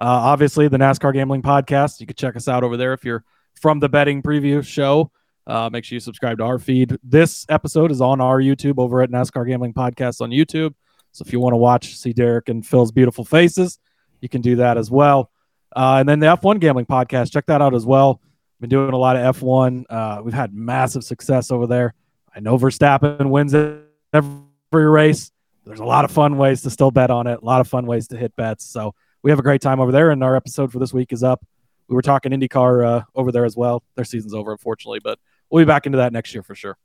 [0.00, 2.00] Uh, obviously, the NASCAR Gambling Podcast.
[2.00, 3.24] You can check us out over there if you're
[3.60, 5.10] from the betting preview show.
[5.46, 6.96] Uh, make sure you subscribe to our feed.
[7.02, 10.74] This episode is on our YouTube over at NASCAR Gambling Podcast on YouTube.
[11.12, 13.78] So if you want to watch, see Derek and Phil's beautiful faces,
[14.22, 15.30] you can do that as well.
[15.74, 18.20] Uh, and then the F1 Gambling Podcast, check that out as well.
[18.60, 19.84] Been doing a lot of F1.
[19.90, 21.94] Uh, we've had massive success over there.
[22.34, 24.40] I know Verstappen wins every
[24.72, 25.32] race.
[25.64, 27.40] There's a lot of fun ways to still bet on it.
[27.42, 28.64] A lot of fun ways to hit bets.
[28.64, 30.10] So we have a great time over there.
[30.10, 31.44] And our episode for this week is up.
[31.88, 33.82] We were talking IndyCar uh, over there as well.
[33.96, 35.18] Their season's over, unfortunately, but
[35.50, 36.78] we'll be back into that next year for sure.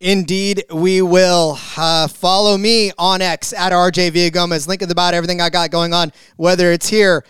[0.00, 1.58] Indeed, we will.
[1.76, 4.66] Uh, follow me on X at RJ Villagomez.
[4.66, 7.22] Link in the bio, everything I got going on, whether it's here,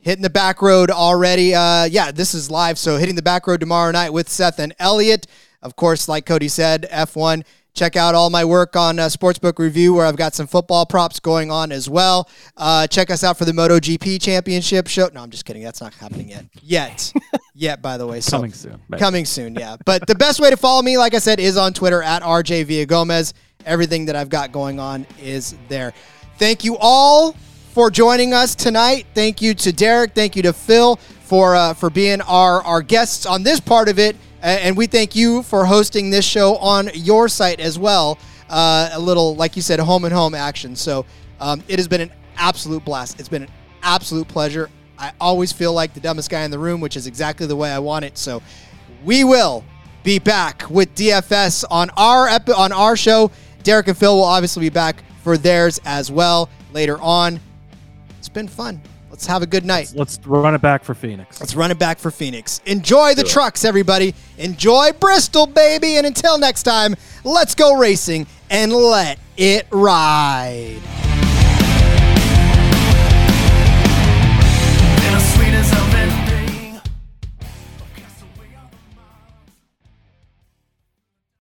[0.00, 1.56] hitting the back road already.
[1.56, 2.78] Uh, yeah, this is live.
[2.78, 5.26] So hitting the back road tomorrow night with Seth and Elliot.
[5.60, 7.42] Of course, like Cody said, F1.
[7.74, 11.18] Check out all my work on uh, Sportsbook Review, where I've got some football props
[11.18, 12.30] going on as well.
[12.56, 15.10] Uh, check us out for the MotoGP Championship show.
[15.12, 15.64] No, I'm just kidding.
[15.64, 16.44] That's not happening yet.
[16.62, 17.12] Yet.
[17.54, 18.20] yet, by the way.
[18.20, 18.80] So, Coming soon.
[18.96, 19.76] Coming soon, yeah.
[19.84, 22.66] But the best way to follow me, like I said, is on Twitter at RJ
[22.66, 23.32] Villagomez.
[23.66, 25.92] Everything that I've got going on is there.
[26.38, 27.32] Thank you all
[27.72, 29.06] for joining us tonight.
[29.14, 30.14] Thank you to Derek.
[30.14, 33.98] Thank you to Phil for uh, for being our our guests on this part of
[33.98, 34.14] it.
[34.44, 38.18] And we thank you for hosting this show on your site as well.
[38.50, 40.76] Uh, a little, like you said, home and home action.
[40.76, 41.06] So
[41.40, 43.18] um, it has been an absolute blast.
[43.18, 43.50] It's been an
[43.82, 44.68] absolute pleasure.
[44.98, 47.72] I always feel like the dumbest guy in the room, which is exactly the way
[47.72, 48.18] I want it.
[48.18, 48.42] So
[49.02, 49.64] we will
[50.02, 53.30] be back with DFS on our on our show.
[53.62, 57.40] Derek and Phil will obviously be back for theirs as well later on.
[58.18, 58.82] It's been fun.
[59.14, 59.92] Let's have a good night.
[59.94, 61.38] Let's run it back for Phoenix.
[61.38, 62.60] Let's run it back for Phoenix.
[62.66, 64.12] Enjoy the trucks, everybody.
[64.38, 65.98] Enjoy Bristol, baby.
[65.98, 70.80] And until next time, let's go racing and let it ride.